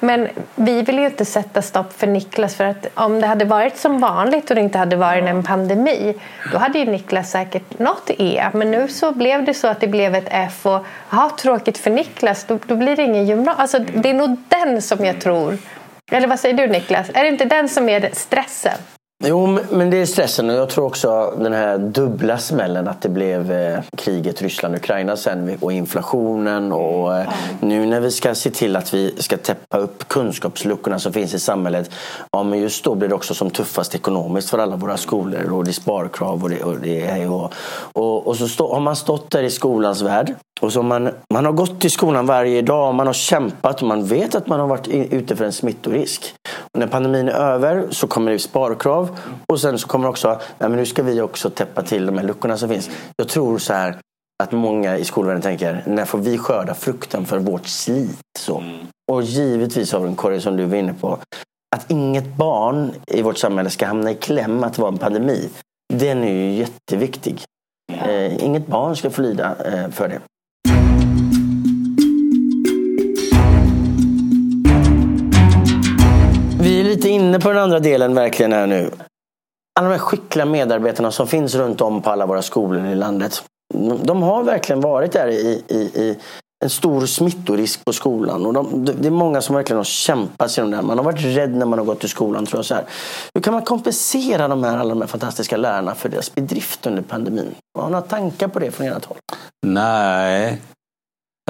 men 0.00 0.28
vi 0.54 0.82
vill 0.82 0.98
ju 0.98 1.06
inte 1.06 1.24
sätta 1.24 1.62
stopp 1.62 1.92
för 1.92 2.06
Niklas 2.06 2.54
för 2.54 2.64
att 2.64 2.86
om 2.94 3.20
det 3.20 3.26
hade 3.26 3.44
varit 3.44 3.76
som 3.76 4.00
vanligt 4.00 4.50
och 4.50 4.56
det 4.56 4.62
inte 4.62 4.78
hade 4.78 4.96
varit 4.96 5.24
en 5.24 5.42
pandemi 5.42 6.14
då 6.52 6.58
hade 6.58 6.78
ju 6.78 6.84
Niklas 6.84 7.30
säkert 7.30 7.78
nått 7.78 8.10
E. 8.18 8.48
Men 8.52 8.70
nu 8.70 8.88
så 8.88 9.12
blev 9.12 9.44
det 9.44 9.54
så 9.54 9.68
att 9.68 9.80
det 9.80 9.86
blev 9.86 10.14
ett 10.14 10.28
F 10.30 10.66
och 10.66 10.84
ha 11.10 11.30
tråkigt 11.38 11.78
för 11.78 11.90
Niklas, 11.90 12.44
då, 12.44 12.58
då 12.66 12.76
blir 12.76 12.96
det 12.96 13.02
ingen 13.02 13.26
gymnasium. 13.26 13.60
Alltså, 13.60 13.78
det 13.78 14.10
är 14.10 14.14
nog 14.14 14.36
den 14.48 14.82
som 14.82 15.04
jag 15.04 15.20
tror 15.20 15.58
eller 16.10 16.28
vad 16.28 16.40
säger 16.40 16.56
du 16.56 16.66
Niklas? 16.66 17.10
Är 17.14 17.22
det 17.22 17.28
inte 17.28 17.44
den 17.44 17.68
som 17.68 17.88
är 17.88 18.10
stressen? 18.12 18.78
Jo, 19.24 19.58
men 19.70 19.90
det 19.90 19.96
är 19.96 20.06
stressen 20.06 20.50
och 20.50 20.56
jag 20.56 20.68
tror 20.68 20.84
också 20.84 21.34
den 21.38 21.52
här 21.52 21.78
dubbla 21.78 22.38
smällen 22.38 22.88
att 22.88 23.02
det 23.02 23.08
blev 23.08 23.52
eh, 23.52 23.78
kriget 23.96 24.42
Ryssland-Ukraina 24.42 25.16
sen 25.16 25.58
och 25.60 25.72
inflationen 25.72 26.72
och 26.72 27.16
eh, 27.16 27.28
nu 27.60 27.86
när 27.86 28.00
vi 28.00 28.10
ska 28.10 28.34
se 28.34 28.50
till 28.50 28.76
att 28.76 28.94
vi 28.94 29.14
ska 29.18 29.36
täppa 29.36 29.78
upp 29.78 30.08
kunskapsluckorna 30.08 30.98
som 30.98 31.12
finns 31.12 31.34
i 31.34 31.38
samhället. 31.38 31.90
Ja, 32.32 32.42
men 32.42 32.58
just 32.58 32.84
då 32.84 32.94
blir 32.94 33.08
det 33.08 33.14
också 33.14 33.34
som 33.34 33.50
tuffast 33.50 33.94
ekonomiskt 33.94 34.50
för 34.50 34.58
alla 34.58 34.76
våra 34.76 34.96
skolor 34.96 35.52
och 35.52 35.64
det 35.64 35.70
är 35.70 35.72
sparkrav 35.72 36.42
och 36.42 36.50
det, 36.50 36.62
och 36.62 36.80
det 36.80 37.26
och, 37.26 37.52
och, 37.92 38.26
och 38.26 38.36
så 38.36 38.48
stå, 38.48 38.74
har 38.74 38.80
man 38.80 38.96
stått 38.96 39.30
där 39.30 39.42
i 39.42 39.50
skolans 39.50 40.02
värld 40.02 40.34
och 40.60 40.72
så 40.72 40.82
man, 40.82 41.10
man 41.32 41.44
har 41.44 41.52
gått 41.52 41.80
till 41.80 41.90
skolan 41.90 42.26
varje 42.26 42.62
dag, 42.62 42.94
man 42.94 43.06
har 43.06 43.14
kämpat 43.14 43.82
och 43.82 43.88
man 43.88 44.04
vet 44.04 44.34
att 44.34 44.46
man 44.46 44.60
har 44.60 44.66
varit 44.66 44.88
ute 44.88 45.36
för 45.36 45.44
en 45.44 45.52
smittorisk. 45.52 46.34
Och 46.72 46.80
när 46.80 46.86
pandemin 46.86 47.28
är 47.28 47.32
över 47.32 47.86
så 47.90 48.06
kommer 48.06 48.32
det 48.32 48.38
sparkrav 48.38 49.18
och 49.46 49.60
sen 49.60 49.78
så 49.78 49.88
kommer 49.88 50.08
också, 50.08 50.28
nej 50.28 50.68
men 50.70 50.72
nu 50.72 50.86
ska 50.86 51.02
vi 51.02 51.20
också 51.20 51.50
täppa 51.50 51.82
till 51.82 52.06
de 52.06 52.18
här 52.18 52.24
luckorna 52.24 52.56
som 52.56 52.68
finns. 52.68 52.90
Jag 53.16 53.28
tror 53.28 53.58
så 53.58 53.72
här 53.72 53.96
att 54.42 54.52
många 54.52 54.98
i 54.98 55.04
skolvärlden 55.04 55.42
tänker, 55.42 55.82
när 55.86 56.04
får 56.04 56.18
vi 56.18 56.38
skörda 56.38 56.74
frukten 56.74 57.26
för 57.26 57.38
vårt 57.38 57.66
slit? 57.66 58.18
Så. 58.38 58.58
Mm. 58.58 58.76
Och 59.12 59.22
givetvis 59.22 59.92
har 59.92 60.00
vi 60.00 60.08
en 60.08 60.16
korg 60.16 60.40
som 60.40 60.56
du 60.56 60.64
var 60.64 60.76
inne 60.76 60.94
på, 60.94 61.18
att 61.76 61.90
inget 61.90 62.36
barn 62.36 62.92
i 63.06 63.22
vårt 63.22 63.38
samhälle 63.38 63.70
ska 63.70 63.86
hamna 63.86 64.10
i 64.10 64.14
kläm 64.14 64.64
att 64.64 64.74
det 64.74 64.82
var 64.82 64.88
en 64.88 64.98
pandemi. 64.98 65.48
Den 65.92 66.24
är 66.24 66.32
ju 66.32 66.52
jätteviktig. 66.52 67.44
Eh, 67.92 68.44
inget 68.44 68.66
barn 68.66 68.96
ska 68.96 69.10
få 69.10 69.22
lida 69.22 69.56
eh, 69.64 69.90
för 69.90 70.08
det. 70.08 70.20
Lite 77.00 77.08
inne 77.08 77.40
på 77.40 77.48
den 77.48 77.58
andra 77.58 77.80
delen 77.80 78.14
verkligen 78.14 78.52
här 78.52 78.66
nu. 78.66 78.90
Alla 79.80 79.88
de 79.88 79.92
här 79.94 79.98
skickliga 79.98 80.46
medarbetarna 80.46 81.10
som 81.10 81.26
finns 81.26 81.54
runt 81.54 81.80
om 81.80 82.02
på 82.02 82.10
alla 82.10 82.26
våra 82.26 82.42
skolor 82.42 82.86
i 82.86 82.94
landet. 82.94 83.42
De 84.02 84.22
har 84.22 84.42
verkligen 84.42 84.80
varit 84.80 85.12
där 85.12 85.28
i, 85.28 85.64
i, 85.68 85.76
i 85.76 86.18
en 86.64 86.70
stor 86.70 87.06
smittorisk 87.06 87.84
på 87.84 87.92
skolan. 87.92 88.46
Och 88.46 88.52
de, 88.52 88.84
det 88.84 89.08
är 89.08 89.10
många 89.10 89.40
som 89.40 89.56
verkligen 89.56 89.76
har 89.76 89.84
kämpat 89.84 90.50
sig 90.50 90.70
det. 90.70 90.82
Man 90.82 90.98
har 90.98 91.04
varit 91.04 91.24
rädd 91.24 91.56
när 91.56 91.66
man 91.66 91.78
har 91.78 91.86
gått 91.86 92.00
till 92.00 92.08
skolan. 92.08 92.46
Tror 92.46 92.58
jag, 92.58 92.64
så 92.64 92.74
här. 92.74 92.84
Hur 93.34 93.40
kan 93.40 93.52
man 93.52 93.62
kompensera 93.62 94.48
de 94.48 94.64
här, 94.64 94.78
alla 94.78 94.88
de 94.88 95.00
här 95.00 95.08
fantastiska 95.08 95.56
lärarna 95.56 95.94
för 95.94 96.08
deras 96.08 96.34
bedrift 96.34 96.86
under 96.86 97.02
pandemin? 97.02 97.54
Har 97.78 97.84
ni 97.84 97.90
några 97.92 98.06
tankar 98.06 98.48
på 98.48 98.58
det 98.58 98.70
från 98.70 98.86
ert 98.86 99.04
håll? 99.04 99.18
Nej, 99.66 100.60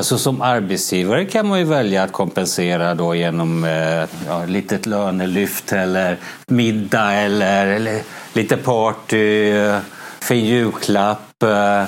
Alltså 0.00 0.18
som 0.18 0.42
arbetsgivare 0.42 1.24
kan 1.24 1.48
man 1.48 1.58
ju 1.58 1.64
välja 1.64 2.02
att 2.02 2.12
kompensera 2.12 2.94
då 2.94 3.14
genom 3.14 3.64
eh, 3.64 4.04
ja, 4.26 4.44
litet 4.46 4.86
lönelyft 4.86 5.72
eller 5.72 6.18
middag 6.46 7.12
eller, 7.12 7.66
eller 7.66 8.02
lite 8.32 8.56
party, 8.56 9.50
eh, 9.50 9.78
fin 10.20 10.44
julklapp. 10.44 11.42
Eh. 11.42 11.84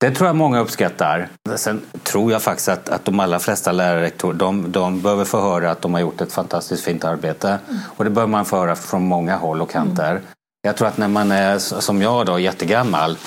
Det 0.00 0.10
tror 0.10 0.26
jag 0.26 0.36
många 0.36 0.60
uppskattar. 0.60 1.28
Sen 1.56 1.80
tror 2.02 2.32
jag 2.32 2.42
faktiskt 2.42 2.68
att, 2.68 2.88
att 2.88 3.04
de 3.04 3.20
allra 3.20 3.38
flesta 3.38 3.72
lärare 3.72 4.10
de, 4.34 4.72
de 4.72 5.00
behöver 5.00 5.24
få 5.24 5.40
höra 5.40 5.70
att 5.70 5.82
de 5.82 5.94
har 5.94 6.00
gjort 6.00 6.20
ett 6.20 6.32
fantastiskt 6.32 6.84
fint 6.84 7.04
arbete. 7.04 7.48
Mm. 7.48 7.80
Och 7.96 8.04
det 8.04 8.10
bör 8.10 8.26
man 8.26 8.44
få 8.44 8.56
höra 8.56 8.76
från 8.76 9.06
många 9.06 9.36
håll 9.36 9.62
och 9.62 9.70
kanter. 9.70 10.10
Mm. 10.10 10.22
Jag 10.62 10.76
tror 10.76 10.88
att 10.88 10.98
när 10.98 11.08
man 11.08 11.32
är 11.32 11.58
som 11.58 12.02
jag 12.02 12.26
då, 12.26 12.38
jättegammal 12.38 13.18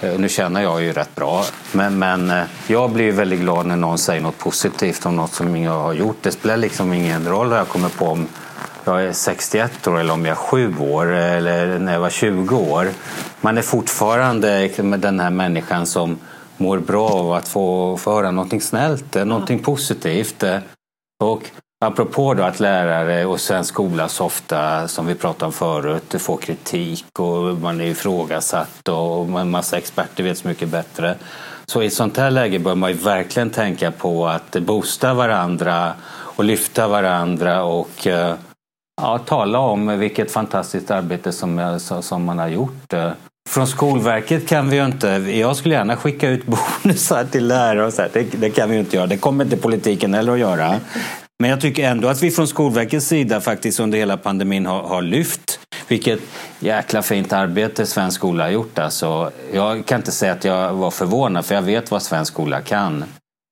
Eh, 0.00 0.18
nu 0.18 0.28
känner 0.28 0.62
jag 0.62 0.82
ju 0.82 0.92
rätt 0.92 1.14
bra, 1.14 1.44
men, 1.72 1.98
men 1.98 2.30
eh, 2.30 2.44
jag 2.66 2.90
blir 2.90 3.12
väldigt 3.12 3.40
glad 3.40 3.66
när 3.66 3.76
någon 3.76 3.98
säger 3.98 4.20
något 4.20 4.38
positivt 4.38 5.06
om 5.06 5.16
något 5.16 5.32
som 5.32 5.56
jag 5.56 5.80
har 5.80 5.92
gjort. 5.92 6.16
Det 6.22 6.30
spelar 6.30 6.56
liksom 6.56 6.92
ingen 6.92 7.28
roll 7.28 7.48
vad 7.48 7.58
jag 7.58 7.68
kommer 7.68 7.88
på 7.88 8.06
om 8.06 8.28
jag 8.84 9.04
är 9.04 9.12
61 9.12 9.86
år 9.86 10.00
eller 10.00 10.12
om 10.12 10.24
jag 10.24 10.32
är 10.32 10.36
7 10.36 10.78
år 10.78 11.06
eller 11.06 11.78
när 11.78 11.92
jag 11.92 12.00
var 12.00 12.10
20 12.10 12.56
år. 12.56 12.88
Man 13.40 13.58
är 13.58 13.62
fortfarande 13.62 14.60
liksom 14.60 15.00
den 15.00 15.20
här 15.20 15.30
människan 15.30 15.86
som 15.86 16.18
mår 16.56 16.78
bra 16.78 17.08
av 17.08 17.32
att 17.32 17.48
få, 17.48 17.96
få 17.96 18.14
höra 18.14 18.30
någonting 18.30 18.60
snällt, 18.60 19.16
eh, 19.16 19.24
någonting 19.24 19.58
positivt. 19.58 20.44
Och 21.22 21.42
Apropå 21.84 22.34
då 22.34 22.42
att 22.42 22.60
lärare 22.60 23.26
och 23.26 23.40
svensk 23.40 23.72
skola 23.72 24.08
så 24.08 24.24
ofta, 24.24 24.88
som 24.88 25.06
vi 25.06 25.14
pratade 25.14 25.46
om 25.46 25.52
förut, 25.52 26.14
får 26.18 26.36
kritik 26.36 27.04
och 27.18 27.58
man 27.58 27.80
är 27.80 27.84
ifrågasatt 27.84 28.88
och 28.88 29.40
en 29.40 29.50
massa 29.50 29.78
experter 29.78 30.24
vet 30.24 30.38
så 30.38 30.48
mycket 30.48 30.68
bättre. 30.68 31.14
Så 31.66 31.82
i 31.82 31.86
ett 31.86 31.92
sånt 31.92 32.16
här 32.16 32.30
läge 32.30 32.58
bör 32.58 32.74
man 32.74 32.90
ju 32.90 32.96
verkligen 32.96 33.50
tänka 33.50 33.90
på 33.90 34.26
att 34.26 34.56
boosta 34.56 35.14
varandra 35.14 35.92
och 36.08 36.44
lyfta 36.44 36.88
varandra 36.88 37.64
och 37.64 38.06
eh, 38.06 38.34
ja, 39.02 39.18
tala 39.18 39.58
om 39.58 39.98
vilket 39.98 40.32
fantastiskt 40.32 40.90
arbete 40.90 41.32
som, 41.32 41.80
som 42.00 42.24
man 42.24 42.38
har 42.38 42.48
gjort. 42.48 42.94
Från 43.48 43.66
Skolverket 43.66 44.48
kan 44.48 44.70
vi 44.70 44.76
ju 44.76 44.84
inte, 44.84 45.08
jag 45.38 45.56
skulle 45.56 45.74
gärna 45.74 45.96
skicka 45.96 46.28
ut 46.28 46.46
bonusar 46.82 47.24
till 47.24 47.46
lärare 47.46 47.86
och 47.86 47.92
så 47.92 48.02
här. 48.02 48.10
Det, 48.12 48.22
det, 48.22 48.50
kan 48.50 48.68
vi 48.68 48.74
ju 48.74 48.80
inte 48.80 48.96
göra, 48.96 49.06
det 49.06 49.16
kommer 49.16 49.44
inte 49.44 49.56
politiken 49.56 50.14
heller 50.14 50.32
att 50.32 50.38
göra. 50.38 50.74
Men 51.38 51.50
jag 51.50 51.60
tycker 51.60 51.90
ändå 51.90 52.08
att 52.08 52.22
vi 52.22 52.30
från 52.30 52.48
Skolverkets 52.48 53.06
sida 53.06 53.40
faktiskt 53.40 53.80
under 53.80 53.98
hela 53.98 54.16
pandemin 54.16 54.66
har, 54.66 54.82
har 54.82 55.02
lyft 55.02 55.60
vilket 55.88 56.20
jäkla 56.60 57.02
fint 57.02 57.32
arbete 57.32 57.86
svensk 57.86 58.16
skola 58.16 58.44
har 58.44 58.50
gjort. 58.50 58.78
Alltså, 58.78 59.32
jag 59.52 59.86
kan 59.86 60.00
inte 60.00 60.12
säga 60.12 60.32
att 60.32 60.44
jag 60.44 60.74
var 60.74 60.90
förvånad 60.90 61.44
för 61.44 61.54
jag 61.54 61.62
vet 61.62 61.90
vad 61.90 62.02
svensk 62.02 62.32
skola 62.32 62.60
kan. 62.60 63.04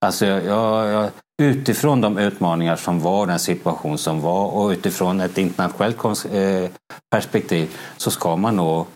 Alltså, 0.05 0.27
jag, 0.27 0.87
jag, 0.89 1.11
utifrån 1.43 2.01
de 2.01 2.19
utmaningar 2.19 2.77
som 2.77 3.01
var, 3.01 3.27
den 3.27 3.39
situation 3.39 3.99
som 3.99 4.21
var 4.21 4.47
och 4.47 4.69
utifrån 4.71 5.21
ett 5.21 5.39
internationellt 5.39 6.25
eh, 6.25 6.71
perspektiv 7.11 7.77
så 7.97 8.11
ska 8.11 8.37
man 8.37 8.57
nog 8.57 8.87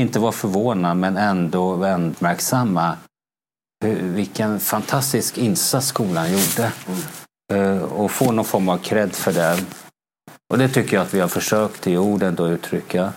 inte 0.00 0.18
vara 0.18 0.32
förvånad 0.32 0.96
men 0.96 1.16
ändå 1.16 1.86
uppmärksamma 1.86 2.96
vilken 4.00 4.60
fantastisk 4.60 5.38
insats 5.38 5.86
skolan 5.86 6.32
gjorde. 6.32 6.72
Eh, 7.52 7.82
och 7.82 8.10
få 8.10 8.32
någon 8.32 8.44
form 8.44 8.68
av 8.68 8.78
cred 8.78 9.12
för 9.12 9.32
det. 9.32 9.56
Och 10.52 10.58
det 10.58 10.68
tycker 10.68 10.96
jag 10.96 11.02
att 11.02 11.14
vi 11.14 11.20
har 11.20 11.28
försökt 11.28 11.86
i 11.86 11.96
orden 11.96 12.34
att 12.34 12.40
uttrycka. 12.40 13.12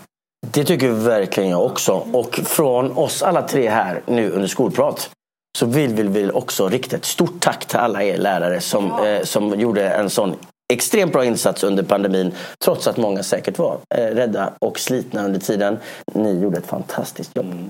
Det 0.47 0.63
tycker 0.63 0.89
verkligen 0.89 1.49
jag 1.49 1.65
också. 1.65 1.93
Och 1.93 2.39
från 2.45 2.91
oss 2.91 3.23
alla 3.23 3.41
tre 3.41 3.69
här 3.69 4.01
nu 4.05 4.31
under 4.31 4.47
skolprat 4.47 5.09
så 5.57 5.65
vill 5.65 6.09
vi 6.09 6.31
också 6.31 6.69
rikta 6.69 6.95
ett 6.95 7.05
stort 7.05 7.39
tack 7.39 7.65
till 7.65 7.77
alla 7.77 8.03
er 8.03 8.17
lärare 8.17 8.61
som, 8.61 8.85
ja. 8.87 9.07
eh, 9.07 9.23
som 9.23 9.59
gjorde 9.59 9.89
en 9.89 10.09
sån 10.09 10.35
extremt 10.73 11.13
bra 11.13 11.25
insats 11.25 11.63
under 11.63 11.83
pandemin. 11.83 12.31
Trots 12.63 12.87
att 12.87 12.97
många 12.97 13.23
säkert 13.23 13.57
var 13.57 13.77
eh, 13.95 14.05
rädda 14.05 14.53
och 14.59 14.79
slitna 14.79 15.25
under 15.25 15.39
tiden. 15.39 15.77
Ni 16.13 16.39
gjorde 16.39 16.57
ett 16.57 16.67
fantastiskt 16.67 17.35
jobb. 17.35 17.69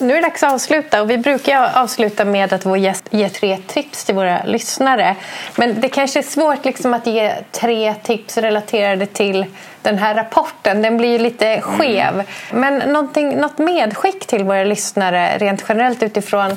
Nu 0.00 0.12
är 0.12 0.16
det 0.16 0.28
dags 0.28 0.42
att 0.42 0.52
avsluta 0.52 1.02
och 1.02 1.10
vi 1.10 1.18
brukar 1.18 1.70
avsluta 1.74 2.24
med 2.24 2.52
att 2.52 2.66
vår 2.66 2.78
gäst 2.78 3.04
ger 3.10 3.28
tre 3.28 3.56
tips 3.66 4.04
till 4.04 4.14
våra 4.14 4.44
lyssnare. 4.44 5.16
Men 5.56 5.80
det 5.80 5.88
kanske 5.88 6.18
är 6.18 6.22
svårt 6.22 6.64
liksom 6.64 6.94
att 6.94 7.06
ge 7.06 7.34
tre 7.52 7.94
tips 7.94 8.38
relaterade 8.38 9.06
till 9.06 9.46
den 9.82 9.98
här 9.98 10.14
rapporten. 10.14 10.82
Den 10.82 10.96
blir 10.96 11.08
ju 11.08 11.18
lite 11.18 11.60
skev. 11.60 12.14
Mm. 12.14 12.24
Men 12.50 12.92
något 13.40 13.58
medskick 13.58 14.26
till 14.26 14.44
våra 14.44 14.64
lyssnare 14.64 15.38
rent 15.38 15.64
generellt 15.68 16.02
utifrån 16.02 16.56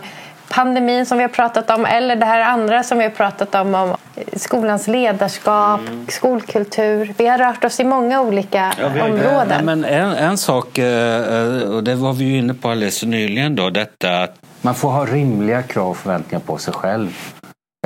pandemin 0.50 1.06
som 1.06 1.18
vi 1.18 1.24
har 1.24 1.30
pratat 1.30 1.70
om 1.70 1.86
eller 1.86 2.16
det 2.16 2.26
här 2.26 2.42
andra 2.42 2.84
som 2.84 2.98
vi 2.98 3.04
har 3.04 3.12
pratat 3.12 3.56
om, 3.56 3.76
om 3.76 3.96
skolans 4.34 4.88
ledarskap, 4.88 5.80
mm. 5.80 6.08
skolkultur. 6.08 7.14
Vi 7.18 7.28
har 7.28 7.38
rört 7.38 7.64
oss 7.64 7.80
i 7.80 7.84
många 7.84 8.22
olika 8.22 8.74
ja, 8.80 8.90
vi, 8.94 9.02
områden. 9.02 9.48
Ja, 9.50 9.62
men 9.64 9.86
en, 9.86 10.12
en 10.12 10.38
sak, 10.38 10.78
eh, 10.78 11.62
och 11.62 11.84
det 11.84 11.96
var 11.96 12.14
vi 12.14 12.26
ju 12.26 12.38
inne 12.38 12.54
på 12.54 12.70
alldeles 12.70 13.04
nyligen, 13.04 13.56
då, 13.56 13.70
detta 13.70 14.24
att 14.24 14.36
Man 14.62 14.76
får 14.76 14.90
ha 14.90 15.06
rimliga 15.06 15.64
krav 15.64 15.90
och 15.90 15.98
förväntningar 15.98 16.42
på 16.46 16.58
sig 16.58 16.74
själv. 16.74 17.18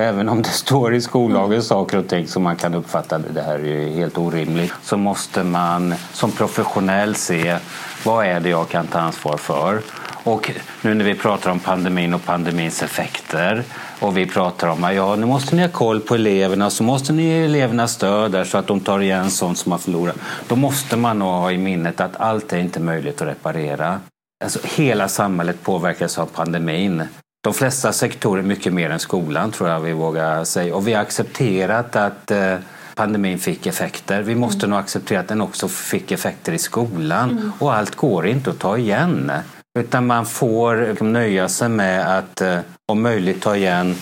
Även 0.02 0.30
om 0.30 0.42
det 0.42 0.50
står 0.50 0.94
i 0.94 1.02
skollagen 1.02 1.64
saker 1.64 1.98
och 1.98 2.08
ting 2.08 2.28
som 2.28 2.44
man 2.44 2.56
kan 2.56 2.74
uppfatta 2.74 3.18
det 3.18 3.42
här 3.42 3.66
är 3.66 3.94
helt 3.94 4.18
orimligt 4.18 4.74
så 4.84 4.98
måste 4.98 5.44
man 5.44 5.94
som 6.14 6.32
professionell 6.32 7.16
se 7.16 7.58
vad 8.06 8.26
är 8.26 8.40
det 8.40 8.50
jag 8.50 8.70
kan 8.70 8.88
ta 8.88 9.00
ansvar 9.00 9.38
för. 9.38 9.82
Och 10.24 10.52
nu 10.82 10.94
när 10.94 11.06
vi 11.06 11.16
pratar 11.16 11.52
om 11.52 11.60
pandemin 11.60 12.14
och 12.14 12.26
pandemins 12.26 12.84
effekter 12.84 13.64
och 14.00 14.18
vi 14.18 14.26
pratar 14.26 14.68
om 14.68 14.84
att 14.84 14.96
ja, 14.96 15.16
nu 15.16 15.26
måste 15.26 15.56
ni 15.56 15.62
ha 15.62 15.70
koll 15.70 16.00
på 16.00 16.16
eleverna 16.16 16.70
så 16.70 16.84
måste 16.84 17.14
ni 17.14 17.24
ge 17.24 17.46
eleverna 17.46 17.88
stöd 17.88 18.32
där 18.32 18.44
så 18.44 18.58
att 18.58 18.68
de 18.68 18.80
tar 18.80 19.00
igen 19.00 19.32
sånt 19.32 19.58
som 19.58 19.72
har 19.72 19.80
förlorat. 19.80 20.16
Då 20.48 20.56
måste 20.56 20.98
man 20.98 21.20
nog 21.20 21.28
ha 21.28 21.52
i 21.52 21.58
minnet 21.58 22.02
att 22.02 22.16
allt 22.16 22.54
är 22.54 22.58
inte 22.58 22.80
möjligt 22.80 23.22
att 23.22 23.28
reparera. 23.28 24.00
Alltså, 24.44 24.60
hela 24.64 25.08
samhället 25.08 25.64
påverkas 25.64 26.18
av 26.18 26.26
pandemin. 26.26 27.04
De 27.44 27.54
flesta 27.54 27.94
sektorer 27.94 28.42
mycket 28.42 28.74
mer 28.74 28.90
än 28.90 29.00
skolan 29.00 29.52
tror 29.52 29.70
jag 29.70 29.80
vi 29.80 29.92
vågar 29.92 30.44
säga. 30.44 30.76
Och 30.76 30.88
vi 30.88 30.94
har 30.94 31.02
accepterat 31.02 31.96
att 31.96 32.32
eh, 32.32 32.56
pandemin 32.96 33.40
fick 33.40 33.66
effekter. 33.66 34.22
Vi 34.22 34.36
måste 34.36 34.66
mm. 34.66 34.70
nog 34.70 34.80
acceptera 34.80 35.20
att 35.20 35.28
den 35.28 35.42
också 35.42 35.68
fick 35.68 36.12
effekter 36.12 36.54
i 36.54 36.58
skolan. 36.58 37.32
Mm. 37.32 37.52
Och 37.60 37.74
allt 37.74 37.96
går 37.96 38.28
inte 38.28 38.50
att 38.50 38.60
ta 38.60 38.78
igen. 38.78 39.32
Utan 39.80 40.08
man 40.08 40.26
får 40.26 41.04
nöja 41.04 41.50
sig 41.50 41.70
med 41.70 42.18
att 42.18 42.42
eh, 42.42 42.60
om 42.92 43.02
möjligt 43.02 43.42
ta 43.42 43.56
igen 43.56 43.96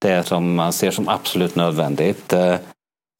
det 0.00 0.26
som 0.26 0.54
man 0.54 0.72
ser 0.72 0.90
som 0.90 1.08
absolut 1.08 1.56
nödvändigt. 1.56 2.32
Eh, 2.32 2.56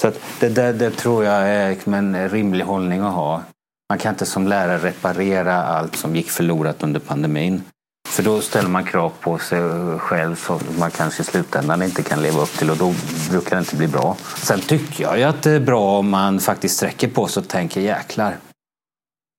så 0.02 0.12
det, 0.40 0.48
det, 0.48 0.72
det 0.72 0.90
tror 0.90 1.24
jag 1.24 1.48
är 1.48 1.70
liksom 1.70 1.94
en 1.94 2.28
rimlig 2.28 2.64
hållning 2.64 3.00
att 3.00 3.14
ha. 3.14 3.42
Man 3.88 3.98
kan 3.98 4.12
inte 4.12 4.26
som 4.26 4.48
lärare 4.48 4.78
reparera 4.78 5.62
allt 5.62 5.96
som 5.96 6.16
gick 6.16 6.30
förlorat 6.30 6.82
under 6.82 7.00
pandemin. 7.00 7.62
För 8.08 8.22
då 8.22 8.40
ställer 8.40 8.68
man 8.68 8.84
krav 8.84 9.12
på 9.20 9.38
sig 9.38 9.60
själv 9.98 10.36
som 10.36 10.60
man 10.78 10.90
kanske 10.90 11.22
i 11.22 11.24
slutändan 11.24 11.82
inte 11.82 12.02
kan 12.02 12.22
leva 12.22 12.40
upp 12.40 12.58
till 12.58 12.70
och 12.70 12.76
då 12.76 12.94
brukar 13.30 13.56
det 13.56 13.60
inte 13.60 13.76
bli 13.76 13.88
bra. 13.88 14.16
Sen 14.36 14.60
tycker 14.60 15.02
jag 15.04 15.18
ju 15.18 15.24
att 15.24 15.42
det 15.42 15.50
är 15.50 15.60
bra 15.60 15.98
om 15.98 16.10
man 16.10 16.40
faktiskt 16.40 16.76
sträcker 16.76 17.08
på 17.08 17.26
sig 17.26 17.40
och 17.40 17.48
tänker 17.48 17.80
jäklar. 17.80 18.36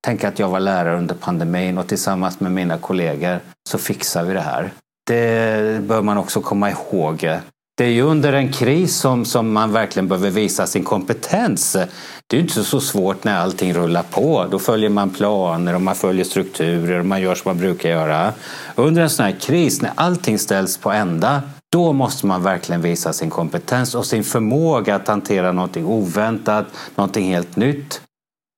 Tänk 0.05 0.23
att 0.23 0.39
jag 0.39 0.49
var 0.49 0.59
lärare 0.59 0.97
under 0.97 1.15
pandemin 1.15 1.77
och 1.77 1.87
tillsammans 1.87 2.39
med 2.39 2.51
mina 2.51 2.77
kollegor 2.77 3.39
så 3.69 3.77
fixar 3.77 4.23
vi 4.23 4.33
det 4.33 4.41
här. 4.41 4.71
Det 5.07 5.81
bör 5.83 6.01
man 6.01 6.17
också 6.17 6.41
komma 6.41 6.71
ihåg. 6.71 7.29
Det 7.77 7.85
är 7.85 7.89
ju 7.89 8.01
under 8.01 8.33
en 8.33 8.51
kris 8.53 8.95
som, 8.95 9.25
som 9.25 9.53
man 9.53 9.71
verkligen 9.71 10.07
behöver 10.07 10.29
visa 10.29 10.67
sin 10.67 10.83
kompetens. 10.83 11.77
Det 12.27 12.37
är 12.37 12.41
inte 12.41 12.63
så 12.63 12.79
svårt 12.79 13.23
när 13.23 13.37
allting 13.37 13.73
rullar 13.73 14.03
på. 14.03 14.45
Då 14.51 14.59
följer 14.59 14.89
man 14.89 15.09
planer 15.09 15.75
och 15.75 15.81
man 15.81 15.95
följer 15.95 16.25
strukturer 16.25 16.99
och 16.99 17.05
man 17.05 17.21
gör 17.21 17.35
som 17.35 17.49
man 17.49 17.57
brukar 17.57 17.89
göra. 17.89 18.33
Under 18.75 19.01
en 19.01 19.09
sån 19.09 19.25
här 19.25 19.35
kris, 19.39 19.81
när 19.81 19.91
allting 19.95 20.39
ställs 20.39 20.77
på 20.77 20.91
ända, 20.91 21.41
då 21.71 21.93
måste 21.93 22.25
man 22.25 22.43
verkligen 22.43 22.81
visa 22.81 23.13
sin 23.13 23.29
kompetens 23.29 23.95
och 23.95 24.05
sin 24.05 24.23
förmåga 24.23 24.95
att 24.95 25.07
hantera 25.07 25.51
någonting 25.51 25.85
oväntat, 25.85 26.65
någonting 26.95 27.33
helt 27.33 27.55
nytt. 27.55 28.01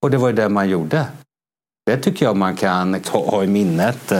Och 0.03 0.11
det 0.11 0.17
var 0.17 0.27
ju 0.27 0.35
det 0.35 0.49
man 0.49 0.69
gjorde. 0.69 1.05
Det 1.87 1.97
tycker 1.97 2.25
jag 2.25 2.37
man 2.37 2.55
kan 2.55 3.01
ha 3.11 3.43
i 3.43 3.47
minnet. 3.47 4.13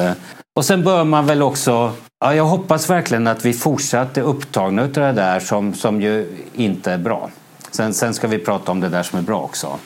Och 0.55 0.65
sen 0.65 0.84
bör 0.84 1.03
man 1.03 1.26
väl 1.26 1.41
också 1.41 1.93
Ja, 2.20 2.36
jag 2.36 2.45
hoppas 2.45 2.89
verkligen 2.89 3.28
att 3.28 3.45
vi 3.45 3.53
fortsatt 3.53 4.18
är 4.18 4.22
upptagna 4.22 4.82
av 4.82 4.91
det 4.91 5.11
där 5.11 5.39
som, 5.39 5.74
som 5.74 6.01
ju 6.01 6.28
inte 6.53 6.91
är 6.91 6.97
bra. 6.97 7.30
Sen, 7.72 7.93
sen 7.93 8.13
ska 8.13 8.28
vi 8.28 8.39
prata 8.39 8.72
om 8.72 8.80
det 8.80 8.89
där 8.89 9.03
som 9.03 9.20
är 9.20 9.24
bra 9.24 9.41
också. 9.41 9.80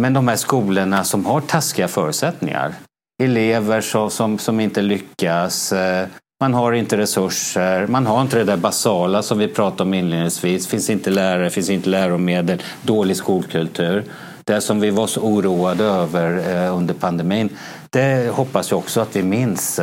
Men 0.00 0.12
de 0.12 0.28
här 0.28 0.36
skolorna 0.36 1.04
som 1.04 1.26
har 1.26 1.40
taskiga 1.40 1.88
förutsättningar. 1.88 2.74
Elever 3.22 3.80
så, 3.80 4.10
som, 4.10 4.38
som 4.38 4.60
inte 4.60 4.82
lyckas. 4.82 5.72
Eh, 5.72 6.06
man 6.40 6.54
har 6.54 6.72
inte 6.72 6.96
resurser. 6.96 7.86
Man 7.86 8.06
har 8.06 8.22
inte 8.22 8.38
det 8.38 8.44
där 8.44 8.56
basala 8.56 9.22
som 9.22 9.38
vi 9.38 9.48
pratade 9.48 9.82
om 9.82 9.94
inledningsvis. 9.94 10.66
finns 10.66 10.90
inte 10.90 11.10
lärare, 11.10 11.50
finns 11.50 11.70
inte 11.70 11.88
läromedel, 11.88 12.62
dålig 12.82 13.16
skolkultur. 13.16 14.04
Det 14.44 14.60
som 14.60 14.80
vi 14.80 14.90
var 14.90 15.06
så 15.06 15.20
oroade 15.20 15.84
över 15.84 16.54
eh, 16.64 16.76
under 16.76 16.94
pandemin. 16.94 17.48
Det 17.90 18.32
hoppas 18.34 18.70
jag 18.70 18.78
också 18.78 19.00
att 19.00 19.16
vi 19.16 19.22
minns. 19.22 19.80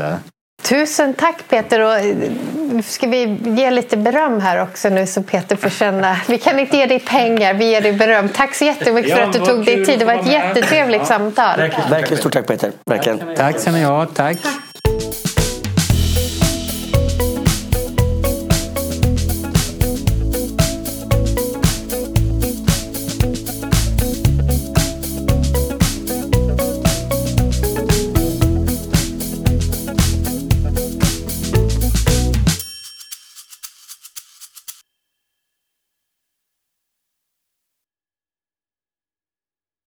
Tusen 0.61 1.13
tack 1.13 1.43
Peter. 1.49 1.79
Och 1.79 1.95
eh, 1.95 2.15
ska 2.83 3.07
vi 3.07 3.37
ge 3.43 3.71
lite 3.71 3.97
beröm 3.97 4.41
här 4.41 4.61
också 4.61 4.89
nu 4.89 5.07
så 5.07 5.23
Peter 5.23 5.55
får 5.55 5.69
känna. 5.69 6.17
Vi 6.27 6.37
kan 6.37 6.59
inte 6.59 6.77
ge 6.77 6.85
dig 6.85 6.99
pengar, 6.99 7.53
vi 7.53 7.69
ger 7.69 7.81
dig 7.81 7.93
beröm. 7.93 8.29
Tack 8.29 8.55
så 8.55 8.65
jättemycket 8.65 9.09
ja, 9.11 9.15
för 9.15 9.23
att 9.23 9.33
du 9.33 9.39
tog 9.39 9.65
dig 9.65 9.85
tid. 9.85 9.99
Det 9.99 10.05
var 10.05 10.13
ett 10.13 10.27
jättetrevligt 10.27 11.01
ja. 11.01 11.05
samtal. 11.05 11.59
Verkligen 11.89 12.17
stort 12.17 12.33
tack 12.33 12.47
Peter. 12.47 12.71
Verkligen. 12.85 13.35
Tack 13.35 13.59
ska 13.59 13.71
ni 13.71 13.83
ha. 13.83 14.05
Tack. 14.05 14.41
tack. 14.41 14.68